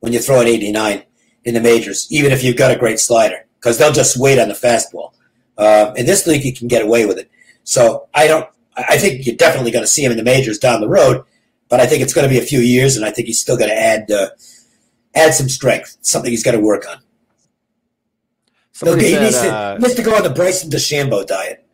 when 0.00 0.12
you 0.12 0.18
throw 0.18 0.40
an 0.40 0.46
89 0.46 1.04
in 1.44 1.54
the 1.54 1.60
majors, 1.60 2.06
even 2.10 2.32
if 2.32 2.42
you've 2.42 2.56
got 2.56 2.70
a 2.70 2.76
great 2.76 2.98
slider, 2.98 3.46
because 3.58 3.78
they'll 3.78 3.92
just 3.92 4.18
wait 4.18 4.38
on 4.38 4.48
the 4.48 4.54
fastball. 4.54 5.12
Uh, 5.58 5.92
in 5.96 6.06
this 6.06 6.26
league, 6.26 6.42
he 6.42 6.52
can 6.52 6.68
get 6.68 6.82
away 6.82 7.06
with 7.06 7.18
it. 7.18 7.30
So 7.64 8.08
I 8.14 8.26
don't. 8.26 8.48
I 8.76 8.98
think 8.98 9.26
you're 9.26 9.36
definitely 9.36 9.72
going 9.72 9.82
to 9.82 9.88
see 9.90 10.04
him 10.04 10.10
in 10.10 10.16
the 10.16 10.24
majors 10.24 10.58
down 10.58 10.80
the 10.80 10.88
road, 10.88 11.22
but 11.68 11.80
I 11.80 11.86
think 11.86 12.02
it's 12.02 12.14
going 12.14 12.26
to 12.26 12.32
be 12.32 12.38
a 12.38 12.46
few 12.46 12.60
years, 12.60 12.96
and 12.96 13.04
I 13.04 13.10
think 13.10 13.26
he's 13.26 13.40
still 13.40 13.56
going 13.56 13.70
to 13.70 13.76
add 13.76 14.10
uh, 14.10 14.30
add 15.14 15.34
some 15.34 15.48
strength. 15.48 15.96
Something 16.00 16.30
he's 16.30 16.44
got 16.44 16.52
to 16.52 16.60
work 16.60 16.84
on. 16.88 16.98
he, 18.98 19.10
said, 19.10 19.22
needs 19.22 19.40
to, 19.40 19.54
uh, 19.54 19.78
needs 19.78 19.94
to 19.94 20.02
go 20.02 20.14
on 20.14 20.22
the 20.22 20.30
Bryson 20.30 20.70
DeChambeau 20.70 21.26
diet. 21.26 21.66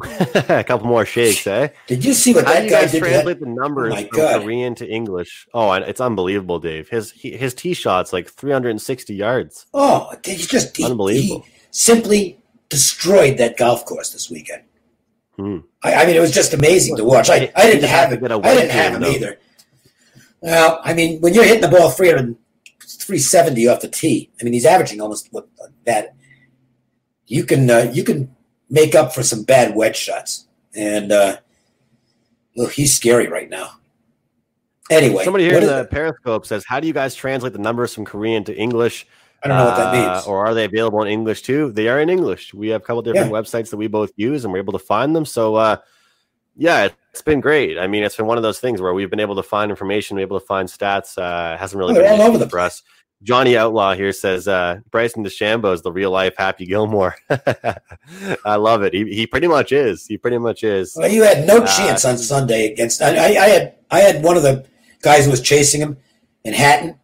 a 0.48 0.62
couple 0.62 0.86
more 0.86 1.04
shakes, 1.04 1.44
eh? 1.46 1.68
Did 1.88 2.04
you 2.04 2.14
see 2.14 2.32
what 2.32 2.46
How 2.46 2.52
that 2.54 2.70
guy 2.70 2.86
did? 2.86 3.00
Translate 3.00 3.40
the 3.40 3.46
numbers 3.46 3.94
oh 3.96 4.06
from 4.06 4.42
Korean 4.42 4.76
to 4.76 4.88
English. 4.88 5.48
Oh, 5.52 5.72
it's 5.72 6.00
unbelievable, 6.00 6.60
Dave. 6.60 6.88
His 6.88 7.10
he, 7.10 7.36
his 7.36 7.52
tee 7.52 7.74
shots 7.74 8.12
like 8.12 8.28
360 8.28 9.14
yards. 9.14 9.66
Oh, 9.74 10.14
he's 10.24 10.46
just 10.46 10.80
unbelievable. 10.80 11.42
He 11.42 11.52
simply 11.72 12.37
destroyed 12.68 13.38
that 13.38 13.56
golf 13.56 13.84
course 13.84 14.10
this 14.10 14.30
weekend. 14.30 14.62
Hmm. 15.36 15.58
I, 15.82 15.94
I, 15.94 16.06
mean, 16.06 16.16
it 16.16 16.20
was 16.20 16.32
just 16.32 16.52
amazing 16.52 16.96
to 16.96 17.04
watch. 17.04 17.30
I, 17.30 17.52
I 17.54 17.66
didn't 17.66 17.88
have 17.88 18.12
it. 18.12 18.22
I 18.22 18.54
didn't 18.54 18.70
have 18.70 18.94
him 18.94 19.04
either. 19.04 19.38
Well, 20.40 20.80
I 20.82 20.94
mean, 20.94 21.20
when 21.20 21.34
you're 21.34 21.44
hitting 21.44 21.62
the 21.62 21.68
ball 21.68 21.90
300, 21.90 22.36
370 22.80 23.68
off 23.68 23.80
the 23.80 23.88
tee, 23.88 24.30
I 24.40 24.44
mean, 24.44 24.52
he's 24.52 24.66
averaging 24.66 25.00
almost 25.00 25.28
what 25.32 25.48
that. 25.84 26.14
You 27.26 27.44
can 27.44 27.70
uh, 27.70 27.90
you 27.92 28.04
can 28.04 28.34
make 28.70 28.94
up 28.94 29.14
for 29.14 29.22
some 29.22 29.42
bad 29.42 29.74
wedge 29.74 29.96
shots, 29.96 30.46
and 30.74 31.12
uh, 31.12 31.36
well, 32.56 32.68
he's 32.68 32.94
scary 32.94 33.28
right 33.28 33.50
now. 33.50 33.72
Anyway, 34.90 35.24
somebody 35.24 35.44
here 35.44 35.58
in 35.58 35.66
the 35.66 35.86
Periscope 35.90 36.46
says, 36.46 36.64
"How 36.66 36.80
do 36.80 36.86
you 36.86 36.94
guys 36.94 37.14
translate 37.14 37.52
the 37.52 37.58
numbers 37.58 37.94
from 37.94 38.06
Korean 38.06 38.44
to 38.44 38.56
English?" 38.56 39.06
I 39.42 39.48
don't 39.48 39.58
know 39.58 39.64
what 39.66 39.76
that 39.76 39.92
means. 39.92 40.26
Uh, 40.26 40.30
or 40.30 40.46
are 40.46 40.54
they 40.54 40.64
available 40.64 41.02
in 41.02 41.08
English 41.08 41.42
too? 41.42 41.70
They 41.72 41.88
are 41.88 42.00
in 42.00 42.10
English. 42.10 42.52
We 42.54 42.68
have 42.68 42.82
a 42.82 42.84
couple 42.84 43.02
different 43.02 43.30
yeah. 43.30 43.38
websites 43.40 43.70
that 43.70 43.76
we 43.76 43.86
both 43.86 44.10
use, 44.16 44.44
and 44.44 44.52
we're 44.52 44.58
able 44.58 44.72
to 44.72 44.80
find 44.80 45.14
them. 45.14 45.24
So, 45.24 45.54
uh, 45.54 45.76
yeah, 46.56 46.88
it's 47.12 47.22
been 47.22 47.40
great. 47.40 47.78
I 47.78 47.86
mean, 47.86 48.02
it's 48.02 48.16
been 48.16 48.26
one 48.26 48.36
of 48.36 48.42
those 48.42 48.58
things 48.58 48.80
where 48.80 48.92
we've 48.92 49.10
been 49.10 49.20
able 49.20 49.36
to 49.36 49.42
find 49.44 49.70
information, 49.70 50.18
able 50.18 50.40
to 50.40 50.44
find 50.44 50.68
stats. 50.68 51.16
Uh, 51.16 51.56
hasn't 51.56 51.78
really 51.78 51.96
oh, 51.96 52.02
been 52.02 52.20
all 52.20 52.26
over 52.26 52.38
the 52.38 52.56
us. 52.56 52.82
Johnny 53.22 53.56
Outlaw 53.56 53.94
here 53.94 54.12
says 54.12 54.46
uh, 54.46 54.78
Bryson 54.90 55.24
DeChambeau 55.24 55.74
is 55.74 55.82
the 55.82 55.90
real 55.90 56.10
life 56.10 56.34
Happy 56.36 56.66
Gilmore. 56.66 57.16
I 58.44 58.56
love 58.56 58.82
it. 58.82 58.94
He, 58.94 59.04
he 59.12 59.26
pretty 59.26 59.48
much 59.48 59.72
is. 59.72 60.06
He 60.06 60.16
pretty 60.16 60.38
much 60.38 60.62
is. 60.62 60.94
Well, 60.96 61.10
you 61.10 61.24
had 61.24 61.46
no 61.46 61.58
uh, 61.58 61.66
chance 61.66 62.04
on 62.04 62.16
Sunday 62.16 62.72
against. 62.72 63.02
I, 63.02 63.10
I, 63.10 63.48
had 63.48 63.74
I 63.90 64.00
had 64.00 64.22
one 64.22 64.36
of 64.36 64.44
the 64.44 64.64
guys 65.02 65.24
who 65.24 65.32
was 65.32 65.40
chasing 65.40 65.80
him 65.80 65.96
in 66.44 66.54
Hatton 66.54 66.98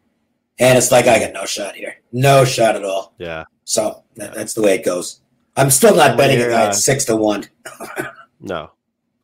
and 0.58 0.78
it's 0.78 0.92
like 0.92 1.06
I 1.06 1.18
got 1.18 1.32
no 1.32 1.44
shot 1.44 1.74
here, 1.74 1.96
no 2.12 2.44
shot 2.44 2.76
at 2.76 2.84
all. 2.84 3.14
Yeah. 3.18 3.44
So 3.64 4.04
that, 4.16 4.34
that's 4.34 4.54
the 4.54 4.62
way 4.62 4.74
it 4.74 4.84
goes. 4.84 5.20
I'm 5.56 5.70
still 5.70 5.94
not 5.94 6.16
betting 6.16 6.40
a 6.40 6.48
guy 6.48 6.66
uh, 6.66 6.72
six 6.72 7.04
to 7.06 7.16
one. 7.16 7.46
no, 8.40 8.70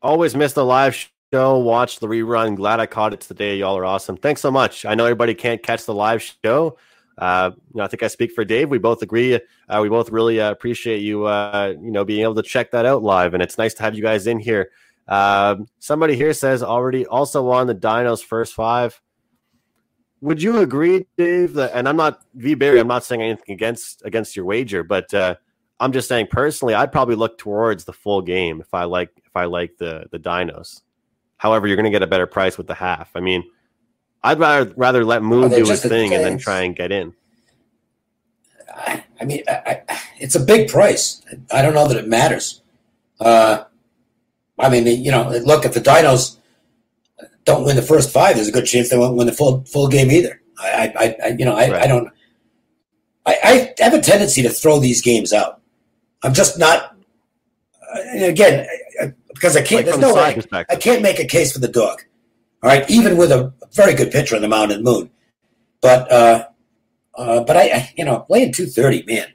always 0.02 0.34
miss 0.34 0.52
the 0.52 0.64
live 0.64 0.96
show. 1.32 1.58
Watch 1.58 1.98
the 1.98 2.06
rerun. 2.06 2.56
Glad 2.56 2.80
I 2.80 2.86
caught 2.86 3.12
it 3.12 3.20
today. 3.20 3.56
Y'all 3.56 3.76
are 3.76 3.84
awesome. 3.84 4.16
Thanks 4.16 4.40
so 4.40 4.50
much. 4.50 4.84
I 4.84 4.94
know 4.94 5.04
everybody 5.04 5.34
can't 5.34 5.62
catch 5.62 5.84
the 5.84 5.94
live 5.94 6.22
show. 6.22 6.76
Uh, 7.18 7.50
you 7.54 7.78
know, 7.78 7.84
I 7.84 7.88
think 7.88 8.02
I 8.02 8.08
speak 8.08 8.32
for 8.32 8.44
Dave. 8.44 8.70
We 8.70 8.78
both 8.78 9.02
agree. 9.02 9.38
Uh, 9.68 9.80
we 9.82 9.88
both 9.88 10.10
really 10.10 10.40
uh, 10.40 10.50
appreciate 10.50 11.02
you, 11.02 11.26
uh, 11.26 11.74
you 11.80 11.90
know, 11.90 12.04
being 12.04 12.22
able 12.22 12.34
to 12.36 12.42
check 12.42 12.70
that 12.70 12.86
out 12.86 13.02
live, 13.02 13.34
and 13.34 13.42
it's 13.42 13.58
nice 13.58 13.74
to 13.74 13.82
have 13.82 13.94
you 13.94 14.02
guys 14.02 14.26
in 14.26 14.38
here. 14.38 14.70
Um, 15.06 15.66
somebody 15.80 16.16
here 16.16 16.32
says 16.32 16.62
already 16.62 17.04
also 17.06 17.48
on 17.50 17.66
the 17.66 17.74
Dinos 17.74 18.24
first 18.24 18.54
five. 18.54 19.00
Would 20.22 20.42
you 20.42 20.58
agree, 20.58 21.06
Dave? 21.16 21.54
That, 21.54 21.72
and 21.74 21.88
I'm 21.88 21.96
not 21.96 22.22
V 22.34 22.54
Barry. 22.54 22.78
I'm 22.78 22.88
not 22.88 23.04
saying 23.04 23.22
anything 23.22 23.54
against 23.54 24.02
against 24.04 24.36
your 24.36 24.44
wager, 24.44 24.82
but 24.82 25.12
uh, 25.14 25.36
I'm 25.78 25.92
just 25.92 26.08
saying 26.08 26.28
personally, 26.30 26.74
I'd 26.74 26.92
probably 26.92 27.14
look 27.14 27.38
towards 27.38 27.84
the 27.84 27.92
full 27.92 28.20
game 28.20 28.60
if 28.60 28.74
I 28.74 28.84
like 28.84 29.10
if 29.16 29.34
I 29.34 29.46
like 29.46 29.78
the 29.78 30.06
the 30.10 30.18
dinos. 30.18 30.82
However, 31.38 31.66
you're 31.66 31.76
going 31.76 31.84
to 31.84 31.90
get 31.90 32.02
a 32.02 32.06
better 32.06 32.26
price 32.26 32.58
with 32.58 32.66
the 32.66 32.74
half. 32.74 33.10
I 33.14 33.20
mean, 33.20 33.44
I'd 34.22 34.38
rather 34.38 34.72
rather 34.76 35.04
let 35.06 35.22
Moon 35.22 35.50
do 35.50 35.64
his 35.64 35.82
thing 35.82 36.12
and 36.12 36.22
then 36.22 36.36
try 36.36 36.62
and 36.62 36.76
get 36.76 36.92
in. 36.92 37.14
I, 38.68 39.04
I 39.20 39.24
mean, 39.24 39.42
I, 39.48 39.82
I, 39.88 40.00
it's 40.18 40.34
a 40.34 40.40
big 40.40 40.68
price. 40.68 41.22
I 41.50 41.62
don't 41.62 41.72
know 41.72 41.88
that 41.88 41.96
it 41.96 42.06
matters. 42.06 42.60
Uh, 43.18 43.64
I 44.58 44.68
mean, 44.68 44.86
you 44.86 45.10
know, 45.10 45.30
look 45.44 45.64
at 45.64 45.72
the 45.72 45.80
Dinos 45.80 46.36
don't 47.44 47.64
win 47.64 47.76
the 47.76 47.82
first 47.82 48.10
five, 48.10 48.36
there's 48.36 48.48
a 48.48 48.52
good 48.52 48.66
chance 48.66 48.90
they 48.90 48.98
won't 48.98 49.16
win 49.16 49.26
the 49.26 49.32
full 49.32 49.64
full 49.64 49.88
game 49.88 50.10
either. 50.10 50.40
I, 50.58 50.92
I, 50.96 51.16
I 51.24 51.28
you 51.38 51.44
know, 51.44 51.54
I, 51.54 51.70
right. 51.70 51.82
I 51.82 51.86
don't. 51.86 52.08
I, 53.26 53.74
I 53.78 53.82
have 53.82 53.94
a 53.94 54.00
tendency 54.00 54.42
to 54.42 54.50
throw 54.50 54.78
these 54.78 55.02
games 55.02 55.32
out. 55.32 55.60
I'm 56.22 56.34
just 56.34 56.58
not. 56.58 56.96
Again, 58.14 58.66
because 59.34 59.56
I 59.56 59.62
can't. 59.62 59.86
Like 59.86 59.86
there's 59.86 59.98
no 59.98 60.14
way. 60.14 60.40
I 60.68 60.76
can't 60.76 61.02
make 61.02 61.18
a 61.18 61.24
case 61.24 61.52
for 61.52 61.58
the 61.58 61.68
dog. 61.68 62.02
All 62.62 62.68
right, 62.68 62.88
even 62.90 63.16
with 63.16 63.32
a 63.32 63.52
very 63.72 63.94
good 63.94 64.10
pitcher 64.10 64.36
on 64.36 64.42
the 64.42 64.48
mound 64.48 64.70
and 64.70 64.84
moon, 64.84 65.10
but 65.80 66.10
uh, 66.12 66.46
uh, 67.14 67.42
but 67.44 67.56
I, 67.56 67.62
I, 67.62 67.92
you 67.96 68.04
know, 68.04 68.26
laying 68.28 68.52
two 68.52 68.66
thirty, 68.66 69.02
man, 69.06 69.28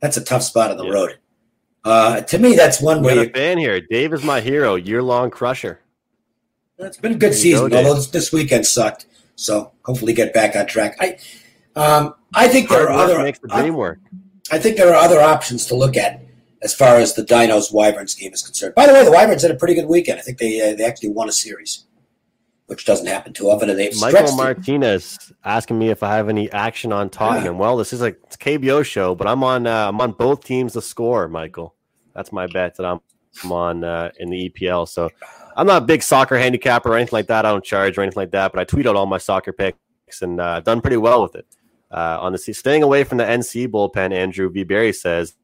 that's 0.00 0.16
a 0.16 0.24
tough 0.24 0.44
spot 0.44 0.70
on 0.70 0.76
the 0.76 0.86
yeah. 0.86 0.92
road. 0.92 1.18
Uh, 1.84 2.20
to 2.20 2.38
me, 2.38 2.54
that's 2.54 2.80
one 2.80 3.02
way. 3.02 3.26
a 3.26 3.30
fan 3.30 3.58
here. 3.58 3.80
Dave 3.80 4.12
is 4.12 4.22
my 4.22 4.40
hero. 4.40 4.76
Year 4.76 5.02
long 5.02 5.30
crusher. 5.30 5.80
It's 6.78 6.96
been 6.96 7.12
a 7.12 7.16
good 7.16 7.34
season, 7.34 7.70
go, 7.70 7.78
although 7.78 7.94
this, 7.94 8.08
this, 8.08 8.32
weekend 8.32 8.64
sucked. 8.66 9.06
So 9.34 9.72
hopefully, 9.84 10.12
get 10.12 10.32
back 10.32 10.54
on 10.54 10.66
track. 10.66 10.96
I, 11.00 11.18
um, 11.74 12.14
I 12.34 12.48
think 12.48 12.68
there 12.68 12.88
are 12.88 12.90
other. 12.90 13.22
Makes 13.22 13.40
the 13.40 13.48
dream 13.48 13.74
work. 13.74 13.98
I 14.50 14.58
think 14.58 14.76
there 14.76 14.90
are 14.90 14.96
other 14.96 15.20
options 15.20 15.66
to 15.66 15.74
look 15.74 15.96
at 15.96 16.22
as 16.62 16.74
far 16.74 16.96
as 16.96 17.14
the 17.14 17.22
Dinos 17.22 17.72
Wyverns 17.72 18.14
game 18.14 18.32
is 18.32 18.42
concerned. 18.42 18.74
By 18.74 18.86
the 18.86 18.92
way, 18.92 19.04
the 19.04 19.10
Wyverns 19.10 19.42
had 19.42 19.50
a 19.50 19.56
pretty 19.56 19.74
good 19.74 19.86
weekend. 19.86 20.18
I 20.18 20.22
think 20.22 20.38
they 20.38 20.60
uh, 20.60 20.76
they 20.76 20.84
actually 20.84 21.10
won 21.10 21.28
a 21.28 21.32
series, 21.32 21.84
which 22.66 22.84
doesn't 22.84 23.06
happen 23.06 23.32
too 23.32 23.50
often. 23.50 23.70
And 23.70 23.78
they 23.78 23.90
Michael 24.00 24.36
Martinez 24.36 25.32
asking 25.44 25.78
me 25.78 25.90
if 25.90 26.02
I 26.02 26.16
have 26.16 26.28
any 26.28 26.50
action 26.52 26.92
on 26.92 27.10
Tottenham. 27.10 27.54
Yeah. 27.54 27.60
Well, 27.60 27.76
this 27.76 27.92
is 27.92 28.02
a 28.02 28.12
KBO 28.12 28.84
show, 28.84 29.14
but 29.14 29.26
I'm 29.26 29.42
on 29.44 29.66
uh, 29.66 29.88
I'm 29.88 30.00
on 30.00 30.12
both 30.12 30.44
teams 30.44 30.72
to 30.74 30.82
score. 30.82 31.28
Michael, 31.28 31.74
that's 32.14 32.32
my 32.32 32.46
bet 32.46 32.76
that 32.76 32.86
I'm, 32.86 33.00
I'm 33.44 33.52
on 33.52 33.84
uh, 33.84 34.10
in 34.18 34.30
the 34.30 34.50
EPL. 34.50 34.88
So 34.88 35.10
I'm 35.58 35.66
not 35.66 35.82
a 35.82 35.84
big 35.84 36.04
soccer 36.04 36.38
handicapper 36.38 36.90
or 36.90 36.96
anything 36.96 37.16
like 37.16 37.26
that. 37.26 37.44
I 37.44 37.50
don't 37.50 37.64
charge 37.64 37.98
or 37.98 38.02
anything 38.02 38.20
like 38.20 38.30
that, 38.30 38.52
but 38.52 38.60
I 38.60 38.64
tweet 38.64 38.86
out 38.86 38.94
all 38.94 39.06
my 39.06 39.18
soccer 39.18 39.52
picks 39.52 40.22
and 40.22 40.40
uh, 40.40 40.60
done 40.60 40.80
pretty 40.80 40.98
well 40.98 41.20
with 41.20 41.34
it. 41.34 41.46
Uh, 41.90 42.16
on 42.20 42.30
the 42.32 42.38
staying 42.38 42.84
away 42.84 43.02
from 43.02 43.18
the 43.18 43.24
NC 43.24 43.66
bullpen, 43.66 44.12
Andrew 44.12 44.48
V. 44.50 44.62
Berry 44.62 44.92
says 44.92 45.34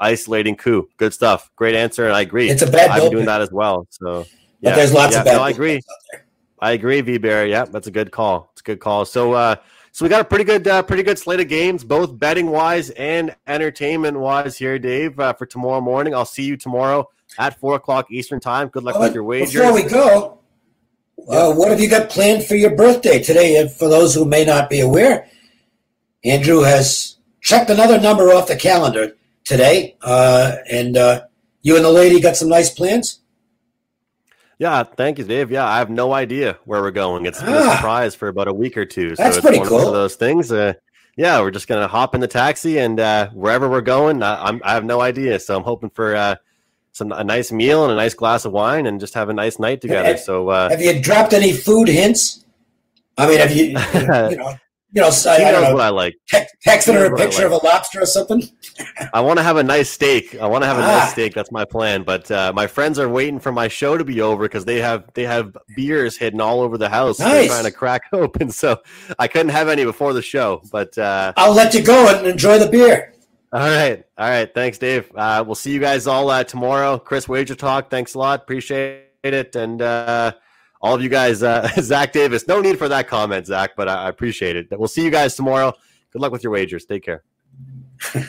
isolating 0.00 0.56
Koo. 0.56 0.88
Good 0.96 1.14
stuff. 1.14 1.52
Great 1.54 1.76
answer, 1.76 2.06
and 2.06 2.14
I 2.16 2.22
agree. 2.22 2.50
It's 2.50 2.62
a 2.62 2.70
bad. 2.70 2.90
I've 2.90 3.02
been 3.02 3.12
doing 3.12 3.26
that 3.26 3.42
as 3.42 3.52
well. 3.52 3.86
So, 3.90 4.26
yeah, 4.60 4.70
but 4.70 4.76
there's 4.76 4.92
lots 4.92 5.12
yeah, 5.12 5.20
of 5.20 5.24
bad. 5.26 5.36
No, 5.36 5.42
I 5.42 5.50
agree. 5.50 5.80
I 6.58 6.72
agree, 6.72 7.00
V. 7.02 7.18
Barry. 7.18 7.50
Yeah, 7.50 7.66
that's 7.66 7.86
a 7.86 7.92
good 7.92 8.10
call. 8.10 8.50
It's 8.52 8.62
a 8.62 8.64
good 8.64 8.80
call. 8.80 9.04
So, 9.04 9.34
uh, 9.34 9.54
so 9.92 10.04
we 10.04 10.08
got 10.08 10.20
a 10.20 10.24
pretty 10.24 10.44
good, 10.44 10.66
uh, 10.66 10.82
pretty 10.82 11.04
good 11.04 11.18
slate 11.18 11.40
of 11.40 11.48
games, 11.48 11.84
both 11.84 12.18
betting 12.18 12.50
wise 12.50 12.90
and 12.90 13.36
entertainment 13.46 14.18
wise 14.18 14.58
here, 14.58 14.80
Dave, 14.80 15.20
uh, 15.20 15.32
for 15.32 15.46
tomorrow 15.46 15.80
morning. 15.80 16.12
I'll 16.12 16.24
see 16.24 16.44
you 16.44 16.56
tomorrow 16.56 17.08
at 17.38 17.58
four 17.58 17.74
o'clock 17.74 18.10
Eastern 18.10 18.40
time. 18.40 18.68
Good 18.68 18.82
luck 18.82 18.98
with 18.98 19.14
your 19.14 19.24
wagers. 19.24 19.52
Before 19.52 19.74
we 19.74 19.82
go, 19.82 20.38
uh, 21.28 21.52
what 21.52 21.70
have 21.70 21.80
you 21.80 21.88
got 21.88 22.10
planned 22.10 22.44
for 22.44 22.56
your 22.56 22.74
birthday 22.74 23.22
today? 23.22 23.68
For 23.68 23.88
those 23.88 24.14
who 24.14 24.24
may 24.24 24.44
not 24.44 24.70
be 24.70 24.80
aware, 24.80 25.28
Andrew 26.24 26.60
has 26.60 27.16
checked 27.40 27.70
another 27.70 28.00
number 28.00 28.32
off 28.32 28.48
the 28.48 28.56
calendar 28.56 29.16
today. 29.44 29.96
Uh, 30.02 30.56
and 30.70 30.96
uh, 30.96 31.22
you 31.62 31.76
and 31.76 31.84
the 31.84 31.90
lady 31.90 32.20
got 32.20 32.36
some 32.36 32.48
nice 32.48 32.70
plans? 32.70 33.20
Yeah, 34.58 34.82
thank 34.82 35.18
you, 35.18 35.24
Dave. 35.24 35.50
Yeah, 35.50 35.66
I 35.66 35.78
have 35.78 35.88
no 35.88 36.12
idea 36.12 36.58
where 36.66 36.82
we're 36.82 36.90
going. 36.90 37.24
It's 37.24 37.42
been 37.42 37.54
ah, 37.54 37.72
a 37.72 37.76
surprise 37.76 38.14
for 38.14 38.28
about 38.28 38.46
a 38.46 38.52
week 38.52 38.76
or 38.76 38.84
two. 38.84 39.16
So 39.16 39.22
that's 39.22 39.38
it's 39.38 39.44
pretty 39.44 39.58
one 39.58 39.68
cool. 39.68 39.88
Of 39.88 39.94
those 39.94 40.16
things. 40.16 40.52
Uh, 40.52 40.74
yeah, 41.16 41.40
we're 41.40 41.50
just 41.50 41.66
gonna 41.66 41.88
hop 41.88 42.14
in 42.14 42.20
the 42.20 42.28
taxi 42.28 42.78
and 42.78 43.00
uh, 43.00 43.30
wherever 43.30 43.70
we're 43.70 43.80
going, 43.80 44.22
I, 44.22 44.58
I, 44.62 44.74
have 44.74 44.84
no 44.84 45.00
idea. 45.00 45.40
So 45.40 45.56
I'm 45.56 45.62
hoping 45.62 45.88
for 45.90 46.14
uh, 46.14 46.36
some 46.92 47.12
a 47.12 47.24
nice 47.24 47.52
meal 47.52 47.84
and 47.84 47.92
a 47.92 47.96
nice 47.96 48.14
glass 48.14 48.44
of 48.44 48.52
wine 48.52 48.86
and 48.86 49.00
just 49.00 49.14
have 49.14 49.28
a 49.28 49.32
nice 49.32 49.58
night 49.58 49.80
together. 49.80 50.08
Have, 50.08 50.20
so 50.20 50.48
uh, 50.48 50.70
have 50.70 50.80
you 50.80 51.00
dropped 51.00 51.32
any 51.32 51.52
food 51.52 51.88
hints? 51.88 52.44
I 53.16 53.28
mean, 53.28 53.38
have 53.38 53.54
you, 53.54 53.64
you 54.30 54.36
know, 54.36 54.54
you 54.92 55.02
know, 55.02 55.10
I, 55.26 55.44
I 55.44 55.52
know 55.52 55.74
what 55.74 55.82
I 55.82 55.88
like. 55.90 56.16
texting 56.66 56.94
her 56.94 57.12
a 57.12 57.16
picture 57.16 57.48
like. 57.48 57.52
of 57.52 57.62
a 57.62 57.66
lobster 57.66 58.02
or 58.02 58.06
something. 58.06 58.42
I 59.14 59.20
want 59.20 59.38
to 59.38 59.42
have 59.44 59.56
a 59.56 59.62
nice 59.62 59.88
steak. 59.88 60.34
I 60.40 60.46
want 60.46 60.64
to 60.64 60.66
have 60.66 60.78
a 60.78 60.82
ah. 60.82 60.98
nice 60.98 61.12
steak. 61.12 61.32
That's 61.32 61.52
my 61.52 61.64
plan. 61.64 62.02
But 62.02 62.28
uh, 62.30 62.52
my 62.54 62.66
friends 62.66 62.98
are 62.98 63.08
waiting 63.08 63.38
for 63.38 63.52
my 63.52 63.68
show 63.68 63.96
to 63.96 64.04
be 64.04 64.20
over 64.20 64.44
because 64.44 64.64
they 64.64 64.80
have 64.80 65.04
they 65.14 65.24
have 65.24 65.56
beers 65.76 66.16
hidden 66.16 66.40
all 66.40 66.60
over 66.60 66.76
the 66.76 66.88
house. 66.88 67.20
Nice. 67.20 67.32
They're 67.32 67.48
trying 67.48 67.64
to 67.64 67.70
crack 67.70 68.02
open, 68.12 68.50
so 68.50 68.80
I 69.18 69.28
couldn't 69.28 69.50
have 69.50 69.68
any 69.68 69.84
before 69.84 70.12
the 70.12 70.22
show. 70.22 70.60
But 70.72 70.98
uh, 70.98 71.34
I'll 71.36 71.54
let 71.54 71.72
you 71.72 71.82
go 71.82 72.08
and 72.12 72.26
enjoy 72.26 72.58
the 72.58 72.68
beer. 72.68 73.14
All 73.52 73.60
right, 73.60 74.04
all 74.16 74.28
right. 74.28 74.52
Thanks, 74.54 74.78
Dave. 74.78 75.10
Uh, 75.12 75.42
we'll 75.44 75.56
see 75.56 75.72
you 75.72 75.80
guys 75.80 76.06
all 76.06 76.30
uh, 76.30 76.44
tomorrow. 76.44 76.98
Chris 76.98 77.28
Wager 77.28 77.56
Talk. 77.56 77.90
Thanks 77.90 78.14
a 78.14 78.18
lot. 78.18 78.42
Appreciate 78.42 79.06
it. 79.24 79.56
And 79.56 79.82
uh, 79.82 80.34
all 80.80 80.94
of 80.94 81.02
you 81.02 81.08
guys, 81.08 81.42
uh, 81.42 81.68
Zach 81.80 82.12
Davis. 82.12 82.46
No 82.46 82.60
need 82.60 82.78
for 82.78 82.88
that 82.88 83.08
comment, 83.08 83.46
Zach, 83.46 83.72
but 83.76 83.88
I, 83.88 84.04
I 84.04 84.08
appreciate 84.08 84.54
it. 84.54 84.68
We'll 84.70 84.86
see 84.86 85.02
you 85.02 85.10
guys 85.10 85.34
tomorrow. 85.34 85.72
Good 86.12 86.22
luck 86.22 86.30
with 86.30 86.44
your 86.44 86.52
wagers. 86.52 86.84
Take 86.84 87.02
care. 87.02 87.24
all 88.14 88.22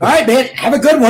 right, 0.00 0.26
man. 0.26 0.46
Have 0.46 0.74
a 0.74 0.78
good 0.80 0.94
one. 0.94 1.02